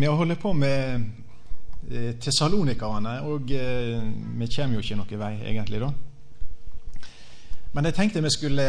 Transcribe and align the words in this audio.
vi 0.00 0.06
holdt 0.06 0.40
på 0.40 0.52
med 0.52 1.06
tesalonikerne, 2.20 3.14
og 3.24 3.50
eh, 3.54 4.02
vi 4.38 4.48
kommer 4.52 4.76
jo 4.76 4.84
ikke 4.84 4.98
noen 4.98 5.20
vei, 5.22 5.32
egentlig, 5.50 5.80
da. 5.80 5.92
Men 7.72 7.88
jeg 7.88 7.96
tenkte 7.96 8.24
vi 8.24 8.32
skulle 8.32 8.66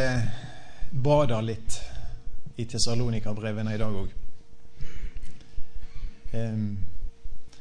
bade 0.91 1.41
litt 1.45 1.79
i 2.59 2.65
Tessalonika-brevene 2.67 3.75
i 3.75 3.79
dag 3.79 3.95
òg. 3.95 4.15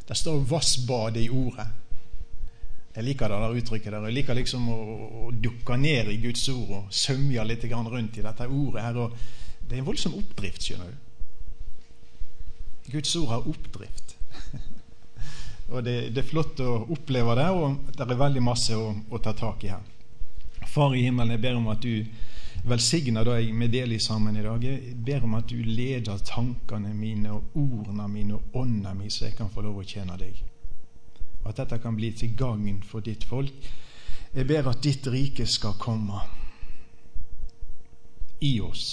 Det 0.09 0.16
står 0.16 0.41
'vassbade 0.45 1.23
i 1.23 1.29
ordet'. 1.29 1.69
Jeg 2.96 3.05
liker 3.05 3.29
det 3.29 3.41
der 3.41 3.57
uttrykket 3.61 3.93
der. 3.93 4.05
Jeg 4.05 4.14
liker 4.14 4.35
liksom 4.35 4.69
å, 4.69 4.79
å 5.29 5.30
dukke 5.30 5.77
ned 5.77 6.09
i 6.11 6.16
Guds 6.23 6.48
ord 6.48 6.71
og 6.71 6.87
sømje 6.91 7.45
litt 7.45 7.64
rundt 7.64 8.19
i 8.19 8.23
dette 8.23 8.48
ordet 8.48 8.82
her. 8.82 8.96
Og 8.96 9.12
det 9.69 9.77
er 9.77 9.79
en 9.79 9.87
voldsom 9.87 10.14
oppdrift, 10.19 10.62
skjønner 10.62 10.91
du. 10.91 11.07
Guds 12.93 13.16
ord 13.16 13.29
har 13.29 13.48
oppdrift. 13.48 14.16
og 15.72 15.85
det, 15.85 16.11
det, 16.14 16.22
er 16.22 16.31
flott 16.31 16.61
å 16.64 16.81
oppleve 16.89 17.36
det, 17.39 17.49
og 17.53 17.93
det 17.94 18.07
er 18.07 18.21
veldig 18.25 18.43
masse 18.44 18.76
å, 18.76 18.93
å 19.11 19.21
ta 19.22 19.35
tak 19.36 19.64
i 19.64 19.72
her. 19.72 19.85
Far 20.68 20.96
i 20.96 21.04
himmelen, 21.04 21.36
jeg 21.36 21.44
ber 21.44 21.58
om 21.61 21.68
at 21.72 21.85
du 21.85 22.04
velsigner 22.68 23.25
deg 23.25 23.53
med 23.54 23.72
del 23.72 23.94
i 23.96 24.00
sammen 24.03 24.36
i 24.36 24.44
dag. 24.44 24.64
Jeg 24.64 24.96
ber 25.04 25.25
om 25.25 25.36
at 25.39 25.49
du 25.49 25.58
leder 25.63 26.21
tankene 26.27 26.93
mine 26.94 27.32
og 27.32 27.57
ordene 27.58 28.08
mine 28.11 28.39
og 28.39 28.58
ånda 28.63 28.94
mi, 28.96 29.11
så 29.11 29.29
jeg 29.29 29.36
kan 29.39 29.52
få 29.52 29.64
lov 29.64 29.80
å 29.80 29.86
tjene 29.86 30.16
deg. 30.21 30.43
At 31.49 31.61
dette 31.61 31.79
kan 31.82 31.96
bli 31.96 32.12
til 32.16 32.34
gagn 32.36 32.83
for 32.84 33.05
ditt 33.05 33.25
folk. 33.25 33.70
Jeg 34.34 34.47
ber 34.48 34.69
at 34.69 34.83
ditt 34.84 35.06
rike 35.08 35.47
skal 35.48 35.78
komme 35.80 36.20
i 38.44 38.58
oss 38.61 38.84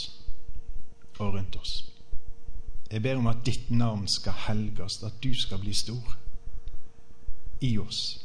og 1.19 1.35
rundt 1.35 1.57
oss. 1.59 1.75
Jeg 2.95 3.03
ber 3.03 3.17
om 3.19 3.25
at 3.27 3.41
ditt 3.43 3.71
navn 3.75 4.05
skal 4.07 4.31
helges, 4.45 5.01
at 5.03 5.17
du 5.23 5.33
skal 5.35 5.59
bli 5.59 5.73
stor 5.75 6.13
i 7.59 7.73
oss 7.77 8.21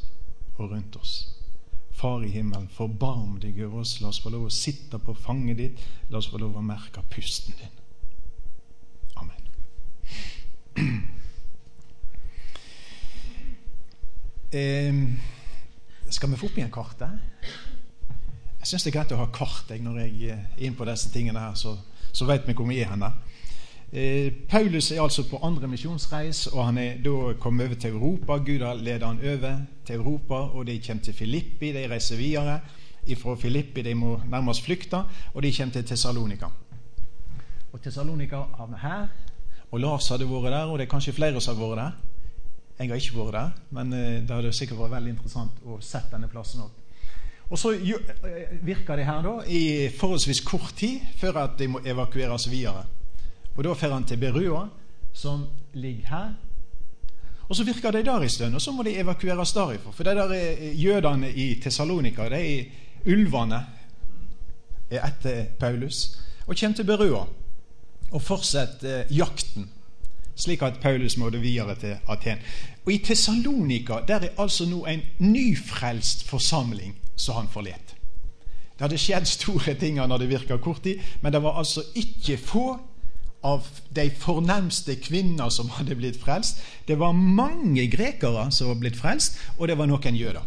og 0.60 0.70
rundt 0.70 0.94
oss. 0.96 1.14
Far 1.90 2.22
i 2.22 2.28
himmelen, 2.30 2.68
forbarm 2.70 3.40
deg 3.42 3.58
over 3.64 3.80
oss. 3.82 3.96
La 3.98 4.12
oss 4.12 4.20
få 4.22 4.30
lov 4.30 4.46
å 4.46 4.52
sitte 4.54 5.00
på 5.02 5.14
fanget 5.18 5.58
ditt. 5.58 5.82
La 6.12 6.20
oss 6.20 6.28
få 6.30 6.38
lov 6.38 6.54
å 6.54 6.62
merke 6.62 7.02
pusten 7.10 7.58
din. 7.58 7.74
Amen. 9.18 9.42
Eh, 14.50 14.96
skal 16.10 16.32
vi 16.32 16.36
få 16.40 16.48
opp 16.48 16.56
igjen 16.58 16.72
kartet? 16.74 17.12
Jeg 18.58 18.66
syns 18.66 18.82
det 18.82 18.90
er 18.90 18.96
greit 18.96 19.12
å 19.14 19.20
ha 19.20 19.28
kart 19.30 19.70
når 19.70 20.00
jeg 20.00 20.32
er 20.34 20.64
inn 20.66 20.74
på 20.74 20.88
disse 20.88 21.06
tingene 21.14 21.38
her, 21.38 21.54
så, 21.54 21.76
så 22.10 22.26
vet 22.26 22.48
vi 22.48 22.56
hvor 22.58 22.66
vi 22.66 22.80
er 22.82 22.90
hen. 22.90 23.04
Eh, 23.92 24.32
Paulus 24.48 24.92
er 24.92 25.02
altså 25.02 25.24
på 25.26 25.40
andre 25.42 25.66
misjonsreis, 25.68 26.46
og 26.46 26.64
han 26.64 26.78
er 26.78 27.00
da 27.02 27.32
kommet 27.42 27.66
over 27.66 27.74
til 27.74 27.90
Europa. 27.90 28.36
Gud 28.36 28.62
har 28.62 28.74
ledet 28.74 29.02
han 29.02 29.18
over 29.18 29.56
til 29.86 29.94
Europa, 29.94 30.34
og 30.34 30.66
de 30.66 30.80
kommer 30.86 31.02
til 31.02 31.14
Filippi. 31.14 31.72
De 31.72 31.88
reiser 31.90 32.16
videre. 32.16 32.60
Fra 33.18 33.34
Filippi 33.34 33.82
de 33.82 33.94
må 33.94 34.20
nærmest 34.30 34.62
flykte, 34.62 35.02
og 35.34 35.42
de 35.42 35.52
kommer 35.56 35.72
til 35.72 35.84
Tessalonika. 35.84 36.46
Og 37.72 37.82
Tessalonika 37.82 38.36
havner 38.58 38.78
her. 38.78 39.08
Og 39.70 39.80
Lars 39.80 40.08
hadde 40.08 40.26
vært 40.30 40.52
der, 40.52 40.64
og 40.64 40.78
det 40.78 40.86
er 40.86 40.90
kanskje 40.90 41.12
flere 41.12 41.40
som 41.40 41.56
har 41.56 41.66
vært 41.66 41.78
der. 41.78 41.92
Jeg 42.78 42.88
har 42.88 42.96
ikke 42.96 43.18
vært 43.18 43.34
der, 43.34 43.50
men 43.70 43.92
eh, 43.92 44.22
det 44.22 44.30
hadde 44.30 44.52
sikkert 44.52 44.78
vært 44.78 44.94
veldig 44.94 45.10
interessant 45.16 45.66
å 45.66 45.80
sette 45.82 46.14
denne 46.14 46.30
plassen 46.30 46.62
opp. 46.62 46.78
Og 47.50 47.58
Så 47.58 47.72
eh, 47.74 48.54
virker 48.62 48.96
det 48.96 49.06
her 49.06 49.22
da 49.26 49.34
i 49.46 49.90
forholdsvis 49.98 50.40
kort 50.46 50.74
tid 50.78 51.00
før 51.18 51.42
at 51.44 51.58
de 51.58 51.68
må 51.68 51.82
evakueres 51.84 52.46
videre. 52.50 52.86
Og 53.56 53.64
Da 53.64 53.72
fer 53.74 53.92
han 53.92 54.04
til 54.04 54.16
Berua, 54.16 54.68
som 55.12 55.46
ligger 55.74 56.08
her. 56.08 56.32
Og 57.48 57.56
Så 57.56 57.64
virker 57.64 57.90
de 57.90 58.04
der 58.04 58.22
en 58.22 58.28
stund, 58.28 58.54
og 58.54 58.60
så 58.60 58.72
må 58.72 58.82
de 58.82 58.98
evakueres 58.98 59.52
derifra. 59.52 59.90
For 59.90 60.04
de 60.04 60.10
der 60.10 60.30
eh, 60.32 60.84
jødene 60.84 61.32
i 61.32 61.60
Tessalonika, 61.60 62.28
de 62.28 62.64
ulvene, 63.06 63.66
er 64.90 65.06
etter 65.06 65.44
Paulus 65.58 66.20
og 66.46 66.56
kommer 66.60 66.76
til 66.76 66.84
Berua 66.84 67.26
og 68.10 68.22
fortsetter 68.22 69.00
eh, 69.00 69.16
jakten, 69.16 69.70
slik 70.34 70.62
at 70.62 70.80
Paulus 70.82 71.16
måtte 71.16 71.40
videre 71.40 71.74
til 71.74 71.96
Aten. 72.08 72.38
Og 72.86 72.92
I 72.92 72.98
Tessalonika 72.98 74.00
der 74.08 74.14
er 74.14 74.38
altså 74.38 74.66
nå 74.66 74.84
en 74.86 75.02
nyfrelst 75.18 76.24
forsamling 76.28 76.96
som 77.16 77.34
han 77.34 77.48
forlet. 77.48 77.96
Det 78.74 78.86
hadde 78.86 78.98
skjedd 78.98 79.26
store 79.28 79.74
ting 79.74 79.98
når 80.00 80.18
det 80.18 80.28
virka 80.30 80.56
kort 80.56 80.82
tid, 80.82 80.98
men 81.20 81.32
det 81.32 81.42
var 81.42 81.58
altså 81.58 81.82
ikke 81.94 82.38
få 82.38 82.78
av 83.42 83.66
de 83.96 84.10
fornemste 84.10 84.96
kvinner 85.00 85.48
som 85.48 85.70
hadde 85.76 85.96
blitt 85.96 86.20
frelst. 86.20 86.60
Det 86.88 86.98
var 86.98 87.12
mange 87.12 87.86
grekere 87.90 88.50
som 88.52 88.68
var 88.68 88.80
blitt 88.82 88.96
frelst, 88.96 89.38
og 89.58 89.68
det 89.68 89.78
var 89.78 89.88
noen 89.88 90.16
jøder. 90.16 90.44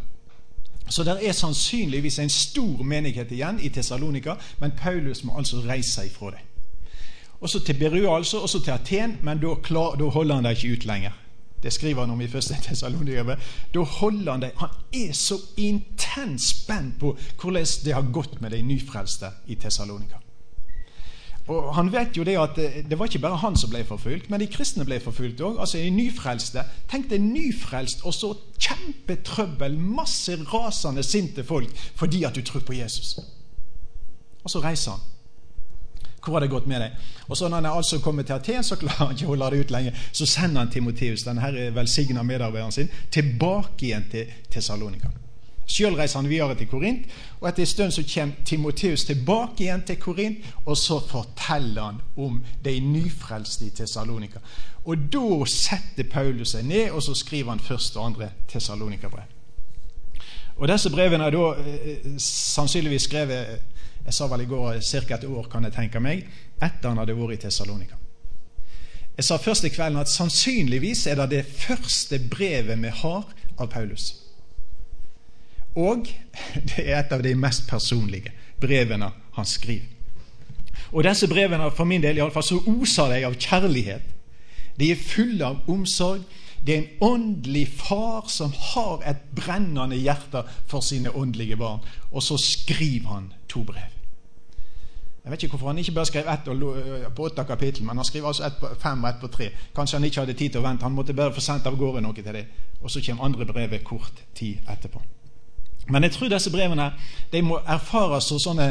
Så 0.90 1.04
det 1.04 1.18
er 1.26 1.34
sannsynligvis 1.34 2.20
en 2.20 2.30
stor 2.30 2.84
menighet 2.84 3.32
igjen 3.32 3.60
i 3.64 3.70
Tessalonika, 3.70 4.36
men 4.60 4.76
Paulus 4.78 5.24
må 5.24 5.38
altså 5.38 5.64
reise 5.66 6.06
ifra 6.06 6.34
det. 6.36 6.44
Også 7.42 7.60
til 7.60 7.80
Berua, 7.80 8.18
altså, 8.18 8.40
også 8.40 8.62
til 8.64 8.72
Aten, 8.72 9.18
men 9.24 9.40
da, 9.42 9.56
klar, 9.64 9.96
da 10.00 10.04
holder 10.04 10.36
han 10.36 10.46
det 10.46 10.58
ikke 10.58 10.74
ut 10.78 10.86
lenger. 10.86 11.12
Det 11.64 11.74
skriver 11.74 12.02
han 12.02 12.12
om 12.12 12.22
i 12.22 12.28
første 12.28 12.56
Tessalonika. 12.62 13.36
Da 13.74 13.80
holder 13.80 14.32
han 14.32 14.42
det. 14.42 14.52
Han 14.58 14.70
er 14.94 15.14
så 15.14 15.40
intenst 15.58 16.64
spent 16.64 17.00
på 17.00 17.18
hvordan 17.42 17.66
det 17.86 17.94
har 17.94 18.12
gått 18.12 18.42
med 18.42 18.52
de 18.52 18.62
nyfrelste 18.62 19.32
i 19.48 19.56
Tessalonika. 19.56 20.20
Og 21.48 21.76
Han 21.76 21.92
vet 21.92 22.18
jo 22.18 22.24
det 22.24 22.38
at 22.40 22.56
det, 22.56 22.86
det 22.90 23.00
var 23.00 23.10
ikke 23.10 23.20
bare 23.20 23.42
han 23.42 23.58
som 23.60 23.70
ble 23.70 23.84
forfulgt, 23.84 24.30
men 24.32 24.40
de 24.40 24.48
kristne 24.48 24.86
ble 24.88 25.00
forfulgt 25.04 25.42
òg. 25.44 25.60
Altså 25.60 25.78
de 25.78 25.90
nyfrelste. 25.92 26.64
Tenk 26.92 27.10
deg 27.12 27.24
nyfrelst 27.24 28.06
og 28.08 28.16
så 28.16 28.32
kjempetrøbbel, 28.64 29.76
masse 29.78 30.38
rasende, 30.54 31.04
sinte 31.04 31.44
folk 31.44 31.72
fordi 32.00 32.24
at 32.24 32.36
du 32.36 32.42
tror 32.48 32.64
på 32.64 32.78
Jesus. 32.80 33.18
Og 34.44 34.50
så 34.50 34.64
reiser 34.64 34.96
han. 34.96 35.10
Hvor 36.24 36.38
har 36.38 36.40
det 36.40 36.54
gått 36.54 36.68
med 36.68 36.80
deg? 36.80 36.92
Og 37.28 37.38
så 37.38 37.50
Når 37.50 37.56
han 37.56 37.66
er 37.66 37.76
altså 37.76 38.00
kommet 38.00 38.26
til 38.26 38.34
Aten, 38.34 38.64
så 38.64 38.76
klarer 38.80 39.06
han 39.06 39.12
ikke 39.16 39.26
å 39.28 39.34
holde 39.34 39.50
det 39.52 39.66
ut 39.66 39.72
lenger. 39.72 40.06
Så 40.12 40.26
sender 40.26 40.64
han 40.64 40.72
Timoteus, 40.72 41.26
denne 41.28 41.72
velsigna 41.76 42.24
medarbeideren 42.24 42.72
sin, 42.72 42.90
tilbake 43.12 43.90
igjen 43.90 44.08
til 44.12 44.32
Tessalonika. 44.52 45.12
Sjøl 45.66 45.96
reiser 45.96 46.20
han 46.20 46.30
videre 46.30 46.56
til 46.60 46.68
Korint, 46.68 47.06
og 47.40 47.48
etter 47.50 47.64
en 47.64 47.72
stund 47.72 47.96
så 47.96 48.04
kommer 48.14 48.46
Timoteus 48.46 49.06
tilbake 49.08 49.64
igjen 49.64 49.86
til 49.88 50.00
Korint, 50.02 50.46
og 50.66 50.78
så 50.78 51.00
forteller 51.00 51.82
han 51.84 52.02
om 52.18 52.42
de 52.66 52.80
nyfrelste 52.80 53.70
i 53.70 53.76
Tessalonika. 53.76 54.44
Og 54.86 55.08
da 55.14 55.46
setter 55.48 56.10
Paulus 56.12 56.52
seg 56.56 56.68
ned, 56.68 56.92
og 56.92 57.04
så 57.04 57.16
skriver 57.16 57.56
han 57.56 57.64
første 57.64 58.00
og 58.00 58.12
andre 58.12 58.32
Tessalonika-brev. 58.52 59.30
Og 60.58 60.68
Disse 60.70 60.92
brevene 60.94 61.26
er 61.26 61.34
da 61.34 61.46
eh, 61.58 62.10
sannsynligvis 62.22 63.08
skrevet 63.08 63.62
jeg 64.04 64.14
sa 64.14 64.28
vel 64.28 64.44
i 64.44 64.48
går 64.50 64.82
ca. 64.84 65.16
et 65.16 65.24
år, 65.24 65.48
kan 65.48 65.64
jeg 65.64 65.74
tenke 65.74 66.00
meg, 66.04 66.26
etter 66.60 66.92
han 66.92 67.00
hadde 67.00 67.16
vært 67.16 67.38
i 67.38 67.44
Tessalonika. 67.46 67.96
Jeg 69.16 69.28
sa 69.28 69.38
først 69.38 69.64
i 69.64 69.72
kvelden 69.72 70.02
at 70.02 70.12
sannsynligvis 70.12 71.06
er 71.08 71.22
det 71.22 71.30
det 71.32 71.46
første 71.46 72.20
brevet 72.20 72.82
vi 72.82 72.90
har 72.90 73.24
av 73.58 73.70
Paulus. 73.70 74.23
Og 75.76 76.08
det 76.70 76.86
er 76.86 77.00
et 77.00 77.12
av 77.16 77.24
de 77.24 77.34
mest 77.36 77.68
personlige 77.70 78.34
brevene 78.62 79.12
han 79.34 79.46
skriver. 79.46 79.90
Og 80.94 81.04
disse 81.04 81.28
brevene, 81.28 81.72
for 81.74 81.90
min 81.90 82.04
del 82.04 82.20
iallfall, 82.20 82.46
så 82.46 82.60
oser 82.70 83.10
de 83.10 83.24
av 83.26 83.38
kjærlighet. 83.40 84.06
De 84.78 84.92
er 84.94 85.00
fulle 85.00 85.46
av 85.46 85.70
omsorg. 85.70 86.22
Det 86.64 86.76
er 86.76 86.84
en 86.84 87.02
åndelig 87.02 87.66
far 87.76 88.30
som 88.32 88.54
har 88.74 89.02
et 89.10 89.26
brennende 89.36 89.98
hjerte 90.00 90.46
for 90.70 90.86
sine 90.86 91.12
åndelige 91.12 91.58
barn. 91.60 91.82
Og 92.12 92.24
så 92.24 92.38
skriver 92.38 93.10
han 93.10 93.34
to 93.50 93.64
brev. 93.68 93.90
Jeg 95.24 95.32
vet 95.32 95.44
ikke 95.44 95.56
hvorfor 95.56 95.68
han 95.68 95.78
ikke 95.80 95.96
bare 95.96 96.06
skrev 96.06 96.30
ett 96.30 96.48
på 97.16 97.24
åtte 97.24 97.44
kapittel, 97.48 97.86
men 97.88 97.98
han 97.98 98.06
skriver 98.06 98.28
altså 98.28 98.46
ett 98.46 98.58
på 98.60 98.70
fem 98.80 99.04
og 99.04 99.10
ett 99.10 99.22
på 99.22 99.28
tre. 99.28 99.50
Kanskje 99.76 99.98
han 99.98 100.06
ikke 100.06 100.20
hadde 100.20 100.34
tid 100.34 100.50
til 100.52 100.60
å 100.60 100.68
vente. 100.68 100.84
Han 100.84 100.96
måtte 100.96 101.16
bare 101.16 101.34
få 101.34 101.42
sendt 101.42 101.68
av 101.68 101.80
gårde 101.80 102.04
noe 102.04 102.14
til 102.14 102.34
det. 102.34 102.46
Og 102.82 102.92
så 102.92 103.02
kommer 103.02 103.24
andre 103.24 103.46
brevet 103.46 103.84
kort 103.84 104.24
tid 104.36 104.60
etterpå. 104.70 105.02
Men 105.90 106.04
jeg 106.04 106.16
tror 106.16 106.32
disse 106.32 106.52
brevene 106.52 106.92
de 107.32 107.42
må 107.44 107.60
erfares 107.68 108.30
som 108.30 108.40
sånne 108.40 108.68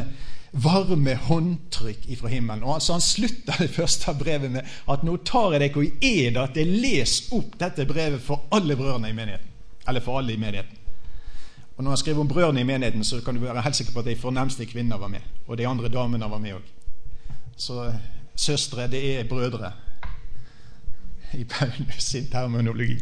varme 0.53 1.15
håndtrykk 1.17 2.09
ifra 2.13 2.29
himmelen. 2.29 2.65
Og 2.65 2.75
altså 2.75 2.93
Han 2.93 3.01
slutter 3.01 3.59
det 3.59 3.71
første 3.71 4.15
brevet 4.19 4.51
med 4.51 4.69
at 4.89 5.05
nå 5.05 5.17
tar 5.25 5.57
jeg 5.57 5.65
dere 5.65 5.87
i 5.87 6.13
ed 6.27 6.37
at 6.37 6.57
jeg 6.57 6.69
leser 6.69 7.37
opp 7.37 7.57
dette 7.61 7.87
brevet 7.89 8.21
for 8.21 8.45
alle 8.53 8.77
brødrene 8.77 9.11
i 9.11 9.17
menigheten. 9.17 9.49
Eller 9.89 10.01
for 10.01 10.19
alle 10.19 10.33
i 10.33 10.41
menigheten. 10.41 10.79
Og 11.77 11.85
Når 11.85 11.91
han 11.91 11.99
skriver 11.99 12.21
om 12.21 12.29
brødrene 12.29 12.61
i 12.61 12.69
menigheten, 12.69 13.05
så 13.05 13.21
kan 13.21 13.35
du 13.35 13.41
være 13.41 13.63
helt 13.63 13.77
sikker 13.77 13.93
på 13.93 14.01
at 14.01 14.07
de 14.07 14.17
fornemste 14.17 14.67
kvinner 14.67 14.99
var 14.99 15.09
med. 15.09 15.21
Og 15.47 15.59
de 15.59 15.67
andre 15.67 15.89
damene 15.89 16.31
var 16.31 16.39
med 16.39 16.53
òg. 16.53 16.69
Så 17.57 17.93
søstre, 18.37 18.89
det 18.91 19.21
er 19.21 19.29
brødre 19.29 19.73
i 21.35 21.45
Paulus 21.45 22.03
sin 22.03 22.27
terminologi. 22.31 22.99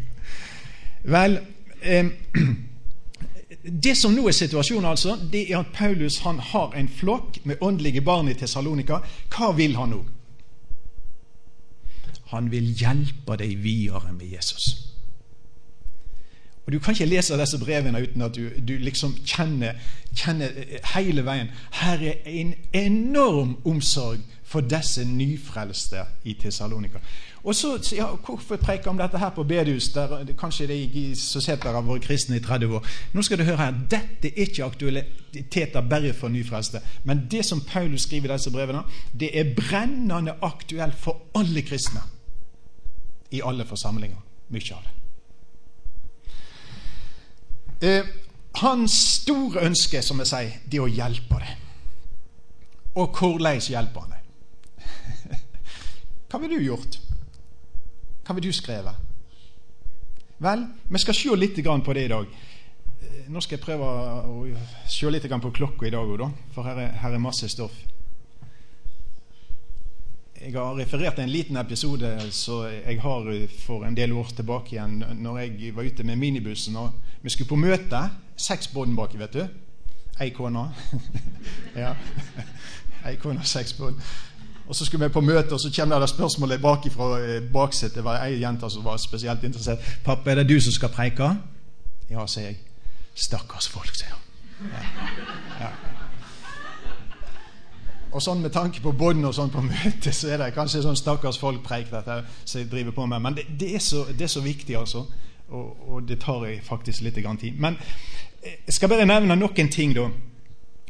Vel 1.03 1.39
eh, 1.83 2.07
det 3.63 3.97
som 3.97 4.15
nå 4.17 4.25
er 4.29 4.33
situasjonen, 4.33 4.89
altså, 4.89 5.19
det 5.33 5.51
er 5.51 5.59
at 5.59 5.73
Paulus 5.75 6.19
han 6.25 6.39
har 6.39 6.73
en 6.77 6.89
flokk 6.89 7.43
med 7.45 7.61
åndelige 7.61 8.01
barn 8.01 8.29
i 8.29 8.35
Tessalonika. 8.35 9.03
Hva 9.29 9.53
vil 9.57 9.77
han 9.77 9.93
nå? 9.93 10.05
Han 12.31 12.49
vil 12.51 12.71
hjelpe 12.79 13.37
deg 13.37 13.59
videre 13.61 14.13
med 14.13 14.33
Jesus. 14.33 14.87
Og 16.67 16.73
Du 16.73 16.79
kan 16.79 16.95
ikke 16.95 17.09
lese 17.11 17.37
disse 17.37 17.59
brevene 17.59 18.03
uten 18.03 18.23
at 18.23 18.35
du, 18.37 18.49
du 18.69 18.77
liksom 18.79 19.17
kjenner, 19.27 19.75
kjenner, 20.15 20.53
hele 20.95 21.25
veien 21.27 21.49
Her 21.81 22.03
er 22.05 22.21
en 22.31 22.55
enorm 22.73 23.57
omsorg 23.65 24.21
for 24.45 24.61
disse 24.61 25.05
nyfrelste 25.05 26.05
i 26.25 26.35
Tessalonika. 26.35 26.99
Og 27.43 27.55
så, 27.55 27.95
ja, 27.97 28.07
Hvorfor 28.27 28.57
preke 28.57 28.91
om 28.91 28.99
dette 28.99 29.19
her 29.19 29.31
på 29.31 29.45
bedehus? 29.45 29.89
Der, 29.95 30.25
kanskje 30.39 30.67
det 30.67 30.79
er 30.85 31.15
sett 31.17 31.63
der 31.63 31.73
har 31.73 31.85
vært 31.87 32.05
kristne 32.05 32.37
i 32.37 32.45
30 32.45 32.77
år. 32.77 32.87
Nå 33.13 33.23
skal 33.23 33.41
du 33.41 33.45
høre 33.49 33.57
her, 33.57 33.79
Dette 33.91 34.29
er 34.29 34.45
ikke 34.45 34.65
aktualiteter 34.65 35.81
bare 35.81 36.13
for 36.13 36.29
nyfrelste. 36.29 36.81
Men 37.05 37.27
det 37.31 37.45
som 37.49 37.61
Paulus 37.61 38.03
skriver 38.03 38.31
i 38.31 38.37
disse 38.37 38.53
brevene, 38.53 38.83
det 39.21 39.33
er 39.39 39.55
brennende 39.57 40.37
aktuelt 40.43 40.99
for 40.99 41.23
alle 41.35 41.63
kristne. 41.63 42.01
I 43.31 43.41
alle 43.45 43.65
forsamlinger. 43.65 44.21
Mye 44.51 44.75
av 44.75 44.83
det. 44.85 44.97
Eh, 47.81 48.07
hans 48.61 48.93
store 48.93 49.63
ønske, 49.65 50.03
som 50.03 50.19
jeg 50.21 50.29
sier, 50.29 50.57
det 50.69 50.81
er 50.81 50.85
å 50.85 50.91
hjelpe 50.93 51.39
deg. 51.41 51.57
Og 53.01 53.15
hvordan 53.17 53.63
hjelper 53.63 54.01
han 54.05 54.17
deg? 54.17 54.23
Hva 56.29 56.41
ville 56.43 56.59
du 56.59 56.67
gjort? 56.67 56.99
Hva 58.31 58.37
vil 58.37 58.45
du 58.47 58.55
skrive? 58.55 58.93
Vel, 60.39 60.61
vi 60.87 60.99
skal 61.03 61.17
se 61.19 61.35
litt 61.35 61.57
på 61.59 61.95
det 61.97 62.05
i 62.05 62.11
dag. 62.13 62.27
Eh, 63.03 63.25
nå 63.27 63.41
skal 63.43 63.57
jeg 63.57 63.65
prøve 63.65 63.89
å 64.23 64.45
se 64.87 65.11
litt 65.11 65.27
på 65.27 65.51
klokka 65.51 65.89
i 65.89 65.91
dag 65.91 66.07
òg, 66.07 66.23
for 66.55 66.63
her 66.63 66.79
er, 66.79 66.93
her 67.03 67.17
er 67.17 67.19
masse 67.19 67.49
stoff. 67.51 67.75
Jeg 70.39 70.55
har 70.55 70.79
referert 70.79 71.19
en 71.19 71.29
liten 71.29 71.57
episode 71.57 72.31
som 72.31 72.71
jeg 72.71 73.01
har 73.03 73.27
for 73.65 73.83
en 73.83 73.99
del 73.99 74.13
år 74.13 74.31
tilbake 74.37 74.77
igjen, 74.77 75.03
når 75.19 75.41
jeg 75.41 75.75
var 75.75 75.91
ute 75.91 76.07
med 76.07 76.23
minibussen. 76.23 76.77
og 76.77 76.93
Vi 77.23 77.35
skulle 77.35 77.51
på 77.51 77.59
møte. 77.59 78.07
Seks 78.37 78.71
bånd 78.71 78.95
baki, 78.95 79.19
vet 79.19 79.35
du. 79.35 79.43
Ei 80.21 80.31
kone. 80.31 80.69
ja. 81.83 81.97
Ei 83.11 83.19
kone 83.19 83.43
og 83.43 83.51
seks 83.59 83.75
bånd. 83.75 83.99
Og 84.71 84.77
Så 84.77 84.85
skulle 84.85 85.07
vi 85.09 85.13
på 85.13 85.21
møte, 85.21 85.53
og 85.53 85.61
så 85.61 85.71
kommer 85.77 85.99
det 85.99 86.09
spørsmålet 86.09 86.61
bak 86.63 86.85
fra 86.93 87.19
eh, 87.19 87.43
baksetet. 87.53 87.97
Det 87.97 88.05
var 88.05 88.23
ei 88.23 88.37
jente 88.39 88.71
som 88.71 88.85
var 88.85 88.97
spesielt 88.97 89.45
interessert. 89.45 89.79
'Pappa, 90.05 90.31
er 90.31 90.35
det 90.35 90.49
du 90.49 90.61
som 90.61 90.73
skal 90.73 90.89
preike?' 90.89 91.37
'Ja', 92.11 92.27
sier 92.27 92.45
jeg. 92.45 92.57
'Stakkars 93.15 93.69
folk', 93.69 93.97
sier 93.99 94.15
hun. 94.15 94.69
Ja. 94.71 94.85
Ja. 95.61 95.71
Og 98.13 98.23
sånn 98.23 98.41
med 98.43 98.53
tanke 98.53 98.81
på 98.81 98.93
bånd 98.93 99.27
og 99.27 99.35
sånn 99.35 99.51
på 99.51 99.61
møtet, 99.61 100.15
så 100.15 100.29
er 100.29 100.39
det 100.39 100.55
kanskje 100.55 100.83
sånn 100.83 100.97
stakkars 100.97 101.39
folk-preik 101.39 101.91
dette 101.91 102.23
som 102.45 102.61
jeg 102.61 102.71
driver 102.71 102.93
på 102.93 103.07
med. 103.07 103.21
Men 103.23 103.35
det, 103.35 103.45
det, 103.61 103.75
er, 103.75 103.79
så, 103.79 104.05
det 104.07 104.23
er, 104.23 104.33
så, 104.33 104.41
viktig, 104.41 104.77
altså. 104.79 105.05
Og, 105.49 105.89
og, 105.89 106.09
det 106.09 106.21
tar 106.21 106.47
jeg 106.47 106.63
faktisk 106.63 107.03
litt 107.03 107.15
tid. 107.15 107.59
Men 107.59 107.77
eh, 108.43 108.63
jeg 108.67 108.75
skal 108.75 108.89
bare 108.89 109.07
nevne 109.07 109.35
noen 109.35 109.71
ting, 109.71 109.95
da. 109.95 110.07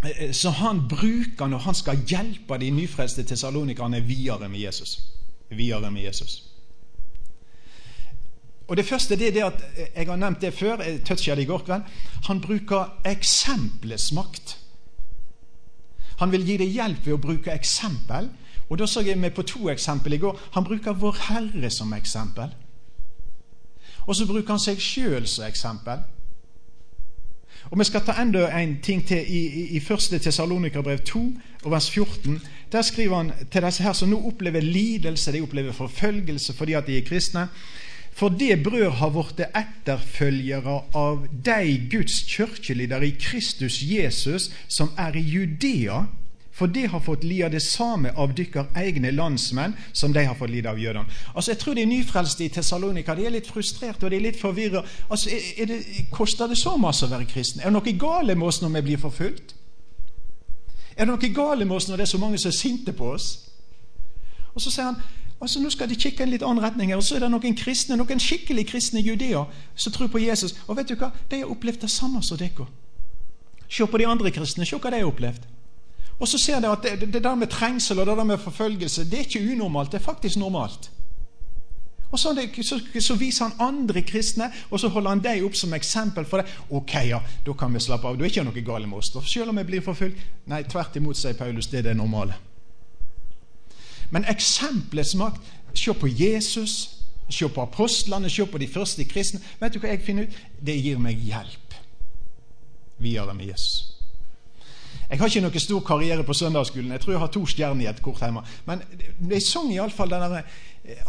Eh, 0.05 0.33
så 0.33 0.51
han 0.51 0.89
bruker 0.89 1.47
når 1.47 1.59
han 1.59 1.75
skal 1.75 2.05
hjelpe 2.09 2.59
de 2.59 2.71
nyfrelste 2.71 3.25
tesalonikerne 3.25 4.01
videre 4.01 4.49
med 4.49 4.61
Jesus. 4.61 5.01
Videre 5.51 5.91
med 5.91 6.03
Jesus. 6.03 6.45
Og 8.69 8.77
Det 8.77 8.87
første 8.87 9.17
det 9.17 9.29
er 9.29 9.33
det 9.33 9.43
at 9.43 9.63
eh, 9.77 9.87
jeg 9.97 10.07
har 10.07 10.17
nevnt 10.17 10.41
det 10.41 10.55
før, 10.55 10.83
jeg 10.83 11.05
toucha 11.05 11.35
det 11.35 11.43
i 11.43 11.47
går 11.47 11.65
kveld. 11.67 11.83
Han 12.25 12.41
bruker 12.41 13.01
eksempelets 13.05 14.13
makt. 14.13 14.57
Han 16.17 16.33
vil 16.33 16.47
gi 16.47 16.57
deg 16.57 16.69
hjelp 16.69 17.07
ved 17.07 17.15
å 17.17 17.21
bruke 17.21 17.53
eksempel. 17.53 18.29
Og 18.71 18.79
Da 18.79 18.87
så 18.87 19.01
jeg 19.03 19.19
med 19.19 19.35
på 19.35 19.43
to 19.43 19.69
eksempel 19.69 20.13
i 20.13 20.19
går. 20.19 20.39
Han 20.55 20.65
bruker 20.65 20.93
Vår 20.93 21.17
Herre 21.29 21.71
som 21.71 21.93
eksempel. 21.93 22.55
Og 24.07 24.17
så 24.17 24.27
bruker 24.27 24.49
han 24.49 24.63
seg 24.63 24.79
sjøl 24.81 25.27
som 25.27 25.45
eksempel. 25.45 26.05
Og 27.71 27.79
Vi 27.79 27.85
skal 27.85 28.03
ta 28.03 28.17
enda 28.19 28.49
en 28.59 28.79
ting 28.83 29.05
til 29.07 29.23
i, 29.29 29.41
i, 29.47 29.67
i 29.77 29.79
1. 29.79 30.21
Tessalonikerbrev 30.23 30.99
2, 30.99 31.21
og 31.65 31.71
vers 31.71 31.91
14. 31.91 32.41
Der 32.73 32.83
skriver 32.83 33.17
han 33.17 33.33
til 33.51 33.63
disse 33.63 33.83
her 33.83 33.93
som 33.93 34.11
nå 34.11 34.19
opplever 34.27 34.61
lidelse, 34.61 35.33
de 35.33 35.43
opplever 35.43 35.73
forfølgelse 35.73 36.55
fordi 36.55 36.73
at 36.73 36.87
de 36.87 36.99
er 36.99 37.07
kristne. 37.07 37.47
For 38.13 38.29
det 38.29 38.63
brød 38.63 38.91
har 38.99 39.13
blitt 39.15 39.45
etterfølgere 39.47 40.81
av 40.95 41.27
de 41.47 41.89
Guds 41.91 42.23
kirkeledere 42.29 43.07
i 43.07 43.15
Kristus 43.21 43.79
Jesus 43.83 44.51
som 44.69 44.91
er 44.99 45.15
i 45.17 45.23
Judea, 45.23 46.03
for 46.53 46.67
de 46.67 46.87
har 46.87 47.01
fått 47.01 47.25
lide 47.25 47.49
det 47.49 47.63
samme 47.63 48.13
av 48.17 48.35
dykker 48.35 48.73
egne 48.77 49.11
landsmenn 49.15 49.77
som 49.93 50.13
de 50.13 50.25
har 50.27 50.35
fått 50.35 50.51
lide 50.51 50.71
av 50.71 50.79
jødene. 50.79 51.07
Altså, 51.35 51.51
Jeg 51.51 51.59
tror 51.59 51.75
de 51.75 51.85
nyfrelste 51.87 52.45
i 52.45 52.49
Tessalonika 52.49 53.15
de 53.15 53.27
er 53.27 53.31
litt 53.31 53.47
frustrerte 53.47 54.07
og 54.07 54.11
de 54.11 54.17
er 54.17 54.27
litt 54.27 54.41
forvirra. 54.41 54.83
Altså, 55.11 55.31
er 55.31 55.67
det, 55.67 55.81
koster 56.11 56.47
det 56.47 56.59
så 56.59 56.77
masse 56.77 57.07
å 57.07 57.11
være 57.11 57.29
kristen? 57.31 57.61
Er 57.61 57.71
det 57.71 57.79
noe 57.79 57.97
galt 57.99 58.37
med 58.37 58.47
oss 58.47 58.61
når 58.63 58.75
vi 58.81 58.83
blir 58.91 58.99
forfulgt? 58.99 59.55
Er 60.97 61.07
det 61.07 61.13
noe 61.15 61.33
galt 61.35 61.67
med 61.67 61.77
oss 61.77 61.89
når 61.89 61.97
det 61.97 62.09
er 62.09 62.13
så 62.13 62.19
mange 62.19 62.39
som 62.39 62.51
er 62.51 62.59
sinte 62.59 62.93
på 62.93 63.15
oss? 63.15 63.31
Og 64.55 64.61
så 64.61 64.71
sier 64.71 64.91
han 64.91 65.03
Altså 65.41 65.61
Nå 65.61 65.71
skal 65.73 65.89
de 65.89 65.97
kikke 65.97 66.21
en 66.21 66.29
litt 66.35 66.43
annen 66.45 66.61
retning 66.61 66.91
her. 66.93 66.99
Og 67.01 67.05
så 67.05 67.17
er 67.17 67.23
det 67.25 67.31
noen 67.33 67.55
kristne, 67.57 67.97
noen 67.97 68.21
skikkelig 68.21 68.67
kristne 68.69 69.01
judeer 69.01 69.49
som 69.73 69.93
tror 69.93 70.11
på 70.13 70.21
Jesus. 70.21 70.53
Og 70.67 70.77
vet 70.77 70.91
du 70.91 70.99
hva? 71.01 71.09
De 71.31 71.39
har 71.41 71.49
opplevd 71.49 71.87
det 71.87 71.89
samme 71.91 72.21
som 72.23 72.37
dere. 72.37 72.67
Se 73.65 73.87
på 73.87 73.99
de 74.03 74.05
andre 74.05 74.35
kristne. 74.37 74.69
Se 74.69 74.77
hva 74.77 74.93
de 74.93 75.01
har 75.01 75.09
opplevd. 75.09 75.47
Og 76.21 76.29
så 76.29 76.39
ser 76.39 76.61
dere 76.61 76.77
at 76.77 77.01
det, 77.01 77.13
det 77.13 77.25
der 77.25 77.35
med 77.35 77.49
trengsel 77.49 77.99
og 77.99 78.07
det 78.07 78.17
der 78.17 78.25
med 78.29 78.39
forfølgelse 78.39 79.05
det 79.11 79.19
er 79.19 79.29
ikke 79.29 79.53
unormalt. 79.53 79.93
Det 79.93 80.01
er 80.01 80.05
faktisk 80.05 80.37
normalt. 80.37 80.91
Og 82.11 82.19
så, 82.19 82.49
så, 82.63 82.81
så, 83.01 83.15
viser 83.15 83.45
han 83.45 83.69
andre 83.69 84.03
kristne, 84.03 84.53
og 84.71 84.81
så 84.81 84.89
holder 84.89 85.11
han 85.11 85.23
deg 85.23 85.45
opp 85.47 85.55
som 85.55 85.75
eksempel 85.75 86.25
for 86.27 86.43
det. 86.43 86.51
Ok, 86.71 86.95
ja, 87.07 87.21
da 87.47 87.53
kan 87.53 87.75
vi 87.75 87.81
slappe 87.81 88.09
av. 88.09 88.19
Da 88.19 88.27
er 88.27 88.33
ikke 88.33 88.45
noe 88.45 88.65
galt 88.67 88.89
med 88.89 88.99
oss. 88.99 89.13
Selv 89.31 89.53
om 89.53 89.59
jeg 89.59 89.67
blir 89.67 89.85
forfulgt. 89.85 90.19
Nei, 90.51 90.65
tvert 90.67 90.97
imot, 90.99 91.17
sier 91.17 91.39
Paulus. 91.39 91.71
Det 91.71 91.79
er 91.79 91.91
det 91.91 91.97
normale. 91.97 92.35
Men 94.11 94.27
eksempelets 94.29 95.15
makt 95.15 95.57
Se 95.75 95.93
på 95.95 96.09
Jesus, 96.09 96.97
se 97.31 97.47
på 97.49 97.63
apostlene, 97.63 98.31
se 98.31 98.43
på 98.47 98.59
de 98.59 98.67
første 98.69 99.05
kristne. 99.07 99.39
Vet 99.61 99.75
du 99.75 99.79
hva 99.79 99.93
jeg 99.93 100.03
finner 100.03 100.27
ut? 100.27 100.41
Det 100.67 100.75
gir 100.75 100.99
meg 100.99 101.23
hjelp 101.23 101.77
videre 102.99 103.35
med 103.39 103.53
Jesus. 103.53 104.00
Jeg 105.11 105.19
har 105.19 105.31
ikke 105.31 105.43
noe 105.43 105.63
stor 105.63 105.83
karriere 105.87 106.25
på 106.27 106.37
søndagsskolen. 106.39 106.93
Jeg 106.95 107.03
tror 107.03 107.15
jeg 107.15 107.23
har 107.25 107.33
to 107.35 107.43
stjerner 107.47 107.85
i 107.85 107.91
et 107.91 108.03
kort 108.03 108.23
hjemme. 108.23 108.45
Men 108.67 108.83
de 109.19 109.41
sang 109.43 109.73
iallfall 109.75 110.13
den 110.13 110.23
derre 110.27 110.45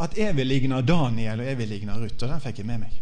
at 0.01 0.17
jeg 0.17 0.35
vil 0.35 0.49
ligne 0.49 0.81
Daniel, 0.85 1.39
og 1.39 1.47
jeg 1.47 1.57
vil 1.57 1.71
ligne 1.75 1.95
Ruth. 1.97 2.19
Og 2.23 2.29
den 2.29 2.43
fikk 2.43 2.61
jeg 2.61 2.69
med 2.69 2.83
meg. 2.83 2.99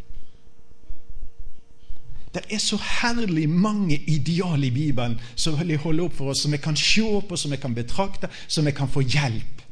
Det 2.33 2.43
er 2.53 2.61
så 2.61 2.77
herlig 2.77 3.47
mange 3.49 3.97
ideal 4.07 4.63
i 4.63 4.69
Bibelen 4.69 5.15
som 5.35 5.57
vil 5.57 5.79
holde 5.81 6.03
opp 6.05 6.19
for 6.19 6.33
oss, 6.33 6.43
som 6.43 6.53
vi 6.53 6.59
kan 6.61 6.77
se 6.77 7.01
på, 7.01 7.37
som 7.37 7.51
vi 7.51 7.57
kan 7.57 7.73
betrakte, 7.73 8.29
som 8.47 8.65
vi 8.65 8.75
kan 8.77 8.91
få 8.91 9.01
hjelp 9.01 9.63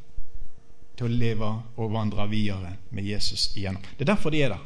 til 0.98 1.06
å 1.06 1.14
leve 1.14 1.52
og 1.78 1.94
vandre 1.94 2.26
videre 2.32 2.74
med 2.90 3.06
Jesus 3.06 3.52
igjennom. 3.56 3.84
Det 3.98 4.08
er 4.08 4.14
derfor 4.16 4.34
de 4.34 4.42
er 4.42 4.56
der. 4.56 4.66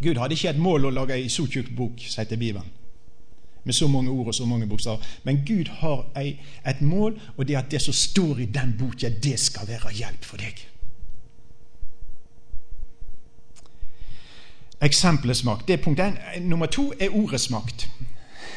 Gud 0.00 0.20
hadde 0.20 0.36
ikke 0.36 0.52
et 0.52 0.60
mål 0.60 0.88
å 0.88 0.92
lage 0.92 1.16
ei 1.16 1.28
så 1.32 1.46
tjukk 1.48 1.72
bok 1.76 2.04
sier 2.04 2.28
til 2.28 2.40
Bibelen, 2.40 2.68
med 3.64 3.74
så 3.74 3.88
mange 3.88 4.10
ord 4.10 4.26
og 4.26 4.34
så 4.34 4.44
mange 4.44 4.66
bokstaver. 4.66 5.06
Men 5.24 5.42
Gud 5.46 5.68
har 5.80 6.06
et 6.16 6.80
mål, 6.80 7.20
og 7.36 7.48
det 7.48 7.54
er 7.54 7.58
at 7.58 7.70
det 7.70 7.82
som 7.82 7.94
står 7.94 8.38
i 8.38 8.44
den 8.44 8.76
boka, 8.78 9.08
det 9.22 9.38
skal 9.40 9.68
være 9.68 9.92
hjelp 9.92 10.24
for 10.24 10.36
deg. 10.36 10.66
Eksempelets 14.80 15.44
makt. 15.44 15.66
Det 15.68 15.76
er 15.76 15.82
punkt 15.84 16.00
én. 16.00 16.16
Nummer 16.40 16.66
to 16.66 16.92
er 17.00 17.12
ordets 17.12 17.50
makt. 17.50 17.88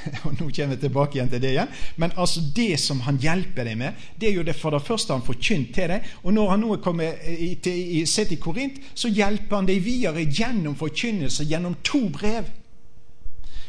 og 0.25 0.33
nå 0.35 0.49
kommer 0.49 0.75
jeg 0.75 0.79
tilbake 0.81 1.17
igjen 1.17 1.29
til 1.31 1.41
det 1.43 1.51
igjen. 1.53 1.75
Men 1.99 2.15
altså 2.19 2.41
det 2.55 2.79
som 2.79 3.01
han 3.07 3.19
hjelper 3.21 3.67
deg 3.67 3.77
med, 3.79 3.99
det 4.19 4.29
er 4.29 4.39
jo 4.39 4.45
det 4.47 4.55
for 4.55 4.75
det 4.75 4.83
første 4.85 5.15
han 5.15 5.25
forkynt 5.25 5.73
til 5.75 5.91
deg. 5.91 6.09
Og 6.23 6.35
når 6.35 6.49
han 6.53 6.63
nå 6.63 6.73
er 6.75 6.83
kommet 6.83 8.09
sett 8.09 8.31
i 8.31 8.39
Korint, 8.41 8.79
så 8.95 9.11
hjelper 9.11 9.61
han 9.61 9.69
deg 9.69 9.83
videre 9.83 10.25
gjennom 10.27 10.77
forkynnelse, 10.79 11.47
gjennom 11.49 11.75
to 11.83 12.05
brev. 12.13 12.47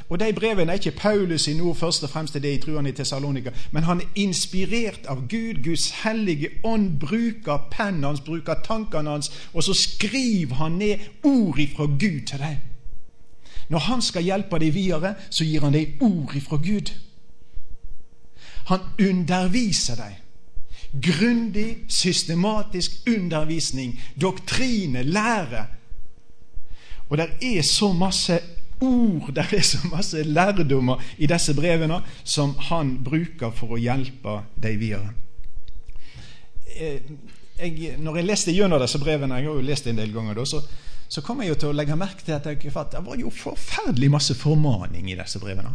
Og 0.08 0.20
De 0.20 0.32
brevene 0.36 0.72
er 0.72 0.76
ikke 0.76 0.90
Paulus 0.90 1.46
i 1.48 1.60
ord 1.60 1.76
først 1.76 2.04
og 2.04 2.10
fremst 2.10 2.32
til 2.32 2.42
det 2.42 2.52
i 2.52 2.60
truene 2.60 2.88
i 2.88 2.92
Tessalonika, 2.92 3.50
men 3.72 3.82
han 3.82 4.00
er 4.00 4.10
inspirert 4.14 5.06
av 5.08 5.22
Gud. 5.28 5.62
Guds 5.64 5.90
hellige 6.04 6.50
ånd 6.64 7.00
bruker 7.00 7.68
pennen 7.70 8.04
hans, 8.04 8.20
bruker 8.20 8.60
tankene 8.64 9.10
hans, 9.10 9.32
og 9.52 9.64
så 9.64 9.74
skriver 9.74 10.54
han 10.54 10.72
ned 10.72 10.98
ord 11.22 11.58
ifra 11.58 11.86
Gud 11.86 12.26
til 12.26 12.38
deg. 12.38 12.60
Når 13.68 13.78
han 13.78 14.02
skal 14.02 14.22
hjelpe 14.22 14.58
deg 14.60 14.74
videre, 14.74 15.14
så 15.30 15.44
gir 15.44 15.64
han 15.64 15.72
deg 15.72 16.02
ord 16.04 16.36
ifra 16.36 16.56
Gud. 16.60 16.92
Han 18.68 18.84
underviser 19.00 19.96
deg. 19.96 20.20
Grundig, 21.02 21.76
systematisk 21.88 23.08
undervisning, 23.08 23.96
doktrine, 24.20 25.02
lære. 25.02 25.64
Og 27.08 27.18
det 27.18 27.30
er 27.42 27.62
så 27.62 27.92
masse 27.92 28.38
ord, 28.84 29.30
det 29.34 29.44
er 29.44 29.64
så 29.66 29.80
masse 29.90 30.22
lærdommer 30.24 31.02
i 31.18 31.28
disse 31.30 31.54
brevene 31.56 32.00
som 32.22 32.54
han 32.70 32.96
bruker 33.04 33.54
for 33.54 33.76
å 33.76 33.80
hjelpe 33.80 34.40
deg 34.60 34.78
videre. 34.82 35.14
Eh, 36.74 37.00
jeg, 37.58 37.94
når 38.02 38.20
jeg 38.20 38.28
leste 38.28 38.54
gjennom 38.54 38.82
disse 38.82 39.00
brevene, 39.02 39.38
jeg 39.38 39.48
har 39.48 39.58
jo 39.60 39.66
lest 39.66 39.88
en 39.90 39.98
del 40.00 40.12
ganger, 40.14 40.38
da, 40.40 40.46
så, 40.48 40.62
så 41.08 41.22
kom 41.22 41.42
jeg 41.42 41.52
jo 41.52 41.58
til 41.62 41.72
å 41.72 41.76
legge 41.76 41.98
merke 41.98 42.26
til 42.26 42.36
at, 42.36 42.46
jeg, 42.50 42.72
at 42.74 42.96
det 42.96 43.02
var 43.06 43.20
jo 43.20 43.32
forferdelig 43.34 44.10
masse 44.10 44.36
formaning 44.38 45.10
i 45.12 45.18
disse 45.18 45.42
brevene. 45.42 45.74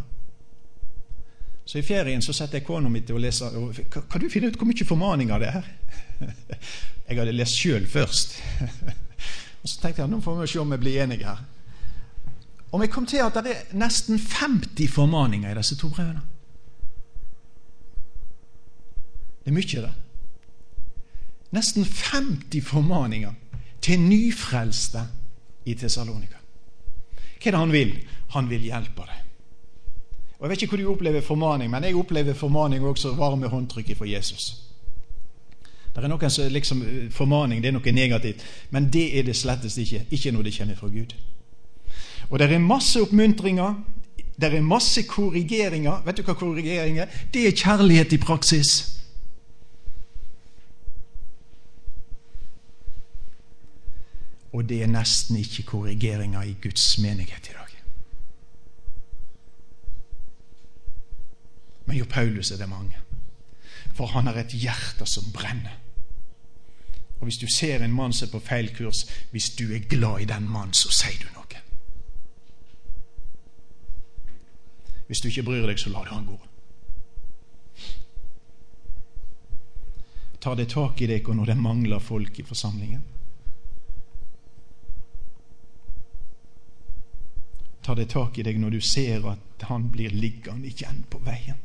Så 1.70 1.78
i 1.78 1.86
ferien 1.86 2.22
så 2.22 2.34
setter 2.34 2.58
jeg 2.58 2.66
kona 2.66 2.90
mi 2.90 2.98
til 3.06 3.14
å 3.14 3.20
lese. 3.22 3.46
Og, 3.54 3.76
kan 3.94 4.18
du 4.18 4.26
finne 4.32 4.48
ut 4.50 4.56
hvor 4.58 4.66
mye 4.66 4.86
formaninger 4.88 5.42
det 5.42 5.50
er? 5.60 5.68
Jeg 7.06 7.18
hadde 7.18 7.34
lest 7.34 7.58
sjøl 7.58 7.86
først. 7.90 8.36
Og 9.62 9.68
så 9.68 9.80
tenkte 9.82 10.02
jeg 10.02 10.10
nå 10.10 10.18
får 10.24 10.36
vi 10.40 10.48
se 10.50 10.60
om 10.62 10.70
vi 10.72 10.78
blir 10.80 11.02
enige 11.04 11.26
her. 11.26 11.40
Og 12.72 12.80
vi 12.80 12.86
kom 12.86 13.06
til 13.06 13.22
at 13.24 13.34
det 13.34 13.50
er 13.50 13.78
nesten 13.78 14.18
50 14.18 14.90
formaninger 14.90 15.50
i 15.50 15.58
disse 15.58 15.76
to 15.76 15.88
brevene. 15.88 16.20
Det 19.44 19.50
er 19.50 19.56
mye, 19.56 19.82
det. 19.86 19.92
Nesten 21.50 21.84
50 21.84 22.66
formaninger 22.66 23.32
til 23.82 24.00
nyfrelste 24.00 25.02
i 25.66 25.74
Tessalonika. 25.74 26.38
Hva 27.40 27.48
er 27.48 27.56
det 27.56 27.60
han 27.60 27.72
vil? 27.72 27.94
Han 28.36 28.50
vil 28.50 28.68
hjelpe 28.68 29.06
deg. 29.08 29.26
Og 30.38 30.46
Jeg 30.46 30.50
vet 30.50 30.62
ikke 30.62 30.76
hvor 30.76 30.82
du 30.84 30.90
opplever 30.92 31.20
formaning, 31.20 31.70
men 31.70 31.84
jeg 31.84 31.96
opplever 31.96 32.34
formaning 32.34 32.84
også 32.84 33.14
varme 33.16 33.48
håndtrykket 33.48 33.98
fra 33.98 34.08
Jesus. 34.08 34.56
Det 35.94 36.04
er 36.04 36.08
noen 36.08 36.30
som 36.30 36.52
liksom, 36.52 36.82
Formaning 37.10 37.62
det 37.62 37.68
er 37.68 37.74
noe 37.74 37.92
negativt, 37.92 38.44
men 38.70 38.86
det 38.92 39.18
er 39.18 39.26
det 39.26 39.36
slettest 39.36 39.78
ikke. 39.78 40.04
Ikke 40.10 40.30
når 40.32 40.42
det 40.42 40.54
kommer 40.56 40.76
fra 40.78 40.88
Gud. 40.88 41.14
Og 42.30 42.38
det 42.38 42.52
er 42.52 42.62
masse 42.62 43.00
oppmuntringer, 43.02 43.74
det 44.40 44.54
er 44.54 44.62
masse 44.62 45.02
korrigeringer. 45.02 46.02
Vet 46.06 46.16
du 46.16 46.22
hva 46.24 46.34
korrigering 46.38 47.00
er? 47.02 47.10
Det 47.34 47.46
er 47.48 47.56
kjærlighet 47.56 48.12
i 48.12 48.20
praksis. 48.22 48.70
Og 54.52 54.68
det 54.68 54.82
er 54.82 54.90
nesten 54.90 55.36
ikke 55.36 55.62
korrigeringer 55.62 56.42
i 56.42 56.56
Guds 56.62 56.98
menighet 56.98 57.50
i 57.50 57.52
dag. 57.52 57.76
Men 61.86 61.98
jo 61.98 62.04
Paulus 62.10 62.50
er 62.50 62.56
det 62.56 62.68
mange. 62.68 62.96
For 63.94 64.06
han 64.06 64.26
har 64.26 64.38
et 64.38 64.54
hjerte 64.54 65.06
som 65.06 65.32
brenner. 65.34 65.76
Og 67.18 67.24
Hvis 67.26 67.36
du 67.36 67.46
ser 67.46 67.84
en 67.84 67.92
mann 67.92 68.12
som 68.12 68.28
er 68.28 68.32
på 68.32 68.38
feil 68.38 68.70
kurs, 68.76 69.06
hvis 69.30 69.50
du 69.50 69.74
er 69.74 69.78
glad 69.88 70.20
i 70.20 70.24
den 70.24 70.48
mannen, 70.48 70.74
så 70.74 70.88
sier 70.88 71.18
du 71.20 71.28
noe. 71.34 71.39
Hvis 75.10 75.20
du 75.20 75.26
ikke 75.26 75.42
bryr 75.42 75.64
deg, 75.66 75.78
så 75.82 75.90
la 75.90 76.04
du 76.06 76.10
han 76.14 76.26
gå. 76.28 76.36
Tar 80.38 80.54
det 80.54 80.68
tak 80.70 81.00
i 81.02 81.08
deg 81.10 81.26
når 81.34 81.50
det 81.50 81.56
mangler 81.58 81.98
folk 81.98 82.38
i 82.38 82.44
forsamlingen? 82.46 83.02
Tar 87.82 87.98
det 87.98 88.06
tak 88.14 88.38
i 88.38 88.44
deg 88.46 88.62
når 88.62 88.76
du 88.76 88.78
ser 88.86 89.26
at 89.32 89.66
han 89.66 89.88
blir 89.90 90.14
liggende 90.14 90.70
igjen 90.70 91.02
på 91.10 91.18
veien? 91.26 91.58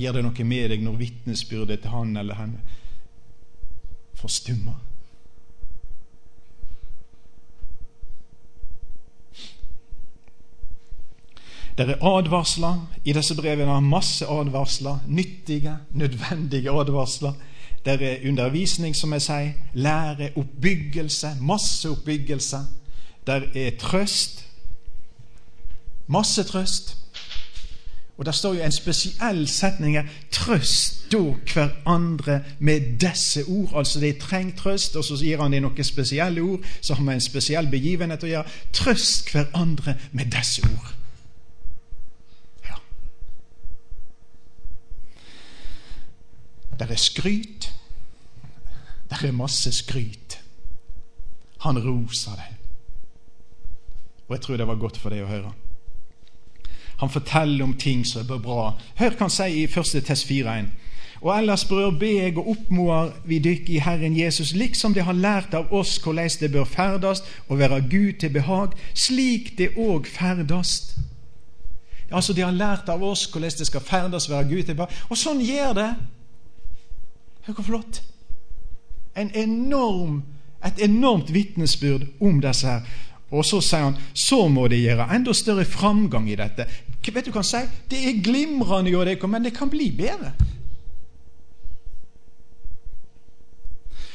Gjør 0.00 0.16
det 0.16 0.24
noe 0.24 0.48
med 0.48 0.72
deg 0.72 0.88
når 0.88 1.00
vitnesbyrdet 1.04 1.84
til 1.84 1.92
han 1.92 2.16
eller 2.24 2.40
henne 2.40 2.64
forstummer? 4.16 4.80
Det 11.78 11.90
er 11.90 12.04
advarsler 12.06 12.86
i 13.04 13.12
disse 13.12 13.34
brevene. 13.34 13.80
Masse 13.80 14.26
advarsler. 14.26 14.98
Nyttige, 15.08 15.76
nødvendige 15.92 16.70
advarsler. 16.70 17.32
Det 17.84 18.02
er 18.02 18.28
undervisning, 18.28 18.96
som 18.96 19.12
jeg 19.12 19.22
sier. 19.22 19.52
Lære, 19.74 20.30
oppbyggelse. 20.36 21.36
Masse 21.40 21.90
oppbyggelse. 21.90 22.58
Det 23.26 23.42
er 23.54 23.70
trøst. 23.78 24.44
Masse 26.06 26.42
trøst. 26.42 26.96
Og 28.18 28.26
der 28.26 28.32
står 28.32 28.54
jo 28.54 28.62
en 28.62 28.72
spesiell 28.72 29.48
setning 29.48 29.96
her. 29.96 30.04
Trøst 30.30 31.12
da 31.12 31.18
hverandre 31.18 32.40
med 32.58 32.98
disse 33.00 33.44
ord. 33.48 33.72
Altså 33.74 34.00
de 34.00 34.12
trenger 34.12 34.56
trøst, 34.56 34.96
og 34.96 35.04
så 35.04 35.16
gir 35.16 35.42
han 35.42 35.52
dem 35.52 35.62
noen 35.66 35.84
spesielle 35.84 36.42
ord 36.42 36.60
så 36.80 36.94
har 36.94 37.04
vi 37.04 37.14
en 37.14 37.20
spesiell 37.20 37.70
begivenhet 37.70 38.22
å 38.22 38.30
gjøre. 38.30 38.58
Trøst 38.72 39.32
hverandre 39.32 39.96
med 40.12 40.30
disse 40.30 40.62
ord. 40.62 41.03
Det 46.78 46.90
er 46.90 46.96
skryt. 46.96 47.72
Det 49.10 49.28
er 49.28 49.32
masse 49.32 49.72
skryt. 49.72 50.40
Han 51.60 51.78
roser 51.78 52.32
det. 52.32 52.50
Og 54.28 54.36
jeg 54.36 54.40
tror 54.40 54.56
det 54.56 54.66
var 54.66 54.80
godt 54.80 54.96
for 54.96 55.12
deg 55.12 55.24
å 55.24 55.30
høre. 55.30 55.52
Han 57.02 57.10
forteller 57.10 57.64
om 57.64 57.74
ting 57.78 58.04
som 58.06 58.24
er 58.24 58.40
bra. 58.40 58.72
Hør 58.96 59.14
hva 59.14 59.26
han 59.26 59.32
sier 59.32 59.54
i 59.54 59.66
1. 59.68 60.04
Test 60.06 60.26
4.1. 60.30 60.72
Og 61.24 61.30
ellers, 61.38 61.64
brør, 61.64 61.94
jeg 62.04 62.36
og 62.36 62.48
oppmoder 62.52 63.12
vi 63.24 63.38
dykk 63.40 63.70
i 63.72 63.80
Herren 63.80 64.16
Jesus, 64.18 64.52
liksom 64.52 64.94
det 64.94 65.06
har 65.06 65.16
lært 65.16 65.54
av 65.56 65.72
oss 65.72 65.96
hvordan 66.02 66.28
det 66.40 66.50
bør 66.52 66.64
ferdast 66.68 67.24
og 67.48 67.58
være 67.58 67.80
Gud 67.90 68.20
til 68.20 68.32
behag, 68.34 68.74
slik 68.94 69.54
det 69.58 69.70
òg 69.76 70.06
ferdast. 70.06 70.98
Altså, 72.10 72.32
de 72.32 72.44
har 72.44 72.52
lært 72.52 72.88
av 72.92 73.02
oss 73.02 73.24
hvordan 73.32 73.56
det 73.58 73.66
skal 73.66 73.80
ferdes 73.80 74.28
og 74.28 74.36
være 74.36 74.48
Gud 74.48 74.62
til 74.62 74.76
behag. 74.76 75.00
Og 75.08 75.18
sånn 75.18 75.40
gjør 75.40 75.72
det. 75.80 75.88
Hør 77.46 77.54
hvor 77.54 77.64
flott. 77.64 78.02
En 79.16 79.30
enorm, 79.34 80.22
et 80.66 80.80
enormt 80.84 81.34
vitnesbyrd 81.34 82.06
om 82.20 82.40
disse 82.40 82.66
her. 82.66 82.80
Og 83.34 83.44
så 83.44 83.60
sier 83.64 83.88
han 83.88 83.96
så 84.14 84.46
må 84.48 84.68
det 84.68 84.82
gjøre 84.82 85.08
enda 85.14 85.32
større 85.34 85.64
framgang 85.64 86.28
i 86.30 86.38
dette. 86.38 86.66
Vet 87.04 87.26
du 87.26 87.32
hva 87.32 87.42
han 87.42 87.48
sier? 87.48 87.70
Det 87.90 88.00
er 88.00 88.20
glimrende, 88.24 88.90
jo, 88.90 89.04
det, 89.04 89.18
men 89.28 89.44
det 89.44 89.56
kan 89.56 89.70
bli 89.70 89.90
bedre. 89.96 90.32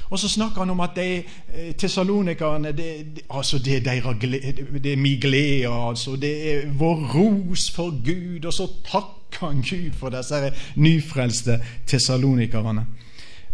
Og 0.10 0.20
så 0.20 0.30
snakker 0.30 0.64
han 0.64 0.70
om 0.74 0.80
at 0.82 0.96
de 0.96 1.08
eh, 1.22 1.76
tessalonikerne 1.78 2.72
det, 2.74 3.22
altså 3.30 3.58
det, 3.58 3.86
det, 3.86 4.94
er 4.94 4.98
min 4.98 5.20
glede. 5.22 5.70
Altså, 5.70 6.16
det 6.16 6.54
er 6.54 6.72
vår 6.72 7.04
ros 7.14 7.70
for 7.72 7.94
Gud. 8.06 8.46
Og 8.46 8.54
så 8.54 8.68
takker 8.86 9.48
han 9.48 9.62
Gud 9.62 9.92
for 9.94 10.10
disse 10.10 10.54
nyfrelste 10.76 11.60
tessalonikerne. 11.88 12.86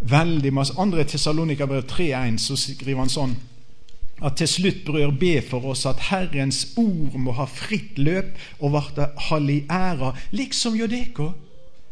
Veldig 0.09 0.53
masse. 0.53 0.74
Andre 0.77 1.03
Tessalonikerbrev 1.03 1.83
3.1 1.91 2.38
så 2.38 2.57
skriver 2.59 3.00
han 3.00 3.09
sånn 3.09 3.35
at 4.24 4.38
til 4.39 4.47
slutt, 4.47 4.85
brødre, 4.85 5.12
be 5.19 5.41
for 5.43 5.65
oss 5.74 5.83
at 5.89 6.00
Herrens 6.07 6.62
ord 6.79 7.17
må 7.19 7.33
ha 7.35 7.45
fritt 7.51 7.97
løp 8.00 8.38
og 8.62 8.71
varte 8.77 9.09
hall 9.27 9.50
i 9.51 9.65
æra, 9.67 10.13
liksom 10.31 10.77
Jodeko. 10.79 11.31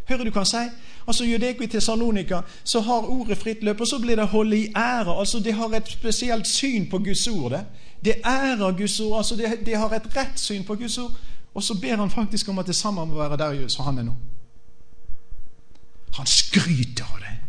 Hører 0.07 0.23
du 0.23 0.31
hva 0.31 0.43
han 0.43 0.47
sier? 0.47 0.69
Altså 1.07 1.25
Jodeko 1.27 1.65
i 1.65 1.67
Tessalonika, 1.67 2.41
så 2.63 2.79
har 2.81 3.09
ordet 3.11 3.37
fritt 3.37 3.63
løp, 3.63 3.81
og 3.81 3.87
så 3.87 3.99
blir 3.99 4.15
det 4.15 4.29
holde 4.31 4.57
i 4.57 4.71
æra. 4.75 5.17
Altså 5.19 5.39
Det 5.39 5.53
har 5.53 5.75
et 5.75 5.89
spesielt 5.89 6.47
syn 6.47 6.87
på 6.89 6.97
Guds 7.03 7.27
ord. 7.27 7.51
Det, 7.51 7.65
det 8.05 8.15
ærer 8.25 8.77
Guds 8.77 8.99
ord. 8.99 9.17
altså 9.17 9.35
det, 9.35 9.65
de, 9.65 9.75
har 9.75 9.89
et 9.95 10.15
rett 10.15 10.39
syn 10.39 10.63
på 10.63 10.75
Guds 10.75 10.97
ord. 10.97 11.11
Og 11.53 11.63
så 11.63 11.75
ber 11.81 11.95
han 11.95 12.11
faktisk 12.11 12.49
om 12.49 12.59
at 12.59 12.67
det 12.67 12.75
samme 12.75 13.05
må 13.05 13.15
være 13.15 13.37
der 13.37 13.67
som 13.67 13.85
han 13.85 13.97
er 13.97 14.03
nå. 14.03 14.15
Han 16.13 16.25
skryter 16.25 17.03
av 17.13 17.19
det. 17.19 17.42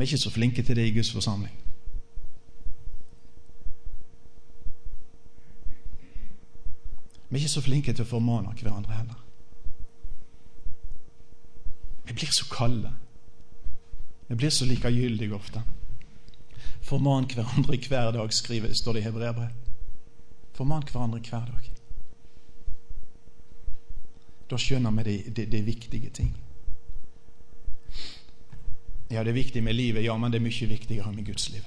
Vi 0.00 0.04
er 0.04 0.08
ikke 0.08 0.18
så 0.18 0.30
flinke 0.30 0.62
til 0.62 0.76
det 0.76 0.86
i 0.86 0.94
Guds 0.96 1.12
forsamling. 1.12 1.52
Vi 7.28 7.36
er 7.36 7.36
ikke 7.36 7.48
så 7.48 7.60
flinke 7.60 7.92
til 7.92 8.06
å 8.06 8.08
formane 8.08 8.54
hverandre 8.56 8.96
heller. 8.96 9.20
Vi 12.08 12.16
blir 12.16 12.32
så 12.32 12.48
kalde. 12.48 12.94
Vi 14.28 14.40
blir 14.40 14.50
så 14.50 14.64
likegyldige 14.64 15.36
ofte. 15.36 15.66
Forman 16.80 17.28
hverandre 17.34 17.76
hver 17.76 18.16
dag, 18.16 18.32
skriver, 18.32 18.72
står 18.72 18.92
det 18.92 19.04
i 19.04 19.10
Hebreabrevet. 19.10 19.72
Forman 20.56 20.88
hverandre 20.88 21.20
hver 21.20 21.44
dag. 21.44 21.72
Da 24.50 24.56
skjønner 24.56 24.96
vi 24.96 25.10
det, 25.12 25.36
de, 25.36 25.50
de 25.58 25.62
viktige 25.68 26.10
ting. 26.10 26.32
Ja, 29.10 29.24
det 29.24 29.28
er 29.28 29.40
viktig 29.40 29.62
med 29.62 29.74
livet, 29.74 30.04
ja, 30.04 30.16
men 30.16 30.30
det 30.30 30.38
er 30.38 30.46
mye 30.46 30.66
viktigere 30.70 31.12
med 31.12 31.26
Guds 31.26 31.50
liv. 31.50 31.66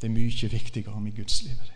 Det 0.00 0.08
er 0.10 0.14
mye 0.14 0.50
viktigere 0.50 1.00
med 1.00 1.14
Guds 1.16 1.40
ditt. 1.40 1.70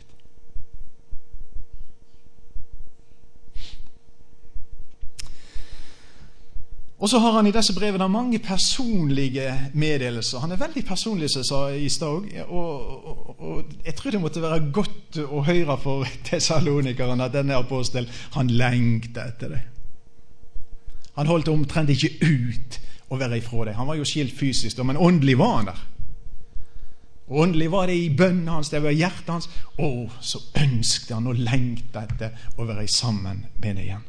Og 6.99 7.09
så 7.09 7.19
har 7.19 7.33
han 7.33 7.47
i 7.47 7.53
disse 7.55 7.75
brevene 7.75 8.09
mange 8.11 8.39
personlige 8.43 9.71
meddelelser. 9.73 10.39
Han 10.43 10.53
er 10.53 10.59
veldig 10.59 10.83
personlig, 10.85 11.31
som 11.31 11.41
jeg 11.41 11.47
sa 11.47 11.61
i 11.71 11.89
stad. 11.89 12.27
Og, 12.49 13.07
og, 13.07 13.41
og, 13.41 13.65
jeg 13.87 13.95
tror 13.95 14.11
det 14.11 14.21
måtte 14.21 14.43
være 14.43 14.73
godt 14.75 15.21
å 15.23 15.45
høre 15.47 15.79
for 15.79 16.11
tesalonikeren 16.27 17.23
at 17.23 17.33
denne 17.33 17.55
apostelen 17.55 18.11
han 18.35 18.51
lengter 18.51 19.31
etter 19.31 19.55
det. 19.55 19.63
Han 21.15 21.31
holdt 21.31 21.49
omtrent 21.49 21.95
ikke 21.95 22.11
ut 22.27 22.81
å 23.09 23.17
være 23.17 23.39
ifra 23.41 23.69
deg. 23.69 23.79
Han 23.79 23.89
var 23.89 23.99
jo 23.99 24.07
skilt 24.09 24.37
fysisk, 24.37 24.81
men 24.85 25.01
åndelig 25.01 25.39
var 25.41 25.55
han 25.57 25.71
der. 25.71 25.87
Og 27.29 27.43
Åndelig 27.45 27.71
var 27.71 27.87
det 27.87 27.97
i 27.97 28.09
bønnen 28.17 28.49
hans, 28.49 28.71
det 28.73 28.81
var 28.81 28.95
hjertet 28.97 29.29
hans. 29.29 29.49
Å, 29.77 29.89
så 30.21 30.41
ønsket 30.57 31.13
han 31.13 31.29
og 31.29 31.41
lengta 31.41 32.07
etter 32.07 32.47
å 32.57 32.65
være 32.69 32.87
sammen 32.89 33.45
med 33.61 33.77
deg 33.77 33.85
igjen. 33.85 34.07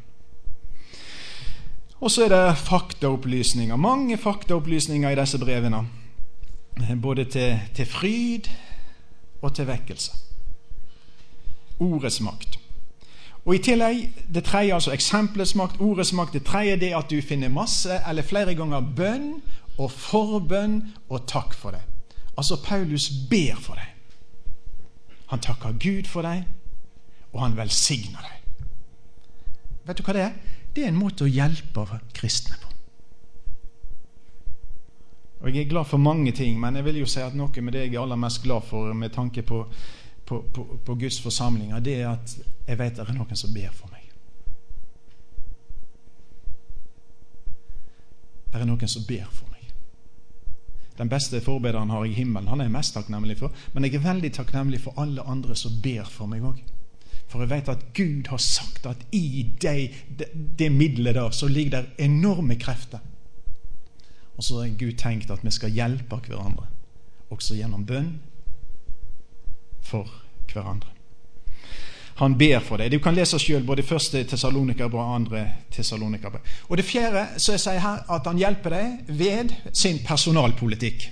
Og 1.99 2.11
så 2.11 2.25
er 2.25 2.31
det 2.31 2.59
faktaopplysninger. 2.63 3.75
Mange 3.75 4.15
faktaopplysninger 4.17 5.11
i 5.11 5.19
disse 5.19 5.39
brevene. 5.41 5.83
Både 7.03 7.25
til, 7.27 7.59
til 7.75 7.89
fryd 7.91 8.47
og 9.41 9.51
til 9.55 9.67
vekkelse. 9.67 10.15
Ordets 11.83 12.21
makt. 12.23 12.55
Og 13.49 13.55
i 13.55 13.61
tillegg, 13.65 14.11
det 14.33 14.43
tredje, 14.45 14.75
altså 14.75 14.91
eksempelets 14.93 15.55
makt, 15.57 15.79
ordets 15.81 16.11
makt, 16.13 16.35
det 16.37 16.43
tredje 16.45 16.75
det 16.77 16.91
at 16.93 17.09
du 17.09 17.17
finner 17.25 17.49
masse 17.49 17.95
eller 18.05 18.21
flere 18.21 18.53
ganger 18.53 18.91
bønn 18.95 19.31
og 19.79 19.89
forbønn 19.89 20.75
og 21.09 21.23
takk 21.25 21.55
for 21.57 21.73
det. 21.73 21.81
Altså, 22.37 22.59
Paulus 22.61 23.09
ber 23.29 23.57
for 23.57 23.79
deg. 23.79 23.89
Han 25.33 25.41
takker 25.41 25.73
Gud 25.81 26.05
for 26.05 26.21
deg, 26.21 26.45
og 27.33 27.41
han 27.41 27.57
velsigner 27.57 28.21
deg. 28.21 28.67
Vet 29.87 29.97
du 29.97 30.05
hva 30.05 30.13
det 30.13 30.25
er? 30.27 30.35
Det 30.75 30.85
er 30.85 30.93
en 30.93 31.01
måte 31.01 31.25
å 31.25 31.31
hjelpe 31.33 31.87
kristne 32.13 32.53
på. 32.61 32.69
Og 35.39 35.49
Jeg 35.49 35.65
er 35.65 35.69
glad 35.71 35.89
for 35.89 35.97
mange 35.97 36.31
ting, 36.37 36.59
men 36.59 36.75
jeg 36.75 36.85
vil 36.85 37.01
jo 37.01 37.09
si 37.09 37.21
at 37.23 37.33
noe 37.33 37.61
med 37.63 37.73
det 37.73 37.87
jeg 37.87 37.95
er 37.95 38.03
aller 38.03 38.19
mest 38.19 38.43
glad 38.43 38.61
for 38.69 38.93
med 38.93 39.09
tanke 39.09 39.41
på, 39.41 39.65
på, 40.29 40.41
på, 40.53 40.79
på 40.85 40.95
Guds 40.95 41.21
forsamlinger, 41.21 41.79
det 41.79 41.95
er 42.01 42.11
at 42.11 42.35
jeg 42.67 42.77
vet 42.77 42.99
det 42.99 43.05
er 43.07 43.15
noen 43.17 43.39
som 43.39 43.53
ber 43.53 43.71
for 43.73 43.89
meg. 43.89 44.03
Det 48.49 48.61
er 48.61 48.69
noen 48.69 48.91
som 48.91 49.07
ber 49.09 49.25
for 49.33 49.49
meg. 49.49 49.71
Den 50.99 51.09
beste 51.09 51.41
forbederen 51.41 51.89
har 51.89 52.05
jeg 52.05 52.13
i 52.13 52.19
himmelen. 52.19 52.49
Han 52.51 52.61
er 52.61 52.69
jeg 52.69 52.75
mest 52.75 52.93
takknemlig 52.93 53.39
for. 53.39 53.55
Men 53.73 53.87
jeg 53.87 53.97
er 53.97 54.05
veldig 54.05 54.31
takknemlig 54.35 54.83
for 54.83 55.01
alle 55.01 55.25
andre 55.25 55.57
som 55.57 55.81
ber 55.81 56.05
for 56.05 56.29
meg 56.29 56.45
òg. 56.45 56.61
For 57.29 57.41
jeg 57.41 57.49
vet 57.49 57.73
at 57.73 57.85
Gud 57.97 58.29
har 58.29 58.41
sagt 58.41 58.85
at 58.89 59.01
i 59.15 59.45
det, 59.61 59.75
det, 60.19 60.29
det 60.59 60.71
middelet 60.73 61.17
der 61.17 61.33
så 61.33 61.49
ligger 61.49 61.79
der 61.79 62.05
enorme 62.05 62.57
krefter. 62.59 63.01
Og 64.37 64.45
så 64.45 64.61
har 64.61 64.77
Gud 64.77 64.97
tenkt 65.01 65.31
at 65.33 65.41
vi 65.45 65.51
skal 65.51 65.73
hjelpe 65.73 66.21
hverandre, 66.27 66.67
også 67.33 67.57
gjennom 67.57 67.85
bønn 67.85 68.17
for 69.85 70.09
hverandre. 70.53 70.95
Han 72.19 72.35
ber 72.37 72.59
for 72.59 72.81
deg. 72.81 72.91
Du 72.91 72.99
kan 72.99 73.15
lese 73.15 73.39
sjøl 73.39 73.63
både 73.63 73.85
første 73.87 74.25
tesalonikerbrev 74.27 74.99
og 74.99 75.13
andre 75.15 75.43
tesalonikerbrev. 75.71 76.41
Og 76.67 76.77
det 76.77 76.85
fjerde 76.87 77.21
så 77.39 77.55
jeg 77.55 77.63
sier 77.63 77.79
her, 77.79 78.01
at 78.11 78.27
han 78.27 78.41
hjelper 78.41 78.75
deg 78.75 79.13
ved 79.21 79.53
sin 79.71 80.01
personalpolitikk. 80.03 81.07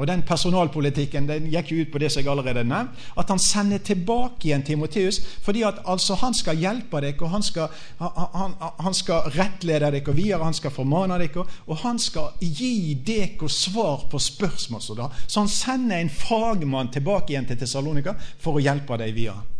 Og 0.00 0.06
Den 0.08 0.22
personalpolitikken 0.24 1.28
den 1.28 1.50
gikk 1.52 1.72
jo 1.74 1.82
ut 1.84 1.90
på 1.92 2.00
det 2.00 2.08
som 2.12 2.22
jeg 2.22 2.30
allerede 2.32 2.64
nevnt, 2.64 2.96
at 3.20 3.28
han 3.28 3.42
sender 3.42 3.82
tilbake 3.84 4.48
igjen 4.48 4.64
Timoteus. 4.64 5.20
fordi 5.42 5.62
at 5.62 5.82
altså 5.84 6.14
han 6.14 6.34
skal 6.34 6.56
hjelpe 6.56 7.00
dere, 7.00 7.20
og 7.20 7.30
han 7.30 7.42
skal, 7.42 7.68
han, 7.98 8.54
han 8.80 8.94
skal 8.94 9.28
rettlede 9.36 9.92
dere 9.92 10.14
videre, 10.14 10.44
han 10.44 10.56
skal 10.56 10.70
formane 10.70 11.18
dere, 11.20 11.44
og 11.66 11.76
han 11.84 11.98
skal 11.98 12.32
gi 12.40 12.94
dere 12.94 13.48
svar 13.48 14.08
på 14.10 14.18
spørsmål. 14.18 14.80
Så, 14.80 15.10
så 15.26 15.40
han 15.40 15.48
sender 15.48 16.00
en 16.00 16.10
fagmann 16.10 16.88
tilbake 16.88 17.34
igjen 17.34 17.46
til 17.46 17.60
Tessalonika 17.60 18.16
for 18.40 18.56
å 18.56 18.64
hjelpe 18.64 18.96
deg 18.96 19.14
videre. 19.14 19.59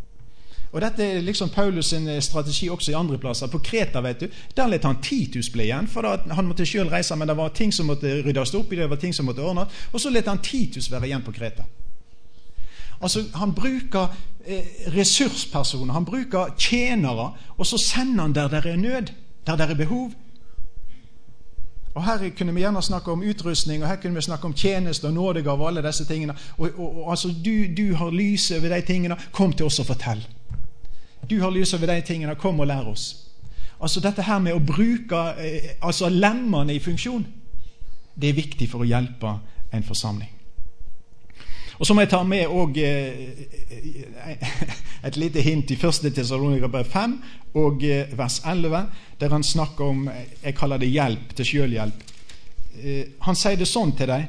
Og 0.72 0.80
Dette 0.80 1.02
er 1.02 1.24
liksom 1.26 1.50
Paulus 1.50 1.86
sin 1.90 2.08
eh, 2.08 2.20
strategi 2.22 2.68
også 2.70 2.92
i 2.92 2.94
andre 2.94 3.18
plasser. 3.18 3.50
På 3.50 3.58
Kreta 3.58 4.00
vet 4.00 4.20
du, 4.20 4.28
der 4.56 4.70
lot 4.70 4.84
han 4.86 5.02
Titus 5.02 5.50
bli 5.50 5.66
igjen. 5.66 5.88
for 5.88 6.06
Han 6.32 6.46
måtte 6.46 6.66
selv 6.66 6.92
reise, 6.92 7.16
men 7.16 7.28
det 7.28 7.36
var 7.36 7.48
ting 7.48 7.74
som 7.74 7.86
måtte 7.86 8.22
ryddes 8.22 8.54
opp 8.54 8.72
i, 8.72 8.76
det 8.76 8.90
var 8.90 8.96
ting 8.96 9.14
som 9.14 9.26
måtte 9.26 9.42
ordnes. 9.42 9.82
Og 9.92 10.00
så 10.00 10.10
lot 10.10 10.26
han 10.26 10.38
Titus 10.38 10.90
være 10.90 11.06
igjen 11.06 11.22
på 11.22 11.32
Kreta. 11.32 11.64
Altså, 13.00 13.24
Han 13.34 13.54
bruker 13.54 14.14
eh, 14.46 14.64
ressurspersoner, 14.94 15.92
han 15.92 16.04
bruker 16.04 16.54
tjenere, 16.58 17.32
og 17.58 17.66
så 17.66 17.78
sender 17.78 18.22
han 18.22 18.34
der 18.34 18.48
det 18.48 18.66
er 18.66 18.76
nød, 18.76 19.12
der 19.46 19.56
det 19.56 19.70
er 19.70 19.74
behov. 19.74 20.12
Og 21.94 22.04
Her 22.04 22.30
kunne 22.38 22.54
vi 22.54 22.60
gjerne 22.60 22.82
snakke 22.82 23.10
om 23.10 23.22
utrustning, 23.22 23.82
og 23.82 23.88
her 23.88 23.96
kunne 23.96 24.14
vi 24.14 24.20
snakke 24.20 24.44
om 24.44 24.54
tjeneste 24.54 25.06
og 25.06 25.12
nådegave 25.12 25.62
og 25.62 25.68
alle 25.68 25.82
disse 25.82 26.04
tingene. 26.04 26.34
Og, 26.58 26.70
og, 26.76 27.04
og 27.04 27.10
altså, 27.10 27.28
du, 27.44 27.82
du 27.82 27.94
har 27.94 28.10
lyset 28.10 28.58
over 28.58 28.74
de 28.74 28.86
tingene. 28.86 29.16
Kom 29.32 29.52
til 29.52 29.66
oss 29.66 29.78
og 29.78 29.86
fortell 29.86 30.26
du 31.30 31.40
har 31.40 31.50
lyst 31.54 31.74
over 31.74 31.86
de 31.86 32.00
tingene, 32.02 32.34
kom 32.34 32.60
og 32.60 32.66
lær 32.66 32.90
oss. 32.90 33.12
Altså 33.80 34.02
Dette 34.04 34.24
her 34.26 34.40
med 34.42 34.56
å 34.56 34.60
bruke 34.60 35.20
eh, 35.40 35.76
altså 35.80 36.10
lemmene 36.12 36.74
i 36.74 36.82
funksjon, 36.82 37.24
det 38.20 38.28
er 38.28 38.36
viktig 38.36 38.68
for 38.68 38.84
å 38.84 38.88
hjelpe 38.88 39.38
en 39.72 39.86
forsamling. 39.86 40.28
Og 41.80 41.86
Så 41.86 41.94
må 41.96 42.02
jeg 42.04 42.10
ta 42.12 42.20
med 42.28 42.50
eh, 42.82 43.30
et 45.08 45.16
lite 45.16 45.40
hint 45.40 45.70
i 45.72 45.78
1. 45.78 46.10
Tessalonika 46.12 46.68
5 46.84 47.16
og 47.56 47.84
eh, 47.88 48.12
vers 48.18 48.42
11, 48.44 48.84
der 49.20 49.32
han 49.32 49.44
snakker 49.44 49.84
om 49.84 50.10
Jeg 50.10 50.54
kaller 50.58 50.78
det 50.78 50.92
hjelp 50.92 51.32
til 51.36 51.46
sjølhjelp. 51.46 52.06
Han 53.26 53.36
sier 53.36 53.58
det 53.58 53.66
sånn 53.68 53.90
til 53.98 54.08
deg 54.08 54.28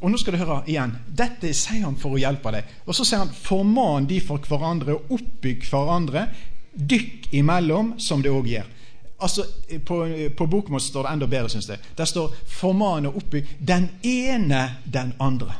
og 0.00 0.10
nå 0.10 0.18
skal 0.20 0.32
du 0.32 0.40
høre 0.40 0.62
igjen. 0.70 0.94
Dette 1.06 1.52
sier 1.56 1.84
han 1.84 1.98
for 2.00 2.16
å 2.16 2.20
hjelpe 2.20 2.52
deg. 2.54 2.68
Og 2.88 2.96
så 2.96 3.04
sier 3.04 3.20
han 3.20 3.32
forman 3.36 4.06
de 4.08 4.20
for 4.24 4.40
hverandre 4.48 4.96
og 4.96 5.16
oppbygg 5.18 5.66
hverandre, 5.68 6.26
dykk 6.72 7.28
imellom, 7.36 7.94
som 8.00 8.22
det 8.24 8.32
òg 8.32 8.48
gjør. 8.48 8.68
Altså, 9.20 9.44
På, 9.84 9.98
på 10.36 10.46
bokmål 10.46 10.80
står 10.80 11.04
det 11.04 11.12
enda 11.12 11.26
bedre, 11.28 11.50
syns 11.52 11.68
jeg. 11.68 11.78
Der 11.96 12.04
står 12.08 12.32
'forman 12.46 13.06
og 13.06 13.16
oppbygg 13.16 13.46
den 13.60 13.90
ene 14.02 14.76
den 14.92 15.12
andre'. 15.20 15.58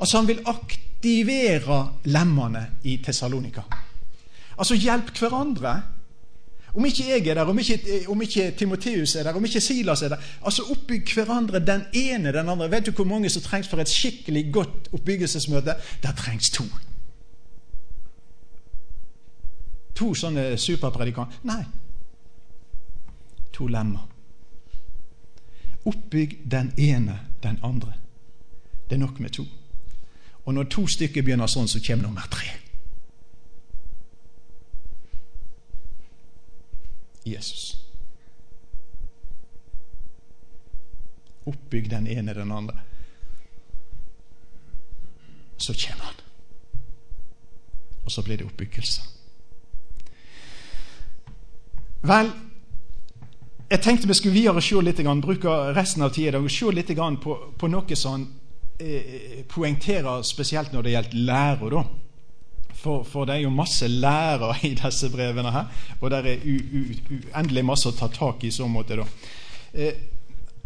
Altså, 0.00 0.16
han 0.18 0.28
vil 0.28 0.44
aktivere 0.46 1.88
lemmene 2.04 2.66
i 2.84 2.96
Tessalonika. 2.96 3.62
Altså, 4.58 4.74
hjelp 4.74 5.10
hverandre 5.18 5.82
om 6.76 6.84
ikke 6.84 7.04
jeg 7.08 7.26
er 7.26 7.34
der, 7.34 7.48
om 7.48 7.58
ikke, 7.58 8.04
om 8.08 8.22
ikke 8.22 8.50
Timoteus 8.58 9.14
er 9.16 9.22
der, 9.22 9.34
om 9.34 9.44
ikke 9.44 9.60
Silas 9.60 10.02
er 10.02 10.08
der 10.08 10.16
altså 10.44 10.62
Oppbygg 10.70 11.14
hverandre, 11.14 11.60
den 11.60 11.82
ene 11.92 12.32
den 12.32 12.48
andre. 12.48 12.70
Vet 12.70 12.86
du 12.86 12.90
hvor 12.90 13.04
mange 13.04 13.30
som 13.30 13.42
trengs 13.42 13.68
for 13.68 13.80
et 13.80 13.88
skikkelig 13.88 14.52
godt 14.52 14.90
oppbyggelsesmøte? 14.92 15.74
Der 16.02 16.12
trengs 16.12 16.50
to. 16.50 16.64
To 19.96 20.12
sånne 20.14 20.58
superpredikanter? 20.60 21.40
Nei. 21.48 21.62
To 23.56 23.66
lemmer. 23.66 24.04
Oppbygg 25.86 26.38
den 26.50 26.74
ene 26.76 27.20
den 27.42 27.58
andre. 27.64 27.94
Det 28.90 28.98
er 28.98 29.00
nok 29.00 29.20
med 29.20 29.30
to. 29.30 29.46
Og 30.44 30.54
når 30.54 30.68
to 30.70 30.86
stykker 30.86 31.24
begynner 31.24 31.48
sånn, 31.48 31.68
så 31.68 31.80
kommer 31.80 32.04
nummer 32.04 32.28
tre. 32.30 32.65
Jesus. 37.26 37.76
Oppbygg 41.46 41.90
den 41.90 42.06
ene 42.06 42.34
den 42.34 42.52
andre. 42.52 42.80
Så 45.56 45.74
kommer 45.74 46.04
han. 46.04 46.14
Og 48.04 48.12
så 48.12 48.22
blir 48.22 48.36
det 48.36 48.46
oppbyggelse. 48.46 49.02
Vel, 52.06 52.30
jeg 53.70 53.82
tenkte 53.82 54.08
vi 54.08 54.14
skulle 54.14 54.34
videre 54.34 54.62
se 54.62 54.80
litt, 54.82 55.02
bruke 55.22 55.54
resten 55.74 56.02
av 56.02 56.12
tida 56.14 56.38
og 56.38 56.50
se 56.50 56.70
litt 56.70 56.92
på, 57.22 57.36
på 57.58 57.68
noe 57.68 57.96
som 57.98 58.26
eh, 58.78 59.42
poengterer 59.48 60.22
spesielt 60.22 60.72
når 60.72 60.82
det 60.82 60.92
gjelder 60.92 61.24
lære. 61.30 61.70
da. 61.70 61.84
For, 62.86 63.06
for, 63.06 63.26
det 63.26 63.36
er 63.36 63.46
jo 63.46 63.54
masse 63.54 63.88
lærer 63.90 64.64
i 64.64 64.74
disse 64.78 65.10
brevene 65.10 65.50
her, 65.50 65.70
og 66.00 66.12
det 66.12 66.20
er 66.22 66.44
uendelig 66.46 67.64
masse 67.66 67.90
å 67.90 67.96
ta 67.96 68.06
tak 68.12 68.44
i 68.44 68.52
i 68.52 68.54
så 68.54 68.68
måte. 68.70 69.00
da. 69.00 69.06
Eh, 69.74 70.04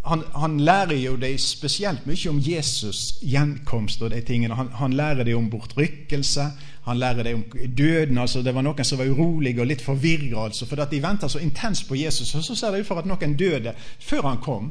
han, 0.05 0.23
han, 0.33 0.59
lærer 0.61 0.97
jo 0.97 1.17
dem 1.21 1.39
spesielt 1.39 2.07
mye 2.09 2.31
om 2.31 2.41
Jesus' 2.41 3.21
gjenkomst 3.21 4.03
og 4.03 4.13
de 4.15 4.21
tingene. 4.25 4.57
Han, 4.57 4.71
han 4.81 4.97
lærer 4.97 5.29
dem 5.29 5.43
om 5.43 5.51
bortrykkelse, 5.53 6.47
han 6.87 7.01
lærer 7.01 7.29
dem 7.29 7.43
om 7.43 7.75
døden. 7.77 8.19
altså 8.19 8.43
Det 8.43 8.55
var 8.55 8.65
noen 8.65 8.85
som 8.85 8.99
var 8.99 9.11
urolige 9.13 9.61
og 9.61 9.69
litt 9.69 9.85
forvirra, 9.85 10.47
altså, 10.47 10.67
for 10.67 10.81
de 10.81 11.03
venta 11.03 11.29
så 11.29 11.43
intenst 11.45 11.89
på 11.89 11.99
Jesus. 12.01 12.35
Og 12.35 12.45
så 12.45 12.57
ser 12.57 12.73
det 12.73 12.81
ut 12.81 12.89
for 12.89 13.03
at 13.03 13.09
noen 13.09 13.37
døde 13.37 13.75
før 13.99 14.29
han 14.31 14.41
kom. 14.41 14.71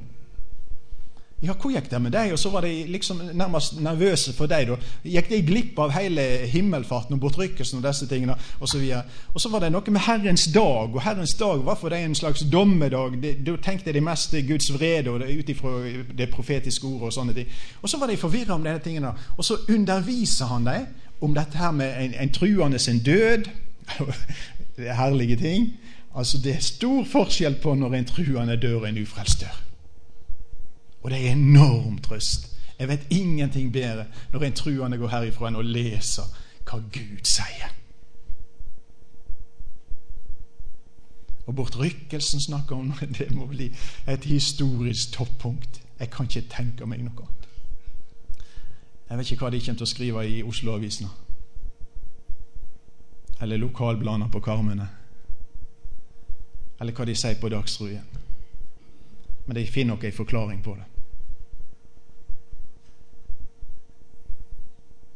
Ja, 1.42 1.54
hvor 1.56 1.72
gikk 1.72 1.86
det 1.88 2.02
med 2.04 2.12
deg? 2.12 2.34
Og 2.36 2.40
så 2.40 2.50
var 2.52 2.66
de 2.68 2.84
liksom 2.92 3.22
nærmest 3.34 3.78
nervøse 3.80 4.34
for 4.36 4.52
deg. 4.52 4.68
da. 4.68 4.76
Gikk 5.08 5.30
de 5.30 5.38
glipp 5.48 5.78
av 5.80 5.94
hele 5.96 6.22
himmelfarten 6.52 7.16
og 7.16 7.22
bortrykkelsen 7.24 7.80
og 7.80 7.86
disse 7.88 8.08
tingene? 8.08 8.36
Og 8.60 8.68
så, 8.68 8.78
videre. 8.80 9.04
og 9.34 9.42
så 9.42 9.50
var 9.50 9.64
det 9.64 9.72
noe 9.72 9.92
med 9.92 10.04
Herrens 10.04 10.50
dag, 10.54 10.92
og 10.92 11.02
Herrens 11.02 11.34
dag 11.40 11.64
var 11.66 11.80
for 11.80 11.90
dem 11.90 12.10
en 12.10 12.16
slags 12.16 12.44
dommedag. 12.52 13.16
Da 13.46 13.56
tenkte 13.64 13.94
de 13.96 14.02
mest 14.02 14.36
Guds 14.48 14.74
vrede 14.74 15.14
ut 15.40 15.50
ifra 15.50 15.78
det 16.18 16.28
profetiske 16.34 16.88
ordet 16.88 17.08
og 17.08 17.14
sånne 17.14 17.34
ting. 17.34 17.48
Og 17.82 17.90
så 17.90 18.00
var 18.00 18.12
de 18.12 18.18
forvirra 18.18 18.60
om 18.60 18.68
disse 18.68 18.84
tingene. 18.84 19.14
Og 19.38 19.46
så 19.46 19.56
underviser 19.70 20.52
han 20.52 20.68
dem 20.68 20.92
om 21.22 21.34
dette 21.36 21.58
her 21.58 21.72
med 21.72 21.96
en, 22.04 22.14
en 22.20 22.34
truende 22.36 22.80
sin 22.80 23.00
død. 23.00 23.48
det 24.78 24.90
er 24.90 24.94
herlige 24.94 25.36
ting. 25.36 25.72
Altså, 26.16 26.38
det 26.44 26.56
er 26.56 26.60
stor 26.60 27.06
forskjell 27.08 27.56
på 27.64 27.74
når 27.80 27.96
en 27.96 28.06
truende 28.06 28.60
dør 28.60 28.82
og 28.82 28.90
en 28.90 29.02
ufrelst 29.02 29.42
dør. 29.42 29.69
Og 31.02 31.12
det 31.12 31.20
er 31.20 31.32
enorm 31.32 31.98
trøst. 31.98 32.50
Jeg 32.80 32.88
vet 32.88 33.08
ingenting 33.10 33.74
bedre 33.74 34.06
når 34.32 34.44
en 34.44 34.54
truende 34.54 34.98
går 34.98 35.12
herifra 35.12 35.50
enn 35.50 35.60
å 35.60 35.66
lese 35.66 36.24
hva 36.68 36.80
Gud 36.80 37.28
sier. 37.28 37.74
Og 41.50 41.56
bortrykkelsen 41.56 42.42
snakker 42.42 42.76
om 42.76 42.94
det 43.20 43.32
må 43.36 43.48
bli 43.50 43.72
et 44.08 44.26
historisk 44.26 45.12
toppunkt. 45.14 45.82
Jeg 46.00 46.10
kan 46.10 46.30
ikke 46.30 46.48
tenke 46.52 46.86
meg 46.86 47.02
noe 47.04 47.26
annet. 47.26 47.48
Jeg 49.10 49.18
vet 49.18 49.32
ikke 49.32 49.48
hva 49.48 49.50
de 49.52 49.60
kommer 49.66 49.82
til 49.82 49.88
å 49.88 49.90
skrive 49.90 50.24
i 50.30 50.44
Oslo-avisene. 50.46 51.10
Eller 53.42 53.58
lokalbladene 53.58 54.30
på 54.32 54.40
Karmøyene. 54.46 54.88
Eller 56.80 56.94
hva 56.94 57.08
de 57.10 57.16
sier 57.18 57.40
på 57.42 57.50
Dagsrevyen. 57.50 58.06
Men 59.50 59.56
de 59.56 59.68
finner 59.68 59.96
nok 59.96 60.04
en 60.04 60.14
forklaring 60.14 60.64
på 60.64 60.76
det. 60.76 60.84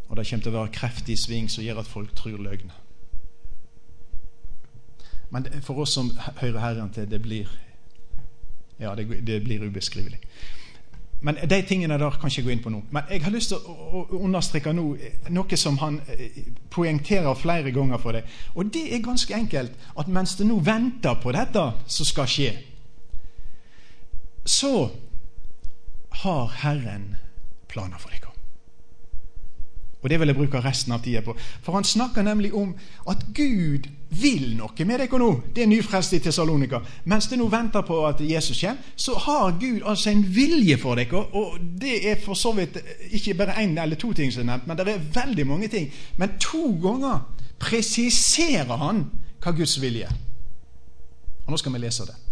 Og 0.09 0.17
det 0.17 0.25
kommer 0.29 0.43
til 0.43 0.49
å 0.49 0.55
være 0.55 0.71
kreftig 0.73 1.17
sving 1.21 1.51
som 1.53 1.61
gjør 1.61 1.83
at 1.83 1.91
folk 1.91 2.15
tror 2.17 2.41
løgner. 2.41 2.79
Men 5.29 5.45
for 5.61 5.83
oss 5.85 5.93
som 5.93 6.09
hører 6.41 6.59
Herren 6.59 6.89
til, 6.89 7.05
det 7.11 7.21
blir 7.21 7.59
Ja, 8.79 8.95
det, 8.95 9.27
det 9.27 9.43
blir 9.43 9.67
ubeskrivelig. 9.69 10.17
Men 11.21 11.37
de 11.49 11.61
tingene 11.61 11.97
der 11.97 12.09
kan 12.09 12.29
jeg 12.29 12.37
ikke 12.39 12.49
gå 12.49 12.55
inn 12.57 12.63
på 12.63 12.73
nå. 12.73 12.81
Men 12.91 13.03
jeg 13.09 13.21
har 13.23 13.31
lyst 13.31 13.53
til 13.53 13.69
å, 13.69 14.07
understreke 14.17 14.73
nå 14.73 14.89
noe 15.29 15.57
som 15.61 15.77
han 15.77 16.01
eh, 16.09 16.41
poengterer 16.73 17.37
flere 17.37 17.71
ganger 17.71 18.01
for 18.01 18.17
deg. 18.17 18.33
Og 18.55 18.73
det 18.73 18.87
er 18.89 19.05
ganske 19.05 19.35
enkelt 19.35 19.77
at 19.93 20.09
mens 20.09 20.33
du 20.35 20.43
nå 20.49 20.57
venter 20.57 21.21
på 21.21 21.37
dette 21.37 21.69
som 21.85 22.09
skal 22.09 22.25
skje, 22.25 22.51
så 24.43 24.89
har 26.23 26.51
Herren 26.63 27.15
planer 27.67 27.97
for 27.97 28.09
dere. 28.09 28.33
Og 30.03 30.09
det 30.09 30.19
vil 30.19 30.27
jeg 30.27 30.35
bruke 30.35 30.59
resten 30.59 30.91
av 30.91 30.99
tida 31.03 31.21
på. 31.23 31.31
For 31.63 31.77
han 31.77 31.85
snakker 31.87 32.25
nemlig 32.27 32.51
om 32.59 32.73
at 33.09 33.21
Gud 33.35 33.87
vil 34.11 34.49
noe 34.57 34.85
med 34.85 34.99
dere 34.99 35.19
nå. 35.19 35.29
Det 35.55 35.63
er 35.63 35.69
nyfrelste 35.71 36.17
i 36.17 36.23
Tessalonika. 36.25 36.81
Mens 37.07 37.29
det 37.31 37.39
nå 37.39 37.47
venter 37.47 37.85
på 37.87 38.01
at 38.07 38.19
Jesus 38.19 38.59
kommer, 38.59 38.83
så 38.99 39.15
har 39.25 39.55
Gud 39.61 39.79
altså 39.87 40.11
en 40.11 40.25
vilje 40.35 40.77
for 40.81 40.99
dere. 40.99 41.23
Og 41.31 41.55
det 41.79 42.01
er 42.11 42.19
for 42.19 42.35
så 42.35 42.51
vidt 42.57 42.81
ikke 43.15 43.37
bare 43.39 43.55
én 43.63 43.79
eller 43.79 43.95
to 43.95 44.11
ting 44.13 44.33
som 44.33 44.43
er 44.43 44.51
nevnt, 44.51 44.67
men 44.67 44.77
det 44.77 44.91
er 44.91 45.07
veldig 45.21 45.47
mange 45.47 45.71
ting. 45.71 45.87
Men 46.17 46.35
to 46.39 46.67
ganger 46.83 47.23
presiserer 47.63 48.75
han 48.83 49.05
hva 49.39 49.55
Guds 49.55 49.79
vilje 49.81 50.11
er. 50.11 50.19
Og 51.45 51.55
nå 51.55 51.57
skal 51.59 51.73
vi 51.75 51.79
lese 51.79 52.07
det. 52.07 52.22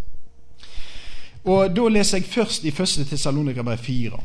Og 1.43 1.75
Da 1.75 1.87
leser 1.87 2.17
jeg 2.17 2.25
først 2.25 2.63
i 2.63 2.69
1. 2.69 3.07
Tessalonika 3.09 3.75
4. 3.75 4.23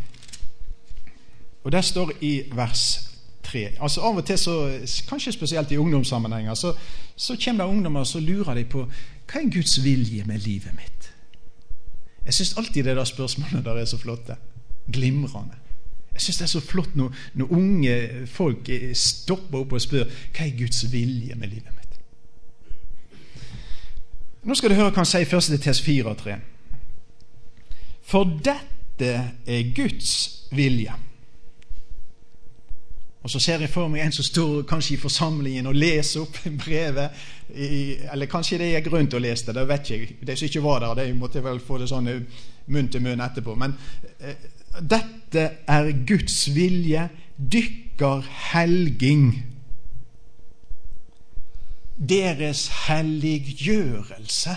Og 1.65 1.73
Der 1.73 1.81
står 1.81 2.13
i 2.21 2.43
vers 2.53 3.11
3. 3.43 3.69
Altså 3.81 4.01
Av 4.01 4.17
og 4.17 4.27
til, 4.27 4.39
så, 4.39 4.81
kanskje 5.09 5.33
spesielt 5.33 5.73
i 5.73 5.77
ungdomssammenhenger, 5.77 6.55
så, 6.55 6.75
så 7.17 7.37
kommer 7.45 7.65
det 7.65 7.71
ungdommer 7.71 8.01
og 8.01 8.07
så 8.07 8.21
lurer 8.21 8.55
de 8.55 8.65
på 8.65 8.85
hva 9.27 9.41
er 9.41 9.51
Guds 9.51 9.85
vilje 9.85 10.25
med 10.25 10.39
livet 10.39 10.75
mitt. 10.77 11.13
Jeg 12.27 12.35
syns 12.35 12.57
alltid 12.59 12.85
det 12.85 12.97
der 12.97 13.05
spørsmålet 13.05 13.65
der 13.65 13.79
er 13.81 13.85
så 13.85 13.99
flotte. 13.99 14.37
Glimrende. 14.93 15.55
Jeg 16.13 16.21
syns 16.21 16.37
det 16.37 16.45
er 16.45 16.53
så 16.55 16.61
flott 16.61 16.97
når, 16.97 17.15
når, 17.35 17.53
unge 17.53 18.27
folk 18.27 18.71
stopper 18.95 19.59
opp 19.59 19.73
og 19.73 19.83
spør 19.83 20.05
hva 20.07 20.47
er 20.47 20.59
Guds 20.59 20.93
vilje 20.93 21.35
med 21.35 21.49
livet 21.49 21.73
mitt. 21.77 21.99
Nå 24.47 24.55
skal 24.55 24.71
du 24.71 24.79
høre 24.79 24.91
hva 24.91 25.03
han 25.03 25.09
sier 25.11 25.27
først 25.27 25.51
til 25.51 25.61
Tes 25.63 25.83
4 25.83 26.11
og 26.11 26.19
3. 26.23 26.39
For 28.07 28.25
dette 28.25 29.12
er 29.47 29.75
Guds 29.75 30.14
vilje 30.55 30.95
og 33.27 33.31
så 33.31 33.40
ser 33.42 33.59
jeg 33.64 33.73
for 33.75 33.90
meg 33.90 34.05
en 34.05 34.12
som 34.14 34.23
står 34.23 34.61
kanskje 34.71 34.92
i 34.95 35.01
forsamlingen 35.03 35.66
og 35.66 35.75
leser 35.75 36.23
opp 36.23 36.37
brevet. 36.62 37.16
I, 37.51 37.97
eller 38.12 38.31
kanskje 38.31 38.61
det 38.61 38.69
er 38.71 38.85
grunn 38.87 39.09
til 39.11 39.19
å 39.19 39.23
lese 39.25 39.51
det, 39.51 39.64
vet 39.66 39.90
jeg. 39.90 40.12
De 40.23 40.37
som 40.38 40.47
ikke 40.47 40.62
var 40.62 40.85
der, 40.85 41.01
de 41.01 41.16
måtte 41.19 41.42
vel 41.42 41.59
få 41.59 41.81
det 41.83 41.88
sånn 41.90 42.07
munn 42.71 42.92
til 42.92 43.03
munn 43.03 43.25
etterpå. 43.27 43.57
Men 43.59 43.75
eh, 44.21 44.47
dette 44.79 45.49
er 45.66 45.90
Guds 46.07 46.38
vilje, 46.55 47.09
dykker 47.35 48.31
helging. 48.53 49.27
Deres 51.99 52.69
helliggjørelse. 52.85 54.55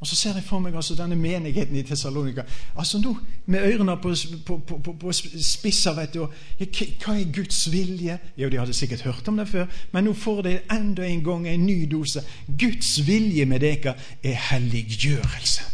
Og 0.00 0.06
så 0.06 0.16
ser 0.16 0.34
jeg 0.36 0.44
for 0.44 0.60
meg 0.60 0.74
altså 0.76 0.94
denne 0.94 1.16
menigheten 1.16 1.76
i 1.76 1.82
Tessalonika. 1.86 2.42
Altså 2.76 2.98
nå 3.00 3.14
med 3.48 3.64
ørene 3.64 3.94
på, 3.96 4.12
på, 4.44 4.58
på, 4.68 4.92
på 4.92 5.12
spissa, 5.12 5.94
vet 5.96 6.18
du. 6.18 6.26
Hva 6.60 7.14
er 7.14 7.30
Guds 7.32 7.62
vilje? 7.72 8.18
Jo, 8.36 8.50
de 8.52 8.60
hadde 8.60 8.76
sikkert 8.76 9.06
hørt 9.08 9.28
om 9.32 9.40
det 9.40 9.48
før, 9.48 9.70
men 9.92 10.04
nå 10.04 10.12
får 10.12 10.42
de 10.44 10.58
enda 10.74 11.06
en 11.06 11.24
gang 11.24 11.48
en 11.48 11.64
ny 11.66 11.78
dose. 11.90 12.20
Guds 12.46 12.98
vilje 13.06 13.48
med 13.48 13.64
dere 13.64 13.96
er 14.22 14.36
helliggjørelse. 14.50 15.72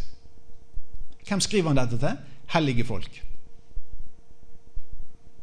Hvem 1.27 1.43
skriver 1.43 1.73
han 1.73 1.83
dette 1.83 1.99
til? 1.99 2.23
Hellige 2.55 2.85
folk. 2.85 3.23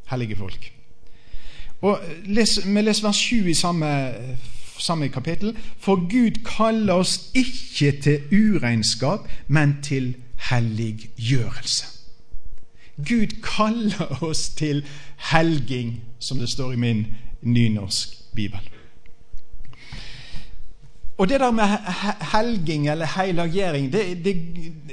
Hellige 0.09 0.35
folk. 0.35 0.71
Og 1.81 1.99
les, 2.25 2.59
Vi 2.65 2.81
leser 2.81 3.07
vers 3.07 3.15
7 3.15 3.49
i 3.49 3.53
samme 3.53 3.89
samme 4.79 5.09
kapittel. 5.09 5.57
For 5.79 5.95
Gud 5.95 6.43
kaller 6.45 6.93
oss 6.93 7.31
ikke 7.35 7.91
til 8.01 8.19
uregnskap, 8.31 9.27
men 9.47 9.77
til 9.83 10.15
helliggjørelse. 10.49 11.85
Gud 12.97 13.41
kaller 13.43 14.23
oss 14.23 14.49
til 14.49 14.85
helging, 15.31 16.01
som 16.19 16.39
det 16.39 16.49
står 16.49 16.71
i 16.71 16.75
min 16.75 17.07
nynorsk 17.41 18.09
bibel. 18.35 18.59
Og 21.19 21.29
det 21.29 21.39
der 21.39 21.51
med 21.51 21.67
helging 22.31 22.89
eller 22.89 23.07
heilagjering 23.17 23.93
det, 23.93 24.25
det, 24.25 24.35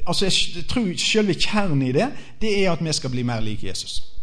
altså 0.07 0.25
Jeg 0.25 0.65
tror 0.69 0.97
selve 0.99 1.35
kjernen 1.35 1.83
i 1.83 1.93
det 1.93 2.09
det 2.41 2.65
er 2.65 2.73
at 2.73 2.85
vi 2.85 2.93
skal 2.93 3.11
bli 3.11 3.23
mer 3.23 3.41
lik 3.41 3.65
Jesus. 3.65 4.16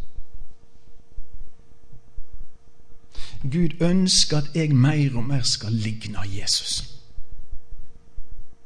Gud 3.51 3.81
ønsker 3.81 4.37
at 4.37 4.51
jeg 4.55 4.75
mer 4.75 5.17
og 5.17 5.25
mer 5.27 5.41
skal 5.41 5.71
ligne 5.71 6.19
Jesus. 6.39 6.83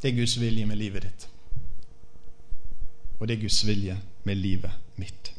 Det 0.02 0.12
er 0.12 0.20
Guds 0.20 0.40
vilje 0.40 0.66
med 0.66 0.76
livet 0.76 1.04
ditt. 1.04 1.30
Og 3.20 3.28
det 3.28 3.38
er 3.38 3.42
Guds 3.42 3.68
vilje 3.68 3.98
med 4.24 4.36
livet 4.36 4.72
mitt. 4.96 5.34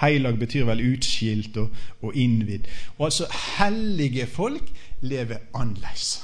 Heilag 0.00 0.38
betyr 0.38 0.64
vel 0.68 0.84
utskilt 0.92 1.56
og, 1.56 1.70
og 2.02 2.14
innvidd. 2.14 2.68
Og 2.98 3.04
altså 3.06 3.26
hellige 3.58 4.26
folk 4.26 4.72
lever 5.00 5.36
annerledes. 5.54 6.22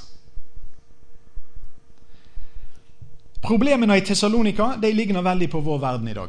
Problemene 3.43 3.97
i 3.99 4.01
Tessalonika 4.07 4.77
ligner 4.83 5.23
veldig 5.23 5.51
på 5.51 5.61
vår 5.61 5.79
verden 5.79 6.09
i 6.09 6.15
dag. 6.15 6.29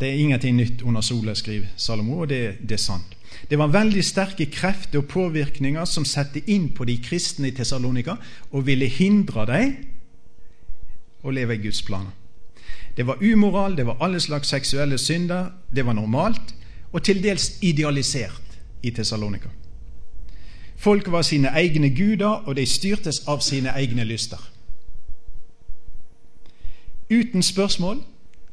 Det 0.00 0.08
er 0.08 0.18
ingenting 0.18 0.56
nytt 0.56 0.82
under 0.82 1.00
sola, 1.00 1.34
skriver 1.34 1.66
Salomo, 1.76 2.18
og 2.20 2.28
det, 2.28 2.56
det 2.62 2.72
er 2.72 2.82
sant. 2.82 3.13
Det 3.50 3.58
var 3.58 3.72
veldig 3.72 4.04
sterke 4.04 4.46
krefter 4.50 5.02
og 5.02 5.08
påvirkninger 5.08 5.84
som 5.84 6.04
satte 6.04 6.42
inn 6.50 6.70
på 6.74 6.86
de 6.88 6.98
kristne 7.02 7.50
i 7.50 7.54
Tessalonika 7.56 8.16
og 8.52 8.66
ville 8.66 8.88
hindre 8.88 9.46
dem 9.50 9.74
å 11.24 11.32
leve 11.32 11.56
i 11.56 11.62
Guds 11.62 11.82
planer. 11.82 12.12
Det 12.96 13.06
var 13.06 13.22
umoral, 13.22 13.76
det 13.76 13.86
var 13.86 13.98
alle 14.00 14.20
slags 14.20 14.48
seksuelle 14.48 14.98
synder, 14.98 15.50
det 15.74 15.86
var 15.86 15.96
normalt 15.98 16.54
og 16.94 17.02
til 17.02 17.22
dels 17.22 17.58
idealisert 17.62 18.58
i 18.82 18.90
Tessalonika. 18.94 19.50
Folk 20.76 21.10
var 21.10 21.22
sine 21.22 21.50
egne 21.58 21.90
guder, 21.96 22.44
og 22.46 22.56
de 22.56 22.66
styrtes 22.66 23.22
av 23.26 23.40
sine 23.40 23.72
egne 23.74 24.04
lyster. 24.04 24.38
Uten 27.10 27.42
spørsmål 27.42 28.02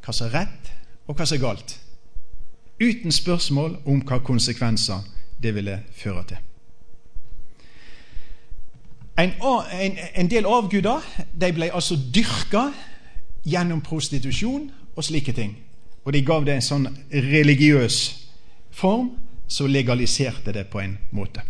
hva 0.01 0.13
som 0.13 0.29
er 0.29 0.35
rett, 0.39 0.71
og 1.07 1.17
hva 1.17 1.27
som 1.27 1.37
er 1.37 1.43
galt 1.43 1.75
uten 2.81 3.11
spørsmål 3.11 3.77
om 3.85 4.01
hva 4.01 4.19
konsekvenser 4.25 5.03
det 5.41 5.55
ville 5.55 5.79
føre 5.95 6.23
til. 6.27 6.37
En, 9.21 9.33
en, 9.81 9.97
en 10.15 10.29
del 10.29 10.47
avguder 10.49 11.03
de 11.41 11.51
ble 11.53 11.69
altså 11.73 11.97
dyrka 12.15 12.71
gjennom 13.45 13.81
prostitusjon 13.85 14.69
og 14.95 15.03
slike 15.03 15.33
ting. 15.37 15.57
Og 16.05 16.13
de 16.13 16.23
gav 16.25 16.45
det 16.45 16.57
en 16.57 16.65
sånn 16.65 16.87
religiøs 17.13 17.97
form 18.73 19.11
som 19.51 19.69
legaliserte 19.69 20.53
det 20.55 20.65
på 20.71 20.81
en 20.81 20.97
måte. 21.11 21.43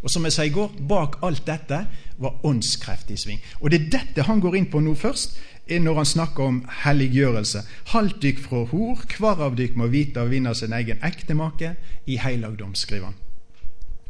Og 0.00 0.10
som 0.10 0.24
jeg 0.24 0.32
sa 0.32 0.44
i 0.46 0.52
går, 0.52 0.70
bak 0.88 1.18
alt 1.26 1.42
dette 1.46 1.82
var 2.20 2.44
åndskreft 2.46 3.10
i 3.12 3.18
sving. 3.20 3.40
Og 3.60 3.70
det 3.70 3.80
er 3.80 3.90
dette 3.98 4.24
han 4.28 4.40
går 4.40 4.56
inn 4.56 4.68
på 4.72 4.80
nå 4.80 4.94
først, 4.96 5.36
når 5.78 5.96
han 6.00 6.06
snakker 6.06 6.44
om 6.44 6.58
helliggjørelse. 6.82 7.62
Halt 7.92 8.18
dykk 8.22 8.42
fra 8.42 8.64
hor, 8.72 9.04
hver 9.18 9.44
av 9.46 9.56
dykk 9.58 9.76
må 9.78 9.86
vite 9.92 10.22
å 10.22 10.30
vinne 10.30 10.54
sin 10.54 10.74
egen 10.74 10.98
ektemake 11.06 11.74
i 12.06 12.18
heilagdom, 12.18 12.74
skriver 12.74 13.12
han, 13.12 13.18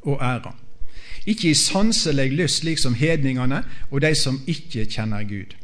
og 0.03 0.23
ære. 0.25 0.55
Ikke 1.29 1.51
i 1.51 1.55
sanselig 1.55 2.31
lyst 2.33 2.63
slik 2.63 2.79
som 2.81 2.95
hedningene 2.97 3.63
og 3.91 4.01
de 4.01 4.15
som 4.17 4.41
ikke 4.49 4.87
kjenner 4.89 5.27
Gud. 5.29 5.57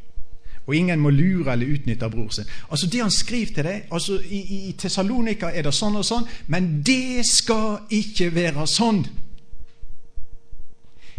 Og 0.67 0.75
ingen 0.77 1.01
må 1.01 1.11
lure 1.15 1.53
eller 1.53 1.71
utnytte 1.77 2.09
bror 2.11 2.29
sin. 2.35 2.45
Altså 2.71 2.87
Det 2.87 3.01
han 3.01 3.11
skriver 3.11 3.55
til 3.55 3.65
deg 3.65 3.83
altså 3.91 4.19
I, 4.21 4.41
i 4.69 4.73
Tessalonika 4.79 5.53
er 5.55 5.63
det 5.63 5.75
sånn 5.75 5.97
og 5.97 6.05
sånn, 6.05 6.27
men 6.51 6.83
det 6.87 7.23
skal 7.29 7.87
ikke 7.91 8.33
være 8.35 8.67
sånn. 8.67 9.05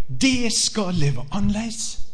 Det 0.08 0.52
skal 0.54 0.94
leve 0.96 1.24
annerledes. 1.32 2.07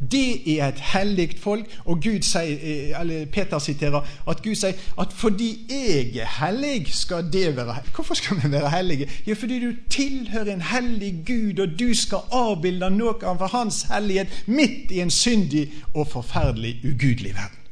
Det 0.00 0.58
er 0.60 0.68
et 0.68 0.80
hellig 0.92 1.38
folk, 1.40 1.78
og 1.84 2.02
sier, 2.02 2.58
eh, 2.92 3.26
Peter 3.32 3.58
siterer 3.58 4.04
at 4.28 4.42
Gud 4.42 4.54
sier 4.54 4.76
at 4.98 5.12
fordi 5.12 5.66
jeg 5.70 6.16
er 6.20 6.28
hellig, 6.44 6.92
skal 6.92 7.32
det 7.32 7.56
være 7.56 7.74
hellig. 7.74 7.92
Hvorfor 7.94 8.14
skal 8.14 8.36
vi 8.42 8.52
være 8.52 8.70
hellige? 8.70 9.08
Jo, 9.26 9.34
fordi 9.34 9.60
du 9.60 9.72
tilhører 9.90 10.52
en 10.52 10.60
hellig 10.60 11.22
Gud, 11.26 11.60
og 11.60 11.78
du 11.78 11.94
skal 11.94 12.28
avbilde 12.32 12.90
noe 12.90 13.16
av 13.24 13.48
Hans 13.52 13.86
hellighet 13.90 14.28
midt 14.46 14.90
i 14.90 15.00
en 15.00 15.10
syndig 15.10 15.72
og 15.94 16.08
forferdelig 16.08 16.80
ugudelig 16.84 17.34
verden. 17.34 17.62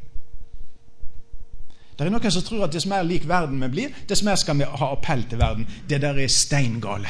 Det 1.99 2.07
er 2.07 2.11
noen 2.11 2.31
som 2.31 2.43
tror 2.43 2.65
at 2.65 2.73
dess 2.75 2.89
mer 2.91 3.05
lik 3.07 3.29
verden 3.29 3.61
vi 3.63 3.69
blir, 3.69 3.93
dess 4.09 4.25
mer 4.27 4.35
skal 4.41 4.59
vi 4.59 4.67
ha 4.67 4.91
appell 4.97 5.23
til 5.31 5.39
verden. 5.39 5.69
Det 5.89 6.01
der 6.03 6.19
er 6.19 6.29
steingale. 6.29 7.09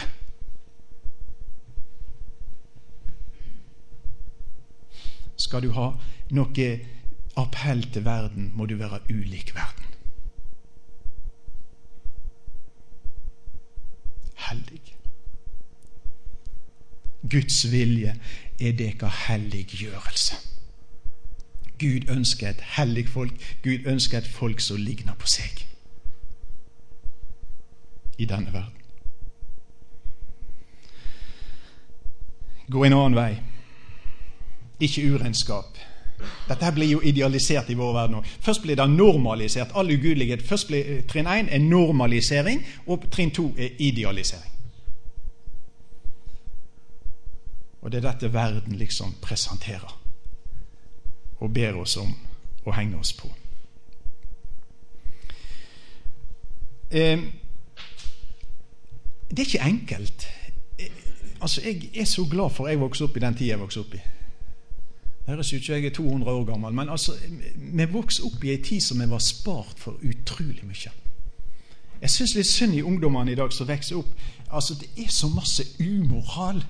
Skal 5.44 5.62
du 5.62 5.72
ha 5.76 5.90
noe 6.32 6.68
appell 7.36 7.82
til 7.92 8.04
verden, 8.04 8.52
må 8.54 8.66
du 8.66 8.76
være 8.80 9.02
ulik 9.10 9.52
verden. 9.54 9.84
Hellig. 14.48 14.80
Guds 17.30 17.64
vilje 17.72 18.14
er 18.60 18.72
deka 18.78 19.08
helliggjørelse. 19.26 20.36
Gud 21.80 22.08
ønsker 22.08 22.48
et 22.48 22.60
hellig 22.76 23.08
folk. 23.08 23.32
Gud 23.64 23.86
ønsker 23.86 24.18
et 24.18 24.28
folk 24.28 24.60
som 24.60 24.76
ligner 24.80 25.16
på 25.18 25.28
seg 25.28 25.64
i 28.18 28.28
denne 28.30 28.52
verden. 28.52 28.80
Gå 32.70 32.84
en 32.84 32.96
annen 32.96 33.18
vei 33.18 33.32
ikke 34.80 35.14
urenskap. 35.14 35.78
Dette 36.48 36.72
blir 36.72 36.88
jo 36.88 37.00
idealisert 37.00 37.70
i 37.70 37.76
vår 37.78 37.92
verden 37.92 38.18
òg. 38.20 38.26
Først 38.40 38.62
blir 38.62 38.78
det 38.78 38.86
normalisert. 38.90 39.74
All 39.74 39.90
ugudelighet. 39.90 40.42
Først 40.42 40.68
blir 40.70 40.84
eh, 40.86 41.04
Trinn 41.08 41.26
1 41.26 41.50
er 41.50 41.62
normalisering, 41.62 42.64
og 42.86 43.06
trinn 43.10 43.30
2 43.34 43.46
er 43.58 43.68
idealisering. 43.78 44.52
Og 47.82 47.92
det 47.92 47.98
er 48.00 48.12
dette 48.12 48.32
verden 48.32 48.78
liksom 48.80 49.14
presenterer 49.22 50.00
og 51.40 51.50
ber 51.52 51.76
oss 51.76 51.96
om 52.00 52.14
å 52.64 52.72
henge 52.72 52.96
oss 52.96 53.12
på. 53.12 53.28
Eh, 56.94 57.20
det 59.28 59.42
er 59.42 59.46
ikke 59.48 59.66
enkelt. 59.66 60.26
Eh, 60.78 60.90
altså, 61.40 61.60
Jeg 61.60 61.90
er 61.94 62.04
så 62.04 62.24
glad 62.30 62.50
for 62.50 62.64
at 62.66 62.72
jeg 62.72 62.80
vokste 62.80 63.04
opp 63.04 63.16
i 63.16 63.20
den 63.20 63.34
tida 63.34 63.50
jeg 63.50 63.60
vokste 63.60 63.80
opp 63.80 63.94
i. 63.94 64.00
Høres 65.26 65.52
ut 65.52 65.64
som 65.64 65.74
jeg 65.74 65.86
er 65.88 65.94
200 65.96 66.30
år 66.30 66.44
gammel, 66.44 66.74
men 66.76 66.88
altså, 66.92 67.14
vi 67.56 67.86
vokste 67.88 68.26
opp 68.28 68.44
i 68.44 68.52
ei 68.52 68.60
tid 68.62 68.82
som 68.84 69.00
vi 69.00 69.08
var 69.08 69.22
spart 69.24 69.80
for 69.80 69.96
utrolig 70.04 70.66
mye. 70.68 70.92
Jeg 72.02 72.12
syns 72.12 72.34
litt 72.36 72.50
synd 72.50 72.74
i 72.76 72.82
ungdommene 72.84 73.32
i 73.32 73.38
dag 73.38 73.52
som 73.52 73.68
vokser 73.68 73.96
opp. 73.96 74.10
Altså, 74.50 74.74
Det 74.74 74.88
er 75.04 75.08
så 75.08 75.28
masse 75.32 75.64
umoral. 75.80 76.64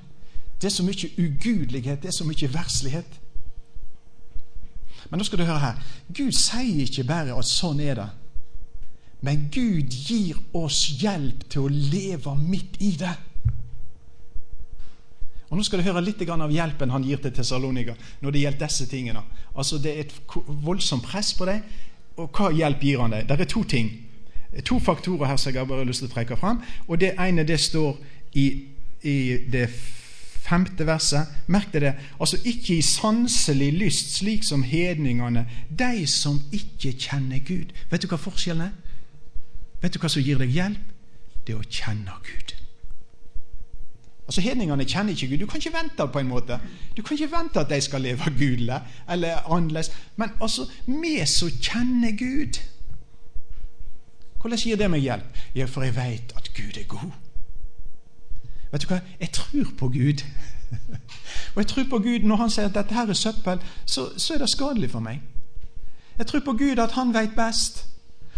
Det 0.60 0.70
er 0.70 0.74
så 0.76 0.82
mye 0.86 1.10
ugudelighet, 1.18 2.02
det 2.02 2.08
er 2.08 2.12
så 2.12 2.24
mye 2.24 2.52
verslighet. 2.54 3.20
Men 5.10 5.18
nå 5.18 5.24
skal 5.24 5.38
du 5.38 5.44
høre 5.44 5.58
her. 5.58 5.82
Gud 6.14 6.32
sier 6.32 6.84
ikke 6.84 7.04
bare 7.04 7.34
at 7.36 7.48
sånn 7.48 7.80
er 7.80 7.98
det. 7.98 8.08
Men 9.24 9.48
Gud 9.52 9.90
gir 9.90 10.38
oss 10.54 10.86
hjelp 11.00 11.46
til 11.50 11.66
å 11.66 11.72
leve 11.72 12.36
midt 12.38 12.78
i 12.80 12.94
det. 13.00 13.12
Og 15.50 15.58
Nå 15.58 15.64
skal 15.66 15.80
du 15.80 15.86
høre 15.86 16.02
litt 16.04 16.22
av 16.28 16.52
hjelpen 16.52 16.90
han 16.90 17.04
gir 17.04 17.20
til 17.22 17.32
Tessalonika 17.34 17.94
når 18.22 18.32
det 18.32 18.44
gjelder 18.44 18.66
disse 18.66 18.86
tingene. 18.90 19.22
Altså 19.54 19.78
Det 19.78 19.92
er 19.92 20.06
et 20.06 20.14
voldsomt 20.64 21.04
press 21.04 21.34
på 21.36 21.46
deg. 21.48 21.62
Og 22.16 22.30
hva 22.30 22.52
hjelp 22.54 22.82
gir 22.82 23.02
han 23.02 23.12
deg? 23.14 23.28
Det 23.28 23.40
er 23.40 23.50
to 23.50 23.64
ting. 23.64 23.90
To 24.64 24.78
faktorer 24.78 25.26
her 25.26 25.36
som 25.36 25.52
jeg 25.52 25.60
har 25.60 25.68
bare 25.68 25.84
lyst 25.84 26.04
til 26.04 26.10
å 26.10 26.14
trekke 26.14 26.38
fram. 26.38 26.62
Og 26.88 27.00
Det 27.00 27.14
ene 27.18 27.44
det 27.44 27.60
står 27.60 27.98
i, 28.34 28.46
i 29.02 29.18
det 29.50 29.68
femte 30.44 30.86
verset. 30.86 31.30
Merk 31.46 31.72
deg 31.72 31.86
det. 31.86 31.94
Altså 32.20 32.38
ikke 32.44 32.78
i 32.78 32.82
sanselig 32.82 33.72
lyst, 33.72 34.16
slik 34.18 34.44
som 34.44 34.62
hedningene, 34.62 35.46
de 35.70 36.06
som 36.06 36.40
ikke 36.52 36.94
kjenner 36.98 37.42
Gud. 37.44 37.74
Vet 37.90 38.02
du 38.02 38.10
hva 38.10 38.20
forskjellen 38.20 38.68
er? 38.68 38.74
Vet 39.82 39.94
du 39.94 40.00
hva 40.02 40.10
som 40.12 40.24
gir 40.24 40.40
deg 40.40 40.54
hjelp? 40.54 40.92
Det 41.44 41.54
er 41.54 41.60
å 41.60 41.68
kjenne 41.68 42.20
Gud. 42.24 42.53
Altså 44.26 44.40
Hedningene 44.40 44.84
kjenner 44.84 45.12
ikke 45.12 45.28
Gud. 45.28 45.38
Du 45.38 45.46
kan 45.46 45.58
ikke 45.58 45.78
vente 45.78 46.06
på 46.12 46.18
en 46.18 46.28
måte. 46.28 46.60
Du 46.96 47.02
kan 47.02 47.14
ikke 47.14 47.36
vente 47.36 47.60
at 47.60 47.70
de 47.70 47.80
skal 47.80 48.00
leve 48.00 48.24
gudelig 48.38 48.80
eller 49.10 49.52
annerledes. 49.52 49.92
Men 50.16 50.30
altså, 50.40 50.70
vi 50.86 51.26
som 51.26 51.50
kjenner 51.50 52.16
Gud 52.18 52.60
Hvordan 54.40 54.58
gir 54.58 54.76
det 54.76 54.90
meg 54.90 55.00
hjelp? 55.00 55.36
Ja, 55.56 55.64
for 55.64 55.82
jeg 55.82 55.96
vet 55.96 56.34
at 56.36 56.50
Gud 56.54 56.76
er 56.76 56.84
god. 56.84 57.12
Vet 58.72 58.82
du 58.82 58.86
hva? 58.90 58.98
Jeg 59.20 59.30
tror 59.32 59.70
på 59.78 59.88
Gud. 59.88 60.24
Og 61.54 61.56
jeg 61.56 61.66
tror 61.66 61.84
på 61.90 61.98
Gud 61.98 62.26
når 62.28 62.36
han 62.36 62.50
sier 62.50 62.68
at 62.68 62.74
dette 62.74 62.94
her 62.94 63.08
er 63.08 63.16
søppel, 63.16 63.62
så, 63.86 64.10
så 64.18 64.34
er 64.34 64.38
det 64.38 64.50
skadelig 64.50 64.90
for 64.90 65.00
meg. 65.00 65.22
Jeg 66.18 66.26
tror 66.26 66.40
på 66.44 66.52
Gud 66.52 66.78
at 66.78 66.92
han 66.92 67.14
vet 67.14 67.32
best. 67.36 67.86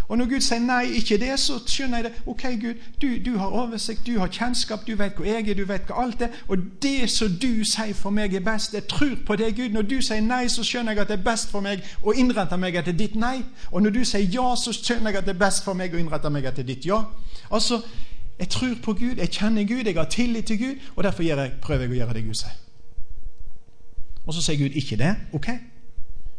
Og 0.08 0.18
når 0.18 0.24
Gud 0.24 0.40
sier 0.40 0.60
nei, 0.62 0.84
ikke 1.00 1.18
det, 1.18 1.32
så 1.40 1.58
skjønner 1.66 1.98
jeg 1.98 2.04
det. 2.04 2.12
Ok, 2.30 2.42
Gud, 2.60 2.82
du, 3.02 3.06
du 3.24 3.38
har 3.38 3.46
oversikt, 3.46 4.06
du 4.06 4.18
har 4.20 4.30
kjennskap, 4.30 4.86
du 4.86 4.94
vet 4.96 5.18
hvor 5.18 5.26
jeg 5.26 5.48
er, 5.48 5.54
du 5.58 5.64
vet 5.66 5.88
hva 5.88 6.04
alt 6.04 6.22
er. 6.22 6.34
Og 6.48 6.58
det 6.82 7.10
som 7.10 7.32
du 7.42 7.64
sier 7.66 7.94
for 7.94 8.14
meg 8.14 8.34
er 8.34 8.44
best, 8.46 8.74
jeg 8.74 8.86
tror 8.88 9.16
på 9.26 9.36
det, 9.36 9.50
Gud. 9.56 9.74
Når 9.74 9.82
du 9.90 9.96
sier 10.00 10.22
nei, 10.22 10.46
så 10.52 10.62
skjønner 10.62 10.94
jeg 10.94 11.02
at 11.02 11.10
det 11.10 11.18
er 11.18 11.26
best 11.26 11.50
for 11.50 11.64
meg 11.64 11.82
å 12.02 12.14
innrette 12.14 12.58
meg 12.62 12.78
etter 12.78 12.94
ditt 12.94 13.18
nei. 13.18 13.40
Og 13.72 13.82
når 13.82 13.98
du 13.98 14.02
sier 14.04 14.30
ja, 14.30 14.48
så 14.56 14.74
skjønner 14.76 15.10
jeg 15.10 15.24
at 15.24 15.30
det 15.30 15.34
er 15.34 15.44
best 15.46 15.66
for 15.66 15.74
meg 15.74 15.94
å 15.94 16.02
innrette 16.02 16.30
meg 16.30 16.46
etter 16.46 16.66
ditt 16.66 16.86
ja. 16.86 17.02
Altså, 17.50 17.82
jeg 18.38 18.48
tror 18.52 18.74
på 18.84 18.94
Gud, 18.94 19.18
jeg 19.18 19.30
kjenner 19.32 19.66
Gud, 19.66 19.86
jeg 19.86 19.96
har 19.96 20.10
tillit 20.12 20.46
til 20.46 20.58
Gud, 20.58 20.90
og 20.94 21.04
derfor 21.04 21.26
jeg, 21.26 21.52
prøver 21.62 21.88
jeg 21.88 21.96
å 21.96 22.00
gjøre 22.02 22.18
det 22.20 22.26
Gud 22.28 22.42
sier. 22.44 22.58
Og 24.26 24.34
så 24.34 24.42
sier 24.42 24.58
Gud 24.58 24.78
ikke 24.78 24.98
det. 25.02 25.14
Ok, 25.34 25.50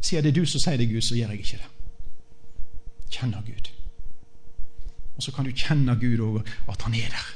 sier 0.03 0.23
det 0.23 0.35
du 0.35 0.45
som 0.45 0.63
sier 0.63 0.79
det, 0.79 0.87
Gud, 0.91 1.01
så 1.03 1.15
gjør 1.15 1.35
jeg 1.35 1.43
ikke 1.43 1.59
det 1.63 1.76
kjenner 3.09 3.41
Gud. 3.45 3.71
Og 5.17 5.23
så 5.23 5.31
kan 5.33 5.45
du 5.45 5.51
kjenne 5.51 5.97
Gud 5.99 6.21
òg, 6.21 6.43
at 6.69 6.81
han 6.81 6.93
er 6.93 7.09
der. 7.09 7.33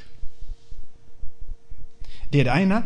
Det 2.34 2.40
er 2.40 2.44
det 2.44 2.62
ene. 2.62 2.84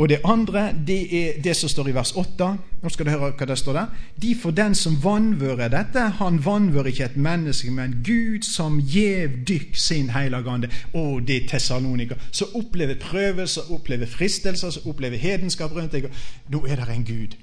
Og 0.00 0.08
det 0.08 0.20
andre 0.24 0.72
det 0.86 1.00
er 1.16 1.42
det 1.44 1.56
som 1.56 1.68
står 1.68 1.90
i 1.90 1.94
vers 1.94 2.12
8. 2.16 2.46
Nå 2.82 2.88
skal 2.88 3.06
du 3.06 3.10
høre 3.10 3.34
hva 3.36 3.48
det 3.50 3.58
står 3.58 3.76
der. 3.76 3.90
De 4.22 4.30
for 4.42 4.56
den 4.56 4.74
som 4.74 4.96
vanvører 5.02 5.68
dette, 5.68 6.06
han 6.16 6.38
vanvører 6.44 6.88
ikke 6.88 7.04
et 7.04 7.18
menneske, 7.20 7.70
men 7.70 7.98
Gud 8.06 8.46
som 8.48 8.78
gjev 8.80 9.42
dykk 9.48 9.76
sin 9.76 10.10
Og 10.94 11.28
det 11.28 11.36
er 11.36 11.48
Tessalonika. 11.48 12.14
Så 12.32 12.46
opplever 12.54 12.94
prøvelser, 12.94 13.62
opplever 13.70 14.06
fristelser, 14.06 14.70
som 14.70 14.88
opplever 14.88 15.16
hedenskap 15.16 15.70
rundt 15.72 15.92
deg. 15.92 16.08
Nå 16.48 16.64
er 16.66 16.76
det 16.76 16.88
en 16.88 17.04
Gud 17.04 17.36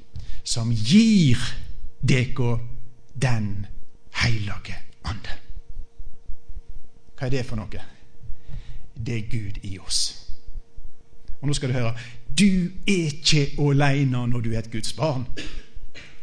som 0.44 0.72
gir 0.72 1.38
dere 2.02 2.60
den 3.22 3.68
hellige 4.24 4.76
ande. 5.08 5.36
Hva 7.18 7.28
er 7.28 7.34
det 7.34 7.46
for 7.46 7.60
noe? 7.60 7.84
Det 8.98 9.18
er 9.18 9.30
Gud 9.32 9.60
i 9.64 9.78
oss. 9.80 10.02
Og 11.42 11.48
nå 11.48 11.54
skal 11.54 11.70
du 11.70 11.78
høre 11.78 11.94
du 12.38 12.70
er 12.88 13.08
ikke 13.10 13.48
alene 13.58 14.28
når 14.30 14.42
du 14.46 14.52
er 14.54 14.60
et 14.60 14.72
Guds 14.72 14.94
barn. 14.94 15.26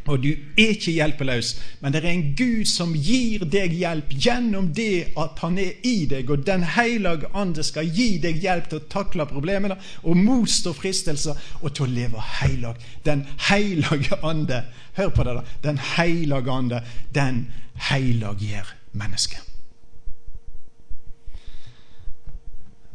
Og 0.05 0.21
du 0.21 0.27
er 0.29 0.75
ikke 0.75 0.93
hjelpeløs, 0.93 1.47
men 1.81 1.93
det 1.93 2.03
er 2.03 2.11
en 2.11 2.27
Gud 2.37 2.67
som 2.69 2.91
gir 2.93 3.41
deg 3.49 3.73
hjelp 3.73 4.11
gjennom 4.13 4.67
det 4.77 5.15
at 5.17 5.39
han 5.41 5.57
er 5.57 5.79
i 5.81 6.05
deg, 6.09 6.29
og 6.29 6.43
Den 6.45 6.61
hellige 6.75 7.31
ande 7.33 7.63
skal 7.65 7.89
gi 7.89 8.19
deg 8.21 8.37
hjelp 8.43 8.69
til 8.69 8.83
å 8.83 8.85
takle 8.91 9.25
problemene 9.25 9.79
og 10.03 10.19
motstå 10.19 10.75
fristelser 10.77 11.39
og 11.61 11.73
til 11.73 11.87
å 11.87 11.93
leve 11.95 12.21
heilag. 12.37 12.77
Den 13.03 13.25
hellige 13.47 14.19
ande, 14.21 14.61
hør 14.93 15.09
på 15.09 15.25
det, 15.25 15.33
da. 15.39 15.43
Den 15.65 15.81
hellige 15.95 16.53
ande, 16.53 16.83
den 17.15 17.47
helliggjør 17.89 18.75
mennesket. 18.93 19.41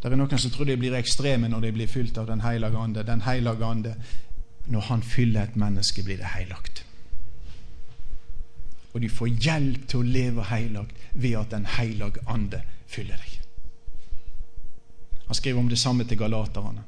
Det 0.01 0.09
er 0.09 0.17
noen 0.17 0.39
som 0.41 0.53
tror 0.55 0.65
de 0.65 0.79
blir 0.81 0.95
ekstreme 0.97 1.51
når 1.51 1.67
de 1.67 1.73
blir 1.77 1.91
fylt 1.91 2.17
av 2.23 2.31
Den 2.31 2.41
hellige 2.41 2.79
ande. 2.79 3.03
Den 3.05 3.27
hellige 3.27 3.67
ande, 3.67 3.97
når 4.71 4.87
han 4.89 5.03
fyller 5.03 5.43
et 5.43 5.59
menneske, 5.61 6.07
blir 6.07 6.17
det 6.23 6.31
heilagt. 6.37 6.85
Og 8.93 9.03
du 9.03 9.09
får 9.09 9.35
hjelp 9.47 9.87
til 9.89 10.01
å 10.01 10.09
leve 10.17 10.47
heilagt 10.51 10.97
ved 11.15 11.37
at 11.39 11.51
Den 11.51 11.67
hellige 11.67 12.25
ande 12.27 12.63
fyller 12.91 13.17
deg. 13.17 13.37
Han 15.27 15.39
skriver 15.39 15.61
om 15.61 15.69
det 15.71 15.79
samme 15.79 16.05
til 16.05 16.19
galaterne. 16.19 16.83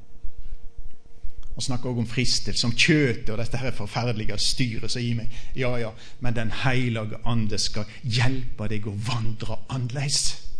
Han 1.54 1.62
snakker 1.62 1.90
også 1.90 2.00
om 2.00 2.08
fristelse, 2.08 2.66
om 2.66 2.72
kjøttet 2.72 3.30
og 3.30 3.38
dette 3.38 3.60
her 3.60 3.74
forferdelige 3.76 4.38
styret 4.40 4.90
som 4.90 5.02
gir 5.04 5.18
meg. 5.20 5.34
Ja, 5.54 5.74
ja, 5.78 5.92
men 6.20 6.34
Den 6.34 6.50
hellige 6.64 7.20
ande 7.28 7.58
skal 7.58 7.84
hjelpe 8.02 8.68
deg 8.72 8.88
å 8.88 8.96
vandre 8.96 9.60
annerledes. 9.68 10.51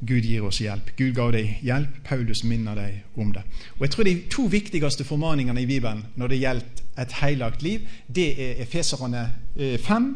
Gud 0.00 0.22
gir 0.22 0.44
oss 0.44 0.60
hjelp. 0.60 0.90
Gud 0.96 1.14
ga 1.16 1.30
deg 1.32 1.58
hjelp. 1.64 2.00
Paulus 2.04 2.42
minner 2.44 2.76
deg 2.76 3.02
om 3.16 3.32
det. 3.32 3.42
Og 3.78 3.86
jeg 3.86 3.90
tror 3.90 4.04
De 4.04 4.16
to 4.30 4.42
viktigste 4.52 5.04
formaningene 5.04 5.62
i 5.62 5.66
Bibelen 5.66 6.04
når 6.16 6.28
det 6.28 6.40
gjelder 6.40 6.82
et 6.98 7.12
heilagt 7.20 7.62
liv, 7.62 7.80
det 8.08 8.28
er 8.40 8.62
Efeserane 8.62 9.28
5, 9.56 10.10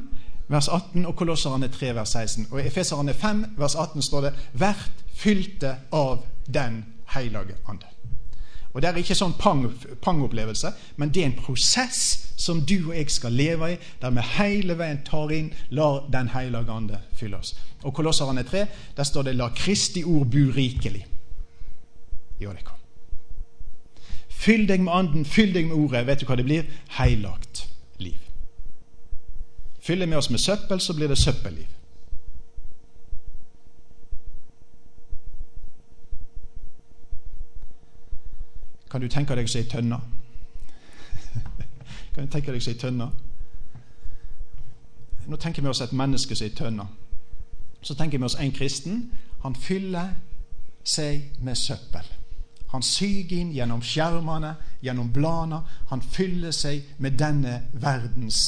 vers 0.49 0.69
18 0.69 1.07
og 1.07 1.17
Kolosserne 1.17 1.69
3, 1.69 1.95
vers 1.95 2.09
16. 2.17 2.47
Og 2.51 2.61
I 2.61 2.67
Efeserane 2.67 3.15
5, 3.15 3.45
vers 3.57 3.75
18 3.75 4.03
står 4.03 4.21
det 4.21 4.35
«Vert 4.53 5.05
fylte 5.15 5.77
av 5.93 6.25
Den 6.47 6.85
hellige 7.15 7.57
ande'. 7.69 8.00
Og 8.73 8.83
Det 8.83 8.89
er 8.89 8.97
ikke 8.97 9.15
sånn 9.19 9.35
pang-opplevelse, 9.35 10.71
pang 10.71 10.97
men 10.97 11.11
det 11.11 11.23
er 11.23 11.27
en 11.27 11.39
prosess 11.43 12.33
som 12.37 12.61
du 12.63 12.91
og 12.91 12.97
jeg 12.97 13.11
skal 13.11 13.33
leve 13.33 13.73
i, 13.73 13.79
der 14.01 14.11
vi 14.15 14.27
hele 14.39 14.77
veien 14.79 15.03
tar 15.05 15.33
inn, 15.35 15.53
lar 15.71 16.07
Den 16.13 16.29
hellige 16.29 16.71
ande 16.71 17.01
fylle 17.13 17.37
oss. 17.37 17.57
Og 17.83 17.95
Kolosserne 17.95 18.43
3, 18.43 18.67
der 18.97 19.05
står 19.05 19.23
det 19.23 19.37
'La 19.37 19.49
Kristi 19.49 20.05
ord 20.05 20.27
bu 20.27 20.53
rikelig'. 20.53 21.07
Ja, 22.41 22.53
det 22.53 22.65
kom. 22.65 22.77
Fyll 24.29 24.69
deg 24.69 24.81
med 24.81 24.93
anden, 24.93 25.25
fyll 25.25 25.55
deg 25.55 25.67
med 25.67 25.77
ordet. 25.77 26.07
Vet 26.07 26.21
du 26.21 26.27
hva 26.27 26.37
det 26.37 26.45
blir? 26.45 26.63
Heilagt 26.89 27.69
liv. 27.99 28.19
Fyller 29.81 30.07
vi 30.07 30.15
oss 30.15 30.31
med 30.31 30.39
søppel, 30.39 30.81
så 30.81 30.95
blir 30.95 31.09
det 31.09 31.19
søppelliv. 31.19 31.67
Kan 38.91 39.01
du 39.01 39.09
tenke 39.09 39.37
deg 39.39 39.49
som 39.49 39.61
ei 39.61 39.69
tønne? 39.71 39.99
kan 42.15 42.27
du 42.27 42.31
tenke 42.31 42.53
deg 42.53 42.63
som 42.63 42.73
ei 42.73 42.79
tønne? 42.79 43.11
Nå 45.31 45.37
tenker 45.37 45.63
vi 45.63 45.69
oss 45.71 45.83
et 45.85 45.93
menneske 45.93 46.37
som 46.37 46.49
ei 46.49 46.55
tønne. 46.57 46.87
Så 47.83 47.95
tenker 47.95 48.19
vi 48.19 48.25
oss 48.25 48.39
en 48.41 48.53
kristen. 48.53 49.05
Han 49.45 49.55
fyller 49.55 50.15
seg 50.85 51.31
med 51.41 51.57
søppel. 51.57 52.09
Han 52.71 52.83
syger 52.87 53.41
inn 53.41 53.53
gjennom 53.55 53.83
skjermene, 53.83 54.55
gjennom 54.83 55.11
bladene. 55.13 55.63
Han 55.91 56.03
fyller 56.03 56.55
seg 56.55 56.85
med 56.99 57.19
denne 57.19 57.57
verdens 57.73 58.43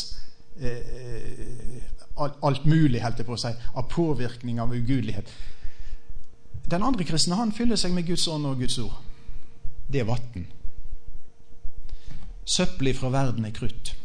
eh, 0.60 1.80
alt 2.16 2.66
mulig, 2.68 3.00
holdt 3.02 3.22
jeg 3.22 3.26
på 3.26 3.34
å 3.34 3.40
si, 3.40 3.50
av 3.74 3.88
påvirkning 3.90 4.60
av 4.62 4.74
ugudelighet. 4.74 5.30
Den 6.70 6.84
andre 6.86 7.04
kristne 7.04 7.38
han 7.38 7.54
fyller 7.54 7.80
seg 7.80 7.94
med 7.96 8.06
Guds 8.06 8.28
ånd 8.30 8.46
og 8.46 8.62
Guds 8.62 8.78
ord. 8.82 8.94
Det 9.88 10.00
er 10.00 10.08
vann. 10.08 10.46
Søppelet 12.44 12.96
fra 12.98 13.08
verden 13.08 13.44
er 13.44 13.54
krutt. 13.54 13.96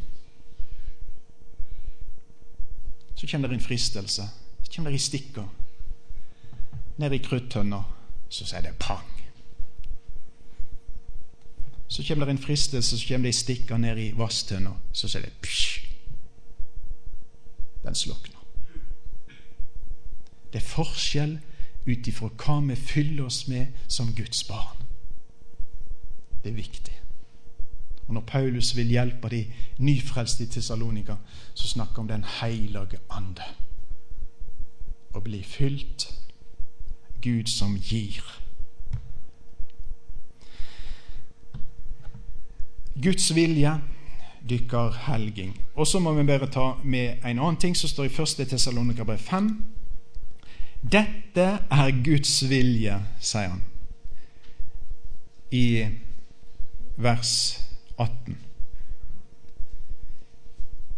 Så 3.15 3.27
kommer 3.27 3.47
det 3.47 3.57
en 3.57 3.65
fristelse. 3.65 4.29
Så 4.63 4.71
kommer 4.75 4.91
det 4.91 5.01
i 5.01 5.05
stikker. 5.05 5.47
Ned 6.97 7.13
i 7.13 7.21
kruttønna 7.21 7.83
så 8.29 8.45
sier 8.45 8.61
det 8.61 8.77
pang. 8.79 9.13
Så 11.87 12.03
kommer 12.07 12.25
det 12.25 12.35
en 12.35 12.43
fristelse, 12.43 12.99
så 12.99 13.07
kommer 13.07 13.29
det 13.29 13.35
ei 13.35 13.41
stikker 13.41 13.77
ned 13.77 13.97
i 13.97 14.09
vasstønna, 14.17 14.73
så 14.93 15.07
sier 15.07 15.23
det 15.23 15.33
psj. 15.41 15.85
Den 17.83 17.95
slukner. 17.95 18.43
Det 20.51 20.59
er 20.59 20.67
forskjell 20.67 21.37
ut 21.87 22.09
ifra 22.11 22.29
hva 22.33 22.59
vi 22.67 22.75
fyller 22.75 23.29
oss 23.29 23.45
med 23.47 23.71
som 23.87 24.11
Guds 24.15 24.43
barn. 24.47 24.76
Det 26.43 26.51
er 26.51 26.55
viktig. 26.55 26.93
Og 28.07 28.13
Når 28.13 28.21
Paulus 28.21 28.75
vil 28.75 28.87
hjelpe 28.87 29.29
de 29.29 29.45
nyfrelste 29.77 30.43
i 30.43 30.47
Tessalonika, 30.47 31.15
så 31.53 31.67
snakker 31.67 31.95
han 31.95 32.01
om 32.01 32.07
Den 32.07 32.23
hellige 32.23 32.99
ande. 33.09 33.43
Å 35.13 35.19
bli 35.19 35.43
fylt 35.43 36.07
Gud 37.21 37.47
som 37.47 37.77
gir. 37.77 38.23
Guds 43.01 43.35
vilje 43.35 43.73
dykker 44.49 44.93
helging. 45.07 45.61
Og 45.75 45.87
så 45.87 45.99
må 45.99 46.13
vi 46.13 46.23
bare 46.23 46.47
ta 46.47 46.73
med 46.83 47.25
en 47.25 47.39
annen 47.39 47.57
ting 47.57 47.77
som 47.77 47.89
står 47.89 48.05
i 48.05 48.21
1. 48.21 48.47
Tessalonika 48.49 49.17
5. 49.17 49.65
Dette 50.81 51.47
er 51.71 52.03
Guds 52.03 52.49
vilje, 52.49 53.01
sier 53.19 53.49
han 53.49 53.61
i 55.51 55.87
vers 56.97 57.59
18. 57.97 58.37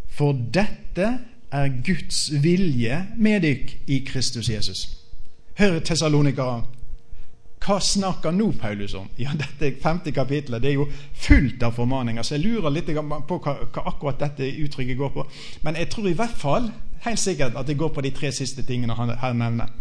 For 0.10 0.36
dette 0.54 1.12
er 1.52 1.70
Guds 1.86 2.28
vilje 2.44 2.98
med 3.18 3.44
dykk 3.46 3.78
i 3.88 4.02
Kristus 4.08 4.50
Jesus. 4.50 4.88
Hør 5.60 5.80
Tessalonika 5.80 6.50
hva 7.60 7.76
snakker 7.84 8.32
nå 8.32 8.54
Paulus 8.60 8.94
om? 8.96 9.10
Ja, 9.20 9.34
Dette 9.38 9.74
femte 9.84 10.14
kapitlet 10.16 10.64
det 10.64 10.72
er 10.72 10.78
jo 10.78 10.86
fullt 11.20 11.64
av 11.64 11.76
formaninger, 11.76 12.24
så 12.24 12.38
jeg 12.38 12.46
lurer 12.46 12.72
litt 12.72 12.88
på 12.88 13.40
hva, 13.44 13.58
hva, 13.66 13.84
akkurat 13.92 14.22
dette 14.22 14.48
uttrykket 14.64 14.98
går 14.98 15.12
på. 15.14 15.26
Men 15.68 15.76
jeg 15.76 15.90
tror 15.92 16.08
i 16.08 16.16
hvert 16.18 16.38
fall 16.40 16.70
helt 17.04 17.20
sikkert 17.20 17.60
at 17.60 17.68
det 17.68 17.78
går 17.80 17.92
på 17.96 18.04
de 18.06 18.14
tre 18.16 18.32
siste 18.36 18.64
tingene 18.68 18.96
han 18.96 19.12
her 19.12 19.36
nevner. 19.36 19.76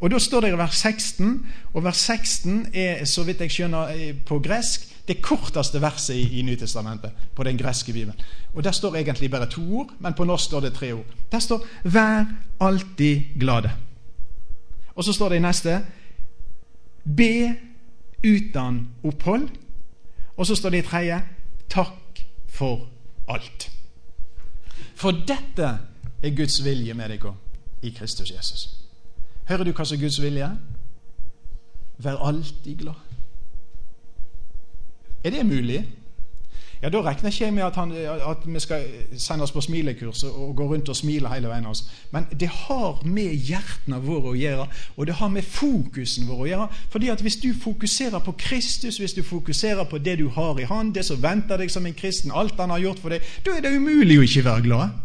Og 0.00 0.12
Da 0.12 0.18
står 0.20 0.44
det 0.44 0.52
i 0.52 0.58
vers 0.60 0.76
16, 0.76 1.46
og 1.72 1.84
vers 1.84 1.96
16 1.96 2.66
er, 2.74 3.04
så 3.08 3.24
vidt 3.24 3.40
jeg 3.40 3.50
skjønner, 3.50 4.12
på 4.28 4.38
gresk 4.44 4.84
det 5.08 5.22
korteste 5.22 5.80
verset 5.80 6.14
i, 6.14 6.38
i 6.38 6.42
Nytestamentet, 6.42 7.10
på 7.34 7.42
den 7.42 7.58
greske 7.58 7.92
bibelen. 7.92 8.20
Og 8.54 8.64
Der 8.64 8.70
står 8.70 8.96
egentlig 8.96 9.30
bare 9.30 9.46
to 9.46 9.62
ord, 9.78 9.90
men 9.98 10.14
på 10.14 10.24
norsk 10.24 10.44
står 10.44 10.60
det 10.60 10.72
tre 10.72 10.92
ord. 10.92 11.06
Der 11.32 11.38
står 11.38 11.66
'vær 11.84 12.24
alltid 12.60 13.20
glade'. 13.42 13.70
Og 14.94 15.04
så 15.04 15.12
står 15.12 15.28
det 15.28 15.36
i 15.36 15.38
neste 15.38 15.86
Be 17.16 17.56
uten 18.24 18.88
opphold. 19.04 19.48
Og 20.36 20.46
så 20.46 20.54
står 20.54 20.70
det 20.70 20.78
i 20.78 20.88
tredje 20.88 21.22
takk 21.68 22.26
for 22.48 22.88
alt. 23.28 23.70
For 24.94 25.10
dette 25.10 25.78
er 26.22 26.36
Guds 26.36 26.64
vilje 26.64 26.94
med 26.94 27.08
deg 27.08 27.24
i 27.82 27.90
Kristus 27.90 28.30
Jesus. 28.30 28.68
Hører 29.48 29.64
du 29.64 29.72
hva 29.72 29.84
som 29.84 29.96
er 29.96 30.00
Guds 30.02 30.22
vilje? 30.22 30.50
Vær 31.98 32.16
alltid 32.16 32.76
glad. 32.76 33.05
Er 35.24 35.30
det 35.30 35.46
mulig? 35.46 35.84
ja, 36.82 36.88
da 36.88 37.00
regner 37.00 37.32
ikke 37.32 37.44
jeg 37.44 37.54
med 37.54 37.62
at, 37.62 37.76
han, 37.80 37.92
at, 38.30 38.44
vi 38.44 38.60
skal 38.60 38.84
sende 39.18 39.42
oss 39.42 39.52
på 39.52 39.60
smilekurs 39.64 40.22
og 40.28 40.56
gå 40.56 40.66
rundt 40.68 40.88
og 40.88 40.96
smile 40.96 41.30
hele 41.32 41.48
veien. 41.48 41.66
Altså. 41.66 41.84
Men 42.12 42.26
det 42.40 42.48
har 42.48 43.00
med 43.04 43.32
hjertene 43.48 44.00
våre 44.04 44.34
å 44.34 44.36
gjøre, 44.36 44.66
og 44.96 45.08
det 45.08 45.16
har 45.20 45.32
med 45.32 45.48
fokusen 45.48 46.28
vår 46.28 46.42
å 46.42 46.48
gjøre. 46.50 46.68
Fordi 46.92 47.10
at 47.12 47.24
hvis 47.24 47.40
du 47.40 47.48
fokuserer 47.62 48.20
på 48.20 48.36
Kristus, 48.38 49.00
hvis 49.00 49.16
du 49.16 49.22
fokuserer 49.24 49.88
på 49.88 49.98
det 49.98 50.18
du 50.20 50.28
har 50.36 50.60
i 50.60 50.68
Han, 50.68 50.92
det 50.92 51.06
som 51.08 51.22
venter 51.22 51.56
deg 51.56 51.72
som 51.72 51.86
en 51.86 51.96
kristen, 51.96 52.34
alt 52.34 52.60
han 52.60 52.70
har 52.70 52.84
gjort 52.84 53.00
for 53.00 53.14
deg, 53.14 53.24
da 53.46 53.56
er 53.56 53.64
det 53.64 53.76
umulig 53.76 54.20
å 54.20 54.28
ikke 54.28 54.44
være 54.44 54.68
glad. 54.68 55.02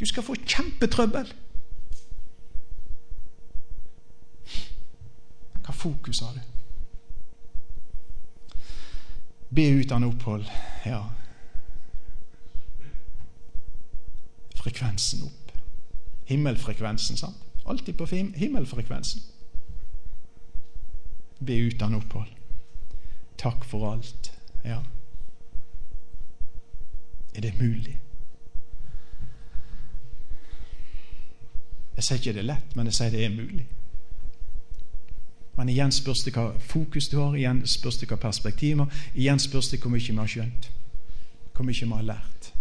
Du 0.00 0.06
skal 0.08 0.24
få 0.26 0.34
kjempetrøbbel. 0.34 1.28
Hva 5.72 5.78
fokus 5.78 6.20
har 6.20 6.34
du? 6.36 6.40
Be 9.56 9.62
uten 9.80 10.04
opphold. 10.04 10.44
Ja. 10.84 11.00
Frekvensen 14.56 15.22
opp. 15.22 15.52
Himmelfrekvensen, 16.28 17.16
sant? 17.16 17.40
Alltid 17.64 17.96
på 17.96 18.06
himmelfrekvensen. 18.36 19.22
Be 21.40 21.56
uten 21.56 21.94
opphold. 21.94 22.28
Takk 23.40 23.64
for 23.64 23.92
alt. 23.94 24.32
Ja. 24.64 24.82
Er 27.34 27.40
det 27.40 27.56
mulig? 27.60 28.00
Jeg 31.96 32.04
sier 32.04 32.18
ikke 32.18 32.32
det 32.36 32.44
er 32.44 32.52
lett, 32.52 32.76
men 32.76 32.92
jeg 32.92 33.00
sier 33.00 33.16
det 33.16 33.24
er 33.24 33.38
mulig. 33.40 33.70
Men 35.56 35.68
igjen 35.68 35.92
spørs 35.92 36.24
det 36.24 36.32
hva 36.36 36.50
fokus 36.68 37.10
du 37.12 37.18
har, 37.20 37.36
igjen 37.36 37.60
spørs 37.68 38.00
det 38.00 38.08
hva 38.08 38.16
perspektiver, 38.16 38.88
igjen 39.14 39.40
spørs 39.42 39.68
det 39.72 39.82
hvor 39.82 39.92
mye 39.92 40.06
vi 40.06 40.16
har 40.16 40.30
skjønt, 40.34 40.70
hvor 41.52 41.68
mye 41.68 41.84
vi 41.84 41.92
har 41.92 42.08
lært. 42.08 42.52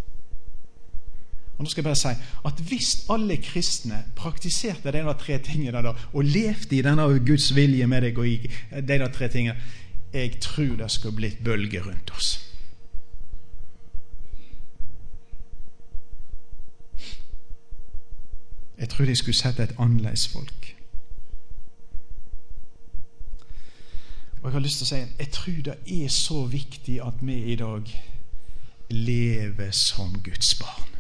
Og 1.58 1.64
nå 1.64 1.70
skal 1.70 1.84
jeg 1.84 1.86
bare 1.86 1.96
si 2.00 2.12
at 2.46 2.62
Hvis 2.68 3.06
alle 3.14 3.38
kristne 3.38 4.04
praktiserte 4.16 4.92
de 4.92 5.04
tre 5.20 5.38
tingene 5.38 5.84
da, 5.86 5.94
og 6.14 6.24
levde 6.26 6.76
i 6.76 6.82
denne 6.82 7.06
Guds 7.26 7.56
vilje 7.56 7.88
med 7.88 8.02
deg 8.02 8.18
og 8.18 8.28
i 8.28 8.50
de 8.82 8.98
tre 9.14 9.28
tingene, 9.30 9.58
jeg 10.14 10.40
tror 10.42 10.76
det 10.76 10.92
skulle 10.92 11.16
bli 11.16 11.28
et 11.28 11.44
bølge 11.46 11.82
rundt 11.86 12.12
oss. 12.18 12.48
Jeg 18.82 18.90
tror 18.90 19.06
de 19.06 19.16
skulle 19.16 19.38
sette 19.38 19.64
et 19.64 19.76
annerledes 19.78 20.28
folk. 20.28 20.81
Og 24.42 24.48
Jeg 24.48 24.54
har 24.54 24.60
lyst 24.60 24.78
til 24.82 24.86
å 24.86 24.90
si 24.90 25.00
jeg 25.20 25.32
tror 25.32 25.62
det 25.68 25.78
er 25.86 26.08
så 26.10 26.40
viktig 26.50 26.98
at 27.06 27.22
vi 27.22 27.38
i 27.54 27.56
dag 27.56 27.90
lever 28.90 29.72
som 29.72 30.16
Guds 30.26 30.56
barn, 30.58 30.96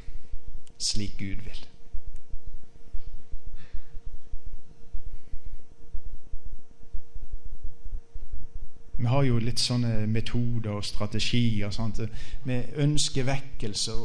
slik 0.77 1.17
Gud 1.17 1.41
vil. 1.47 1.63
Vi 9.01 9.09
har 9.09 9.25
jo 9.25 9.39
litt 9.41 9.59
sånne 9.59 10.05
metoder 10.05 10.77
og 10.77 10.85
strategier. 10.85 11.73
Sant? 11.73 12.03
Vi 12.45 12.59
ønsker 12.77 13.25
vekkelse. 13.25 13.97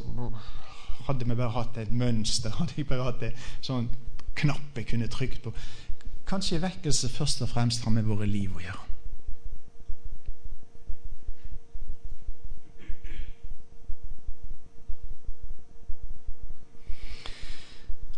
Hadde 1.04 1.28
vi 1.28 1.36
bare 1.36 1.52
hatt 1.52 1.76
et 1.76 1.92
mønster, 1.92 2.54
hadde 2.58 2.80
jeg 2.80 2.88
bare 2.88 3.10
hatt 3.10 3.28
en 3.28 3.36
sånn 3.60 3.90
knapp 4.36 4.80
jeg 4.80 4.88
kunne 4.94 5.12
trykt 5.12 5.44
på 5.44 5.52
Kanskje 6.26 6.58
vekkelse 6.58 7.08
først 7.12 7.44
og 7.44 7.52
fremst 7.52 7.84
har 7.84 7.92
med 7.94 8.08
våre 8.08 8.26
liv 8.26 8.56
å 8.56 8.64
gjøre. 8.64 8.85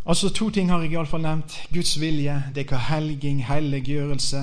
Altså 0.09 0.29
To 0.33 0.51
ting 0.51 0.71
har 0.71 0.81
jeg 0.81 0.95
iallfall 0.97 1.21
nevnt. 1.21 1.59
Guds 1.75 1.99
vilje, 2.01 2.33
det 2.55 2.63
er 2.63 2.71
hva 2.71 2.79
helging, 2.89 3.43
helliggjørelse, 3.45 4.41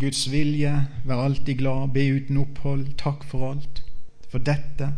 Guds 0.00 0.24
vilje, 0.32 0.72
vær 1.06 1.22
alltid 1.22 1.60
glad, 1.60 1.92
be 1.94 2.02
uten 2.16 2.40
opphold, 2.42 2.88
takk 2.98 3.22
for 3.30 3.52
alt. 3.52 3.84
For 4.28 4.42
dette 4.42 4.90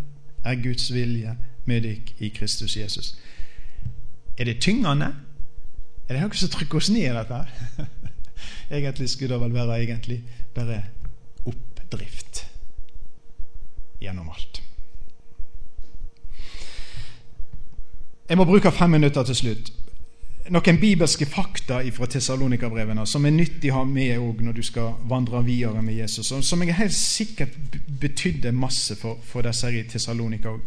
er 0.45 0.63
Guds 0.63 0.89
vilje 0.95 1.37
med 1.69 1.85
deg 1.85 2.15
i 2.19 2.33
Kristus 2.33 2.77
Jesus. 2.77 3.13
Er 4.39 4.49
det 4.49 4.63
tyngende? 4.65 5.13
Er 6.09 6.17
det 6.17 6.23
noe 6.25 6.41
som 6.41 6.55
trykker 6.57 6.81
oss 6.81 6.91
ned, 6.91 7.13
dette? 7.13 7.87
egentlig 8.79 9.11
skulle 9.13 9.35
det 9.35 9.43
vel 9.45 9.55
være 9.61 9.81
egentlig 9.83 10.23
bare 10.55 10.83
oppdrift 11.45 12.47
gjennom 14.01 14.33
alt. 14.33 14.66
Jeg 18.29 18.39
må 18.39 18.45
bruke 18.45 18.73
fem 18.75 18.91
minutter 18.91 19.23
til 19.23 19.37
slutt 19.39 19.75
noen 20.53 20.79
bibelske 20.79 21.27
fakta 21.27 21.81
fra 21.95 22.07
Tessalonika-brevene 22.11 23.07
som 23.09 23.25
er 23.27 23.35
nyttig 23.35 23.73
å 23.73 23.81
ha 23.81 23.85
med 23.89 24.43
når 24.45 24.55
du 24.55 24.63
skal 24.63 24.95
vandre 25.11 25.43
videre 25.47 25.83
med 25.83 25.99
Jesus, 25.99 26.31
og 26.33 26.45
som 26.45 26.63
jeg 26.63 26.77
helt 26.79 26.95
sikkert 26.95 27.57
betydde 28.01 28.53
masse 28.55 28.97
for, 29.01 29.19
for 29.27 29.47
disse 29.47 29.73
i 29.73 29.83
Tessalonika 29.91 30.55
òg. 30.55 30.63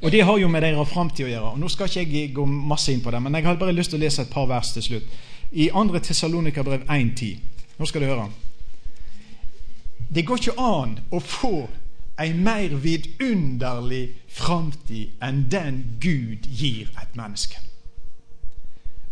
Og 0.00 0.10
Det 0.10 0.22
har 0.24 0.38
jo 0.38 0.48
med 0.48 0.62
deres 0.64 0.88
framtid 0.88 1.26
å 1.26 1.28
gjøre. 1.28 1.48
og 1.52 1.58
Nå 1.60 1.68
skal 1.68 1.86
ikke 1.86 2.00
jeg 2.16 2.32
gå 2.34 2.44
masse 2.46 2.92
inn 2.92 3.02
på 3.04 3.10
det, 3.12 3.20
men 3.20 3.34
jeg 3.34 3.44
hadde 3.44 3.60
bare 3.60 3.76
lyst 3.76 3.92
til 3.92 4.00
å 4.00 4.04
lese 4.04 4.22
et 4.22 4.32
par 4.32 4.46
vers 4.48 4.72
til 4.72 4.82
slutt. 4.82 5.18
I 5.52 5.68
2. 5.74 6.00
Tessalonika-brev 6.00 6.86
1.10. 6.88 7.36
Nå 7.76 7.86
skal 7.86 8.00
du 8.00 8.08
høre. 8.08 8.30
Det 10.08 10.24
går 10.24 10.40
ikke 10.40 10.56
an 10.56 10.96
å 11.12 11.20
få 11.20 11.68
en 12.20 12.44
mer 12.44 12.74
vidunderlig 12.82 14.04
framtid 14.28 15.16
enn 15.24 15.46
den 15.50 15.82
Gud 16.02 16.46
gir 16.46 16.90
et 17.00 17.16
menneske. 17.16 17.58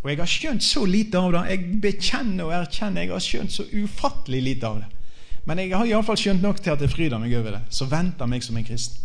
Og 0.02 0.12
jeg 0.12 0.20
har 0.20 0.30
skjønt 0.30 0.62
så 0.62 0.84
lite 0.86 1.18
av 1.18 1.32
det. 1.34 1.42
Jeg 1.50 1.80
bekjenner 1.82 2.46
og 2.46 2.54
erkjenner 2.60 3.04
jeg 3.04 3.12
har 3.12 3.24
skjønt 3.24 3.54
så 3.54 3.66
ufattelig 3.72 4.42
lite 4.44 4.68
av 4.68 4.80
det. 4.82 4.88
Men 5.48 5.62
jeg 5.62 5.74
har 5.74 5.88
iallfall 5.88 6.18
skjønt 6.20 6.44
nok 6.44 6.60
til 6.62 6.74
at 6.74 6.82
jeg 6.84 6.92
fryder 6.92 7.20
meg 7.20 7.34
over 7.38 7.56
det. 7.56 7.62
Så 7.74 7.88
venter 7.88 8.28
meg 8.30 8.44
som 8.44 8.56
en 8.56 8.66
kristen. 8.68 9.04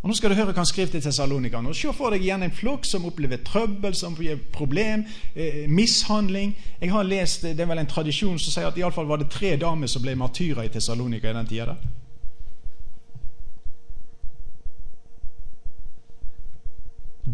Og 0.00 0.08
Nå 0.08 0.14
skal 0.16 0.32
du 0.32 0.36
høre 0.38 0.54
hva 0.54 0.62
han 0.62 0.68
skriver 0.68 0.94
til 0.94 1.02
Tessalonikerne. 1.04 1.74
Se 1.76 1.92
for 1.92 2.14
deg 2.14 2.22
igjen 2.24 2.44
en 2.46 2.54
flokk 2.56 2.86
som 2.88 3.04
opplever 3.04 3.42
trøbbel, 3.44 3.92
som 3.96 4.14
gir 4.16 4.38
problem, 4.52 5.04
eh, 5.34 5.66
mishandling. 5.68 6.54
Jeg 6.80 6.90
har 6.90 7.04
lest, 7.04 7.42
Det 7.42 7.60
er 7.60 7.66
vel 7.66 7.78
en 7.78 7.86
tradisjon 7.86 8.38
som 8.38 8.52
sier 8.52 8.68
at 8.68 8.78
iallfall 8.78 9.06
var 9.06 9.18
det 9.18 9.30
tre 9.30 9.56
damer 9.56 9.86
som 9.86 10.02
ble 10.02 10.14
martyrer 10.14 10.64
i 10.64 10.68
Tessalonika 10.68 11.30
i 11.30 11.34
den 11.34 11.46
tida. 11.46 11.76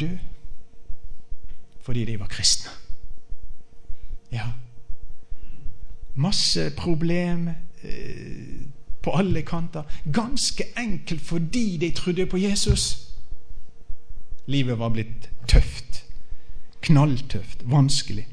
Død 0.00 0.18
fordi 1.86 2.04
de 2.04 2.20
var 2.20 2.26
kristne. 2.26 2.70
Ja. 4.32 4.46
Masse 6.14 6.72
problem 6.76 7.48
eh, 7.82 8.66
på 9.02 9.10
alle 9.10 9.42
kanter. 9.42 9.82
Ganske 10.12 10.64
enkelt 10.76 11.20
fordi 11.20 11.76
de 11.76 11.90
trodde 11.90 12.26
på 12.26 12.36
Jesus. 12.36 13.12
Livet 14.46 14.78
var 14.78 14.88
blitt 14.88 15.30
tøft. 15.48 16.04
Knalltøft. 16.80 17.62
Vanskelig. 17.70 18.28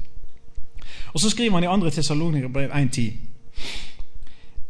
Og 1.12 1.20
Så 1.20 1.30
skriver 1.30 1.60
han 1.60 1.80
i 1.80 1.82
2. 1.82 1.90
Tessalonikerbrev 1.90 2.70
1.10.: 2.70 3.12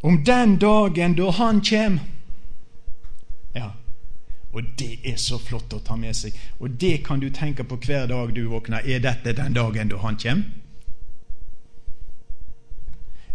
Om 0.02 0.24
den 0.24 0.58
dagen 0.58 1.14
da 1.14 1.30
Han 1.30 1.60
kjem 1.60 2.00
Ja, 3.54 3.70
og 4.54 4.62
det 4.78 4.98
er 5.04 5.16
så 5.16 5.38
flott 5.38 5.72
å 5.74 5.80
ta 5.82 5.96
med 5.98 6.14
seg. 6.16 6.34
Og 6.60 6.70
det 6.80 7.02
kan 7.06 7.20
du 7.20 7.30
tenke 7.30 7.64
på 7.64 7.76
hver 7.76 8.06
dag 8.06 8.34
du 8.34 8.44
våkner. 8.48 8.86
Er 8.86 9.02
dette 9.02 9.34
den 9.34 9.54
dagen 9.54 9.90
da 9.90 9.98
han 9.98 10.16
kommer? 10.16 10.44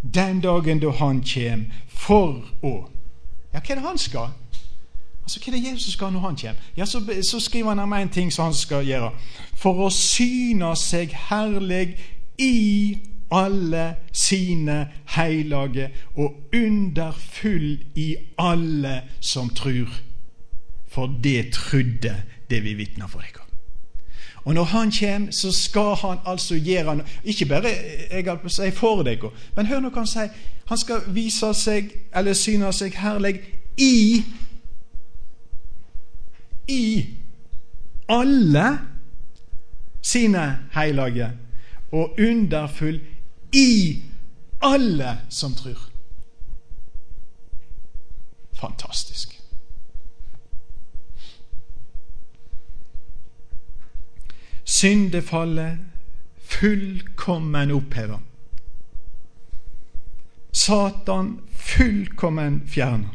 Den 0.02 0.42
dagen 0.42 0.80
da 0.80 0.92
han 0.92 1.24
kommer 1.24 1.66
for 1.88 2.44
å 2.64 2.76
Ja, 3.54 3.60
hva 3.60 3.72
er 3.72 3.80
det 3.80 3.84
han 3.84 3.98
skal? 3.98 4.28
Altså, 5.24 5.40
Hva 5.40 5.50
er 5.50 5.56
det 5.58 5.72
Jesus 5.72 5.94
skal 5.94 6.12
når 6.14 6.20
han 6.20 6.36
kommer? 6.36 6.62
Ja, 6.78 6.86
Så, 6.86 7.02
så 7.32 7.40
skriver 7.40 7.70
han 7.70 7.80
om 7.80 7.94
en 7.94 8.10
ting 8.10 8.32
som 8.32 8.44
han 8.46 8.54
skal 8.54 8.86
gjøre. 8.86 9.12
For 9.56 9.86
å 9.86 9.90
syne 9.90 10.76
seg 10.76 11.14
herlig 11.30 11.98
i 12.38 13.00
alle 13.32 13.96
sine 14.14 14.88
heilage 15.16 15.90
og 16.16 16.54
underfull 16.54 17.80
i 17.96 18.16
alle 18.38 19.02
som 19.20 19.50
tror 19.50 19.90
for 21.00 21.20
det 21.24 21.54
trudde 21.54 22.24
det 22.50 22.64
vi 22.64 22.74
vitna 22.74 23.06
for 23.08 23.20
dere. 23.20 23.46
Og 24.44 24.54
når 24.54 24.64
han 24.64 24.92
kommer, 24.92 25.32
så 25.32 25.52
skal 25.52 25.96
han 25.96 26.18
altså 26.26 26.56
gjøre 26.56 26.96
noe 26.96 27.06
Ikke 27.24 27.46
bare 27.46 27.72
jeg 28.12 28.26
holdt 28.26 28.42
på 28.42 28.52
å 28.52 28.56
si 28.56 28.72
for 28.76 29.04
dere, 29.08 29.32
men 29.56 29.70
hør 29.70 29.84
nå 29.84 29.92
hva 29.94 30.04
han 30.04 30.10
sier. 30.12 30.34
Han 30.68 30.80
skal 30.80 31.08
vise 31.16 31.54
seg, 31.56 31.94
eller 32.16 32.36
syne 32.36 32.72
seg 32.74 32.98
herlig, 33.00 33.40
i 33.78 34.24
I 36.68 36.84
alle 38.10 38.66
sine 40.02 40.44
hellige, 40.74 41.32
og 41.92 42.20
underfull 42.20 43.00
i 43.54 44.02
alle 44.62 45.18
som 45.30 45.56
tror. 45.56 45.90
Fantastisk. 48.60 49.29
Syndefallet 54.70 55.78
fullkommen 56.46 57.72
oppheva. 57.72 58.20
Satan 60.52 61.40
fullkommen 61.56 62.68
fjerna. 62.68 63.10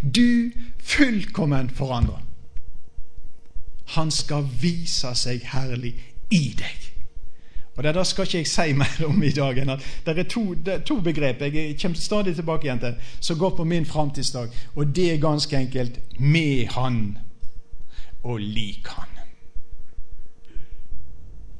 Du 0.00 0.50
fullkommen 0.78 1.70
forandra. 1.70 2.20
Han 3.86 4.10
skal 4.10 4.48
vise 4.62 5.12
seg 5.14 5.44
herlig 5.52 5.92
i 6.32 6.44
deg. 6.56 6.88
Og 7.76 7.82
Det 7.82 7.94
der 7.94 8.04
skal 8.04 8.26
ikke 8.26 8.38
jeg 8.38 8.48
si 8.48 8.72
mer 8.82 9.06
om 9.06 9.22
i 9.22 9.30
dag. 9.30 9.58
enn 9.58 9.76
at 9.76 9.84
Det 10.06 10.18
er 10.18 10.28
to, 10.28 10.54
det 10.54 10.74
er 10.74 10.84
to 10.88 11.00
begrep 11.00 11.40
jeg 11.40 11.76
kommer 11.82 11.98
stadig 11.98 12.34
tilbake 12.34 12.66
igjen 12.66 12.80
til, 12.80 12.94
som 13.20 13.38
går 13.38 13.56
på 13.56 13.64
min 13.64 13.86
framtidsdag. 13.86 14.48
Og 14.74 14.96
det 14.96 15.12
er 15.12 15.20
ganske 15.20 15.56
enkelt 15.56 16.00
med 16.18 16.66
Han 16.72 17.18
og 18.24 18.40
lik 18.40 18.88
Han. 18.88 19.11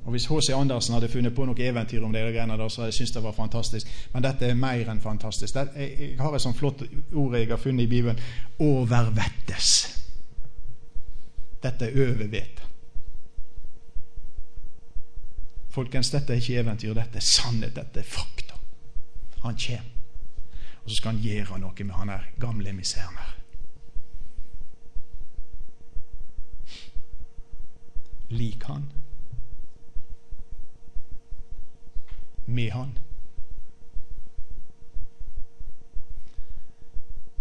Og 0.04 0.10
Hvis 0.10 0.26
H.C. 0.26 0.50
Andersen 0.54 0.94
hadde 0.94 1.08
funnet 1.08 1.34
på 1.34 1.44
noe 1.46 1.62
eventyr 1.62 2.02
om 2.02 2.12
det, 2.12 2.24
greiene 2.34 2.56
der, 2.58 2.68
så 2.68 2.80
hadde 2.80 2.90
jeg 2.90 2.94
syntes 2.94 3.14
det 3.14 3.22
var 3.22 3.36
fantastisk. 3.36 3.90
Men 4.12 4.24
dette 4.24 4.48
er 4.48 4.58
mer 4.58 4.90
enn 4.90 5.00
fantastisk. 5.00 5.54
jeg 5.54 6.16
har 6.18 6.34
et 6.34 6.42
sånt 6.42 6.58
flott 6.58 6.82
ord 7.14 7.36
jeg 7.38 7.48
har 7.48 7.56
funnet 7.56 7.84
i 7.84 7.86
Bibelen. 7.86 8.18
Overvettes. 8.58 9.68
Dette 11.62 11.86
er 11.86 12.10
overvet. 12.10 12.62
Folkens, 15.70 16.10
dette 16.10 16.32
er 16.32 16.42
ikke 16.42 16.58
eventyr, 16.60 16.94
dette 16.94 17.16
er 17.16 17.24
sannhet, 17.24 17.76
dette 17.76 18.00
er 18.00 18.04
fakta. 18.04 18.58
Han 19.42 19.56
kommer. 19.66 19.88
Og 20.84 20.90
så 20.90 20.96
skal 20.96 21.14
han 21.14 21.22
gjøre 21.22 21.60
noe 21.62 21.84
med 21.86 21.94
han 21.94 22.10
her 22.10 22.26
gamle 22.42 22.72
miseren 22.74 23.16
her. 23.16 23.38
Lik 28.32 28.66
han. 28.66 28.90
Med 32.46 32.72
Han. 32.72 32.98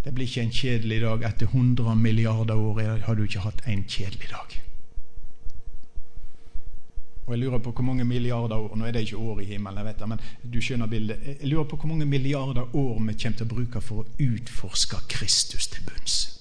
Det 0.03 0.11
blir 0.11 0.25
ikke 0.25 0.41
en 0.41 0.51
kjedelig 0.51 1.01
dag. 1.01 1.23
Etter 1.23 1.45
100 1.45 1.95
milliarder 1.95 2.57
år 2.57 2.81
har 3.05 3.15
du 3.15 3.23
ikke 3.23 3.45
hatt 3.45 3.61
en 3.69 3.83
kjedelig 3.85 4.31
dag. 4.31 4.57
Og 7.27 7.35
jeg 7.35 7.39
lurer 7.45 7.61
på 7.63 7.71
hvor 7.71 7.85
mange 7.85 8.03
milliarder 8.03 8.57
år 8.57 8.75
Nå 8.75 8.85
er 8.85 8.91
det 8.91 9.05
ikke 9.05 9.17
år 9.17 9.39
i 9.39 9.45
himmelen, 9.45 9.77
jeg 9.77 9.85
vet 9.85 9.99
det, 9.99 10.07
men 10.09 10.19
du 10.53 10.57
skjønner 10.61 10.87
bildet. 10.87 11.19
Jeg 11.39 11.47
lurer 11.47 11.63
på 11.69 11.77
hvor 11.77 11.87
mange 11.87 12.05
milliarder 12.05 12.75
år 12.75 12.99
vi 12.99 13.13
kommer 13.13 13.37
til 13.37 13.45
å 13.45 13.53
bruke 13.53 13.81
for 13.81 14.01
å 14.01 14.07
utforske 14.19 15.05
Kristus 15.07 15.67
til 15.67 15.85
bunns. 15.87 16.40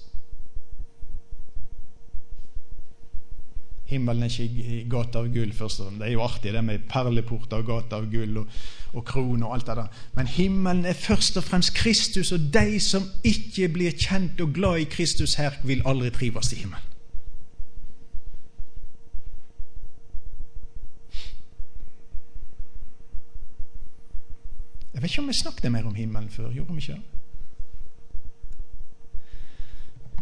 Himmelen 3.91 4.23
er 4.23 4.31
ikke 4.31 4.67
i 4.71 4.83
gate 4.91 5.19
av 5.19 5.27
gull. 5.35 5.53
først 5.53 5.81
Det 5.99 6.07
er 6.07 6.13
jo 6.13 6.23
artig 6.23 6.53
det 6.55 6.63
med 6.65 6.85
perleporter 6.89 7.59
og 7.59 7.67
gata 7.67 7.99
av 7.99 8.07
gull 8.13 8.37
og, 8.39 8.61
og 8.95 9.05
krone 9.05 9.47
og 9.47 9.55
alt 9.55 9.67
det 9.67 9.77
der. 9.81 10.05
Men 10.15 10.31
himmelen 10.31 10.85
er 10.87 10.95
først 10.95 11.37
og 11.37 11.45
fremst 11.45 11.75
Kristus, 11.75 12.33
og 12.33 12.53
de 12.55 12.81
som 12.81 13.03
ikke 13.25 13.69
blir 13.69 13.91
kjent 13.99 14.41
og 14.41 14.55
glad 14.55 14.79
i 14.79 14.87
Kristus 14.91 15.35
her, 15.35 15.59
vil 15.65 15.83
aldri 15.85 16.11
trives 16.11 16.53
i 16.53 16.63
himmelen. 16.63 16.87
Jeg 24.95 25.03
vet 25.03 25.11
ikke 25.11 25.23
om 25.23 25.29
vi 25.29 25.33
snakket 25.33 25.73
mer 25.73 25.87
om 25.87 25.95
himmelen 25.95 26.31
før. 26.31 26.53
Gjorde 26.53 26.75
vi 26.75 26.81
ikke 26.81 26.93
det? 26.93 27.03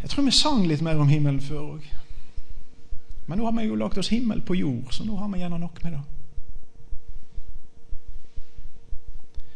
Jeg 0.03 0.11
tror 0.11 0.23
vi 0.23 0.31
sang 0.31 0.67
litt 0.67 0.83
mer 0.83 1.01
om 1.03 1.09
himmelen 1.09 1.41
før 1.41 1.75
òg. 1.75 1.89
Men 3.29 3.39
nå 3.39 3.45
har 3.45 3.53
vi 3.53 3.67
jo 3.69 3.77
lagt 3.77 3.99
oss 3.99 4.09
himmel 4.09 4.41
på 4.41 4.57
jord, 4.57 4.93
så 4.93 5.05
nå 5.05 5.17
har 5.17 5.29
vi 5.29 5.43
gjerne 5.43 5.59
nok 5.61 5.83
med 5.85 5.93
det. 5.93 6.05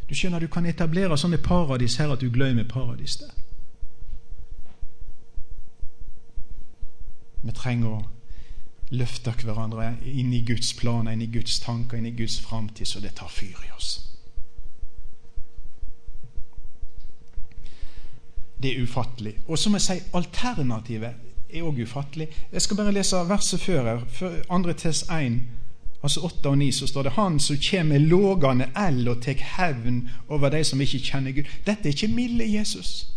Du 0.09 0.13
skjønner, 0.15 0.39
du 0.39 0.51
kan 0.51 0.65
etablere 0.69 1.17
sånne 1.17 1.39
paradis 1.41 1.97
her 1.97 2.13
at 2.13 2.21
du 2.21 2.29
glemmer 2.29 2.67
paradis 2.69 3.17
der. 3.17 3.33
Vi 7.43 7.55
trenger 7.57 7.95
å 7.95 8.03
løfte 8.93 9.33
hverandre 9.41 9.95
inn 10.05 10.29
i 10.37 10.43
Guds 10.45 10.69
planer, 10.77 11.15
inn 11.15 11.25
i 11.25 11.31
Guds 11.33 11.57
tanker, 11.63 11.97
inn 11.97 12.11
i 12.11 12.15
Guds 12.15 12.37
framtid, 12.45 12.87
så 12.87 13.01
det 13.01 13.15
tar 13.17 13.31
fyr 13.33 13.57
i 13.57 13.73
oss. 13.73 13.95
Det 18.61 18.69
er 18.69 18.85
ufattelig. 18.85 19.39
Og 19.47 19.57
så 19.57 19.69
må 19.69 19.81
jeg 19.81 19.87
si 19.89 20.15
alternativet 20.15 21.32
er 21.53 21.63
òg 21.63 21.81
ufattelig. 21.83 22.27
Jeg 22.51 22.61
skal 22.61 22.77
bare 22.77 22.91
lese 22.91 23.15
verset 23.29 23.61
før 23.61 23.83
her. 23.83 24.01
2. 24.49 24.73
Tes 24.73 25.03
1, 25.03 25.39
altså 26.03 26.21
8 26.25 26.49
og 26.49 26.57
9, 26.57 26.71
så 26.71 26.87
står 26.87 27.03
det 27.03 27.11
Han 27.11 27.39
som 27.39 27.57
kjem 27.57 27.85
med 27.85 27.99
lågande 27.99 28.69
eld 28.87 29.07
og 29.07 29.21
tek 29.21 29.41
hevn 29.57 30.09
over 30.27 30.49
de 30.49 30.63
som 30.63 30.81
ikke 30.81 30.99
kjenner 30.99 31.31
Gud. 31.31 31.43
Dette 31.65 31.89
er 31.89 31.95
ikke 31.95 32.07
milde 32.07 32.53
Jesus. 32.53 33.13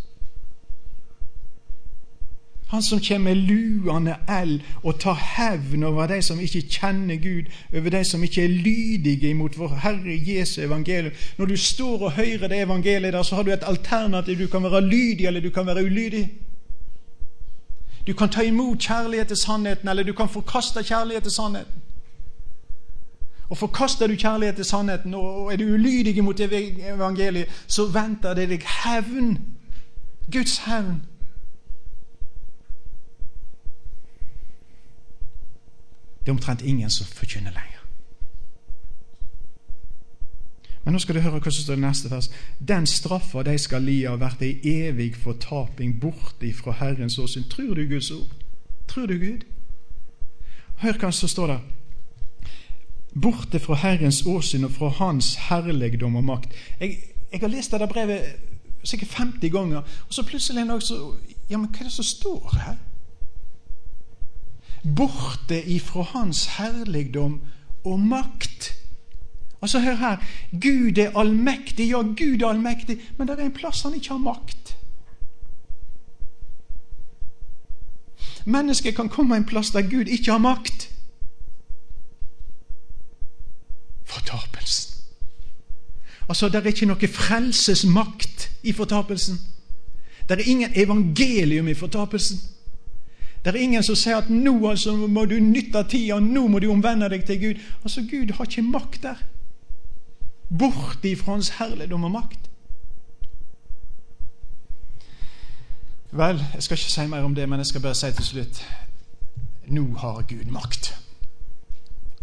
Han 2.67 2.83
som 2.83 2.99
kommer 2.99 3.33
med 3.33 3.35
luende 3.47 4.15
eld 4.27 4.59
og 4.83 4.99
tar 4.99 5.15
hevn 5.15 5.83
over 5.87 6.07
de 6.07 6.21
som 6.21 6.39
ikke 6.39 6.65
kjenner 6.67 7.15
Gud, 7.15 7.47
over 7.73 7.89
de 7.89 8.01
som 8.05 8.23
ikke 8.23 8.43
er 8.43 8.47
lydige 8.47 9.29
imot 9.29 9.55
vår 9.59 9.77
Herre 9.83 10.17
Jesu 10.27 10.61
evangelium. 10.61 11.13
Når 11.37 11.45
du 11.45 11.55
står 11.57 12.01
og 12.01 12.11
hører 12.11 12.47
det 12.47 12.61
evangeliet 12.61 13.13
der, 13.13 13.23
så 13.23 13.35
har 13.35 13.43
du 13.43 13.51
et 13.51 13.63
alternativ. 13.63 14.39
Du 14.39 14.47
kan 14.47 14.63
være 14.63 14.81
lydig, 14.87 15.27
eller 15.27 15.41
du 15.41 15.49
kan 15.49 15.65
være 15.65 15.85
ulydig. 15.85 16.29
Du 18.07 18.13
kan 18.13 18.29
ta 18.29 18.41
imot 18.41 18.79
kjærlighet 18.79 19.27
til 19.27 19.37
sannheten, 19.37 19.89
eller 19.89 20.03
du 20.03 20.13
kan 20.13 20.29
forkaste 20.29 20.83
kjærlighet 20.83 21.23
til 21.23 21.31
sannheten. 21.31 21.83
Og 23.49 23.57
Forkaster 23.57 24.07
du 24.07 24.15
kjærlighet 24.15 24.55
til 24.55 24.65
sannheten, 24.65 25.13
og 25.13 25.53
er 25.53 25.57
du 25.57 25.63
ulydig 25.63 26.23
mot 26.23 26.39
evangeliet, 26.39 27.47
så 27.67 27.85
venter 27.85 28.33
det 28.33 28.49
deg 28.49 28.63
hevn. 28.83 29.37
Guds 30.31 30.57
hevn. 30.57 31.01
Det 36.19 36.27
er 36.27 36.35
omtrent 36.35 36.61
ingen 36.61 36.89
som 36.89 37.07
forkynner 37.07 37.51
lenger. 37.51 37.76
Men 40.87 40.95
nå 40.95 41.01
skal 41.03 41.17
du 41.17 41.19
høre 41.19 41.41
hva 41.43 41.51
som 41.51 41.65
står 41.65 41.75
i 41.75 41.81
neste 41.83 42.07
vers. 42.07 42.29
Den 42.63 42.85
straffa 42.87 43.41
de 43.43 43.57
skal 43.59 43.83
li 43.83 43.97
av, 44.07 44.21
vært 44.21 44.45
ei 44.47 44.53
evig 44.87 45.17
fortaping 45.19 45.97
borte 45.99 46.47
ifra 46.47 46.71
Herrens 46.79 47.17
åsyn. 47.19 47.43
Tror 47.51 47.73
du 47.75 47.81
Guds 47.89 48.07
ord? 48.15 48.29
Tror 48.87 49.11
du 49.11 49.17
Gud? 49.19 49.43
Hør 50.79 50.95
hva 51.01 51.11
som 51.11 51.27
står 51.27 51.51
der. 51.51 51.65
Borte 53.19 53.59
fra 53.59 53.75
Herrens 53.81 54.21
åsyn 54.23 54.63
og 54.63 54.77
fra 54.77 54.93
Hans 55.01 55.33
herligdom 55.49 56.15
og 56.15 56.23
makt. 56.23 56.55
Jeg, 56.79 56.95
jeg 57.33 57.43
har 57.43 57.51
lest 57.51 57.75
dette 57.75 57.91
brevet 57.91 58.87
sikkert 58.87 59.19
50 59.19 59.51
ganger, 59.51 59.83
og 60.07 60.15
så 60.15 60.23
plutselig 60.23 60.63
en 60.63 60.71
dag 60.77 60.87
så 60.87 61.01
Ja, 61.49 61.57
men 61.59 61.67
hva 61.67 61.83
er 61.83 61.91
det 61.91 61.97
som 61.99 62.07
står 62.07 62.55
her? 62.63 62.79
borte 64.95 65.59
ifra 65.67 66.07
Hans 66.13 66.45
herligdom 66.55 67.41
og 67.83 67.99
makt. 67.99 68.76
Altså 69.67 69.79
Hør 69.79 69.95
her. 69.95 70.17
Gud 70.51 70.97
er 70.97 71.17
allmektig. 71.19 71.89
Ja, 71.89 72.01
Gud 72.01 72.41
er 72.41 72.47
allmektig, 72.47 72.97
men 73.17 73.27
det 73.27 73.39
er 73.39 73.45
en 73.45 73.51
plass 73.51 73.81
han 73.81 73.93
ikke 73.93 74.09
har 74.09 74.17
makt. 74.17 74.77
Mennesket 78.45 78.95
kan 78.95 79.09
komme 79.09 79.35
en 79.35 79.45
plass 79.45 79.73
der 79.75 79.81
Gud 79.81 80.07
ikke 80.07 80.31
har 80.31 80.37
makt. 80.37 80.89
Fortapelsen. 84.05 85.03
Altså, 86.29 86.49
Det 86.49 86.55
er 86.55 86.71
ikke 86.71 86.85
noe 86.85 87.07
frelsesmakt 87.07 88.49
i 88.63 88.71
fortapelsen. 88.71 89.39
Det 90.29 90.39
er 90.39 90.49
ingen 90.49 90.71
evangelium 90.75 91.67
i 91.67 91.73
fortapelsen. 91.73 92.39
Det 93.45 93.55
er 93.55 93.59
ingen 93.59 93.83
som 93.83 93.95
sier 93.95 94.17
at 94.17 94.29
nå 94.29 94.69
altså, 94.69 94.95
må 94.95 95.25
du 95.25 95.39
nytte 95.39 95.83
tida, 95.83 96.19
nå 96.19 96.47
må 96.47 96.59
du 96.59 96.71
omvende 96.71 97.09
deg 97.09 97.25
til 97.25 97.41
Gud. 97.41 97.65
Altså, 97.83 98.01
Gud 98.11 98.31
har 98.31 98.45
ikke 98.45 98.61
makt 98.61 99.03
der. 99.03 99.27
Bort 100.49 101.03
ifra 101.05 101.31
Hans 101.31 101.49
herligdom 101.59 102.03
og 102.03 102.11
makt. 102.11 102.49
Vel, 106.11 106.39
jeg 106.53 106.63
skal 106.63 106.77
ikke 106.77 106.91
si 106.91 107.07
mer 107.07 107.25
om 107.27 107.35
det, 107.35 107.49
men 107.49 107.59
jeg 107.59 107.65
skal 107.65 107.81
bare 107.81 107.95
si 107.95 108.11
til 108.15 108.25
slutt 108.25 108.61
Nå 109.67 109.83
har 109.99 110.21
Gud 110.23 110.51
makt. 110.51 110.93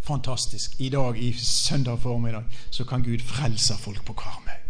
Fantastisk. 0.02 0.80
I 0.80 0.88
dag, 0.88 1.18
i 1.22 1.32
søndag 1.32 1.98
formiddag, 2.00 2.44
så 2.70 2.84
kan 2.84 3.02
Gud 3.02 3.18
frelse 3.18 3.74
folk 3.78 4.04
på 4.04 4.12
Karmøy. 4.12 4.60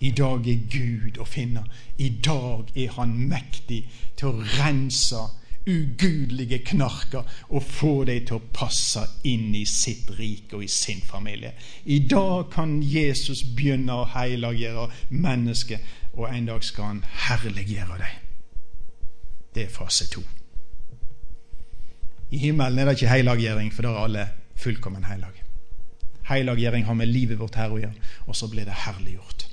I 0.00 0.10
dag 0.10 0.48
er 0.48 0.60
Gud 0.70 1.18
å 1.18 1.24
finne. 1.24 1.64
I 1.98 2.08
dag 2.24 2.68
er 2.76 2.92
Han 3.00 3.16
mektig 3.28 3.82
til 4.16 4.28
å 4.28 4.44
rense 4.60 5.24
ugudelige 5.68 6.58
knarker 6.58 7.22
og 7.48 7.62
få 7.62 8.04
dem 8.08 8.24
til 8.26 8.38
å 8.38 8.46
passe 8.54 9.02
inn 9.28 9.52
i 9.56 9.64
sitt 9.68 10.10
rike 10.18 10.56
og 10.56 10.64
i 10.64 10.70
sin 10.72 11.02
familie. 11.04 11.52
I 11.84 11.98
dag 12.08 12.48
kan 12.54 12.78
Jesus 12.82 13.44
begynne 13.56 14.00
å 14.00 14.08
helliggjøre 14.14 14.88
mennesket, 15.10 15.84
og 16.16 16.32
en 16.32 16.48
dag 16.48 16.64
skal 16.64 16.92
han 16.92 17.04
herliggjøre 17.28 18.00
dem. 18.00 18.24
Det 19.54 19.66
er 19.66 19.74
fase 19.74 20.08
to. 20.10 20.24
I 22.30 22.38
himmelen 22.38 22.78
er 22.78 22.88
det 22.88 22.98
ikke 22.98 23.12
helliggjøring, 23.12 23.70
for 23.72 23.86
da 23.86 23.92
er 23.92 24.04
alle 24.04 24.26
fullkommen 24.58 25.06
hellige. 25.08 25.44
Helliggjøring 26.28 26.84
har 26.84 26.96
med 26.98 27.08
livet 27.08 27.38
vårt 27.40 27.56
her 27.56 27.72
å 27.72 27.80
gjøre, 27.80 28.10
og 28.26 28.36
så 28.36 28.50
blir 28.52 28.68
det 28.68 28.76
herliggjort. 28.84 29.47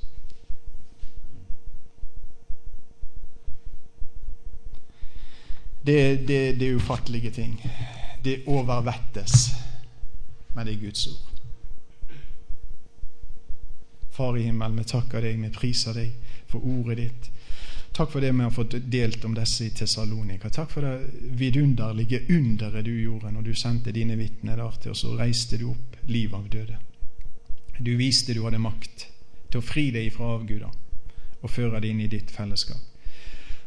Det, 5.85 6.27
det, 6.27 6.39
det 6.59 6.67
er 6.67 6.75
ufattelige 6.75 7.31
ting. 7.31 7.55
Det 8.23 8.39
overvettes. 8.49 9.51
Men 10.53 10.65
det 10.65 10.73
er 10.73 10.79
Guds 10.81 11.07
ord. 11.07 11.31
Far 14.15 14.37
i 14.37 14.47
himmelen, 14.47 14.77
vi 14.79 14.87
takker 14.87 15.21
deg, 15.21 15.37
vi 15.43 15.51
priser 15.53 15.93
deg 15.93 16.37
for 16.49 16.63
ordet 16.63 16.97
ditt. 17.03 17.29
Takk 17.95 18.11
for 18.11 18.23
det 18.23 18.31
vi 18.31 18.43
har 18.43 18.51
fått 18.51 18.73
delt 18.91 19.25
om 19.27 19.35
disse 19.35 19.67
i 19.67 19.69
Tessalonika. 19.75 20.49
Takk 20.49 20.71
for 20.71 20.83
det 20.83 21.21
vidunderlige 21.39 22.25
underet 22.29 22.85
du 22.85 22.91
gjorde 22.91 23.31
når 23.31 23.45
du 23.45 23.53
sendte 23.55 23.93
dine 23.95 24.17
vitner 24.19 24.57
der 24.59 24.81
til, 24.81 24.91
oss 24.91 25.05
og 25.07 25.19
reiste 25.19 25.59
du 25.61 25.69
opp 25.69 26.01
liv 26.11 26.33
av 26.35 26.49
døde. 26.51 26.79
Du 27.77 27.93
viste 27.99 28.33
du 28.33 28.41
hadde 28.43 28.59
makt 28.63 29.07
til 29.51 29.61
å 29.61 29.63
fri 29.63 29.89
deg 29.95 30.09
fra 30.15 30.33
avguder 30.39 30.73
og 31.41 31.51
føre 31.51 31.79
deg 31.79 31.93
inn 31.93 32.03
i 32.03 32.11
ditt 32.11 32.33
fellesskap. 32.33 32.94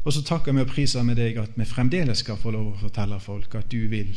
Og 0.09 0.14
så 0.14 0.22
takker 0.24 0.54
vi 0.56 0.62
og 0.64 0.70
priser 0.70 1.02
med 1.04 1.18
deg 1.20 1.36
at 1.36 1.56
vi 1.61 1.64
fremdeles 1.68 2.22
skal 2.22 2.38
få 2.40 2.48
lov 2.54 2.70
å 2.70 2.78
fortelle 2.80 3.18
folk 3.20 3.59
at 3.59 3.66
du 3.68 3.90
vil, 3.92 4.14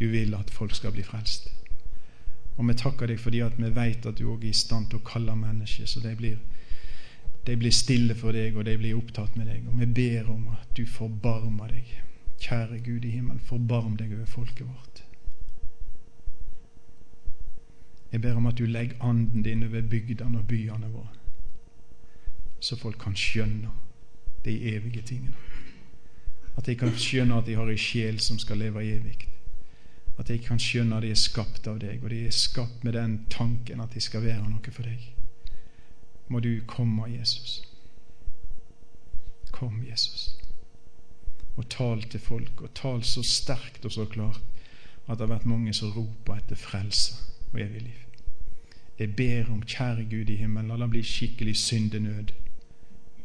du 0.00 0.06
vil 0.08 0.32
at 0.38 0.48
folk 0.48 0.72
skal 0.72 0.94
bli 0.94 1.04
frelst. 1.04 1.50
Og 2.56 2.64
vi 2.64 2.76
takker 2.80 3.12
deg 3.12 3.20
fordi 3.20 3.42
at 3.44 3.58
vi 3.60 3.68
vet 3.76 4.08
at 4.08 4.16
du 4.16 4.24
òg 4.32 4.46
er 4.46 4.54
i 4.54 4.56
stand 4.56 4.88
til 4.88 5.02
å 5.02 5.04
kalle 5.04 5.36
mennesker, 5.36 5.84
så 5.84 6.00
de 6.00 6.14
blir, 6.16 6.40
de 7.44 7.58
blir 7.60 7.76
stille 7.76 8.16
for 8.16 8.32
deg, 8.32 8.56
og 8.56 8.64
de 8.64 8.78
blir 8.80 8.96
opptatt 8.96 9.36
med 9.36 9.52
deg. 9.52 9.68
Og 9.68 9.76
vi 9.82 9.92
ber 10.00 10.32
om 10.32 10.48
at 10.56 10.72
du 10.72 10.86
forbarmer 10.88 11.76
deg. 11.76 11.92
Kjære 12.40 12.80
Gud 12.88 13.04
i 13.04 13.12
himmelen, 13.18 13.44
forbarm 13.44 14.00
deg 14.00 14.16
over 14.16 14.32
folket 14.32 14.64
vårt. 14.64 15.04
Jeg 18.14 18.24
ber 18.24 18.40
om 18.40 18.48
at 18.48 18.56
du 18.56 18.64
legger 18.64 18.96
anden 19.04 19.44
din 19.44 19.68
over 19.68 19.84
bygdene 19.84 20.40
og 20.40 20.48
byene 20.48 20.88
våre, 20.88 21.12
så 22.64 22.80
folk 22.80 22.96
kan 23.02 23.12
skjønne 23.12 23.76
de 24.46 24.74
evige 24.74 25.02
tingene. 25.02 25.34
At 26.56 26.68
jeg 26.68 26.78
kan 26.80 26.94
skjønne 26.96 27.36
at 27.36 27.48
jeg 27.48 27.58
har 27.58 27.70
en 27.70 27.78
sjel 27.78 28.20
som 28.20 28.38
skal 28.38 28.58
leve 28.58 28.84
evig. 28.84 29.28
At 30.18 30.30
jeg 30.30 30.40
kan 30.46 30.58
skjønne 30.58 30.96
at 30.96 31.04
de 31.04 31.10
er 31.12 31.20
skapt 31.20 31.66
av 31.68 31.80
deg, 31.82 32.00
og 32.02 32.10
de 32.10 32.22
er 32.26 32.32
skapt 32.32 32.84
med 32.84 32.96
den 32.96 33.18
tanken 33.30 33.82
at 33.84 33.92
de 33.94 34.00
skal 34.00 34.24
være 34.24 34.48
noe 34.48 34.72
for 34.72 34.88
deg. 34.88 35.02
Må 36.28 36.40
du 36.40 36.60
komme, 36.66 37.10
Jesus. 37.12 37.60
Kom, 39.52 39.84
Jesus. 39.84 40.32
Og 41.56 41.68
tal 41.68 42.02
til 42.02 42.20
folk, 42.20 42.60
og 42.60 42.74
tal 42.74 43.04
så 43.04 43.22
sterkt 43.22 43.84
og 43.84 43.92
så 43.92 44.04
klart 44.04 44.40
at 45.06 45.18
det 45.18 45.28
har 45.28 45.36
vært 45.36 45.46
mange 45.46 45.72
som 45.76 45.92
roper 45.94 46.40
etter 46.40 46.58
frelse 46.58 47.14
og 47.52 47.60
evig 47.60 47.82
liv. 47.82 48.02
Jeg 48.98 49.16
ber 49.16 49.52
om, 49.52 49.62
kjære 49.62 50.08
Gud 50.10 50.32
i 50.32 50.36
himmelen, 50.40 50.72
la 50.72 50.80
det 50.80 50.90
bli 50.90 51.02
skikkelig 51.04 51.56
syndenød 51.60 52.32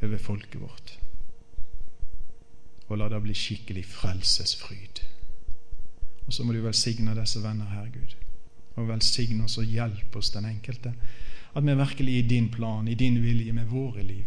over 0.04 0.18
folket 0.18 0.62
vårt. 0.62 1.01
Og 2.92 2.98
la 3.00 3.08
det 3.08 3.22
bli 3.24 3.34
skikkelig 3.38 3.86
frelsesfryd. 3.88 5.00
Og 6.28 6.34
så 6.36 6.44
må 6.44 6.52
du 6.52 6.60
velsigne 6.64 7.16
disse 7.16 7.40
venner 7.44 7.70
her, 7.72 7.86
Gud. 7.94 8.16
Og 8.76 8.90
velsigne 8.90 9.46
oss 9.48 9.56
og 9.62 9.70
hjelpe 9.72 10.20
oss, 10.20 10.32
den 10.34 10.50
enkelte. 10.50 10.92
At 11.56 11.64
vi 11.64 11.76
virkelig 11.76 12.18
i 12.18 12.28
din 12.28 12.50
plan, 12.52 12.88
i 12.88 12.96
din 12.96 13.22
vilje 13.24 13.54
med 13.54 13.72
våre 13.72 14.04
liv, 14.04 14.26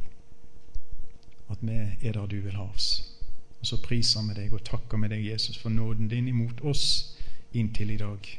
at 1.50 1.60
vi 1.60 1.76
er 1.76 2.12
der 2.12 2.26
du 2.26 2.40
vil 2.40 2.56
ha 2.56 2.64
oss. 2.64 2.88
Og 3.60 3.66
så 3.66 3.80
priser 3.84 4.24
vi 4.28 4.38
deg 4.40 4.52
og 4.52 4.64
takker 4.64 4.96
med 4.96 5.12
deg, 5.12 5.26
Jesus, 5.26 5.60
for 5.60 5.68
nåden 5.68 6.08
din 6.08 6.28
imot 6.28 6.64
oss 6.64 7.16
inntil 7.52 7.90
i 7.90 8.00
dag. 8.00 8.32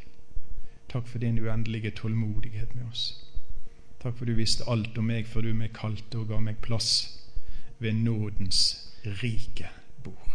Takk 0.89 1.07
for 1.07 1.21
din 1.21 1.37
uendelige 1.39 1.91
tålmodighet 2.01 2.75
med 2.75 2.89
oss. 2.91 3.07
Takk 4.01 4.17
for 4.17 4.25
du 4.25 4.33
visste 4.33 4.65
alt 4.69 4.97
om 4.97 5.05
meg 5.09 5.29
før 5.29 5.49
du 5.49 5.53
meg 5.53 5.73
kalte 5.73 6.17
og 6.17 6.29
ga 6.33 6.41
meg 6.41 6.61
plass 6.65 7.19
ved 7.79 7.93
nådens 7.93 8.67
rike 9.21 9.84
Buch. 10.05 10.34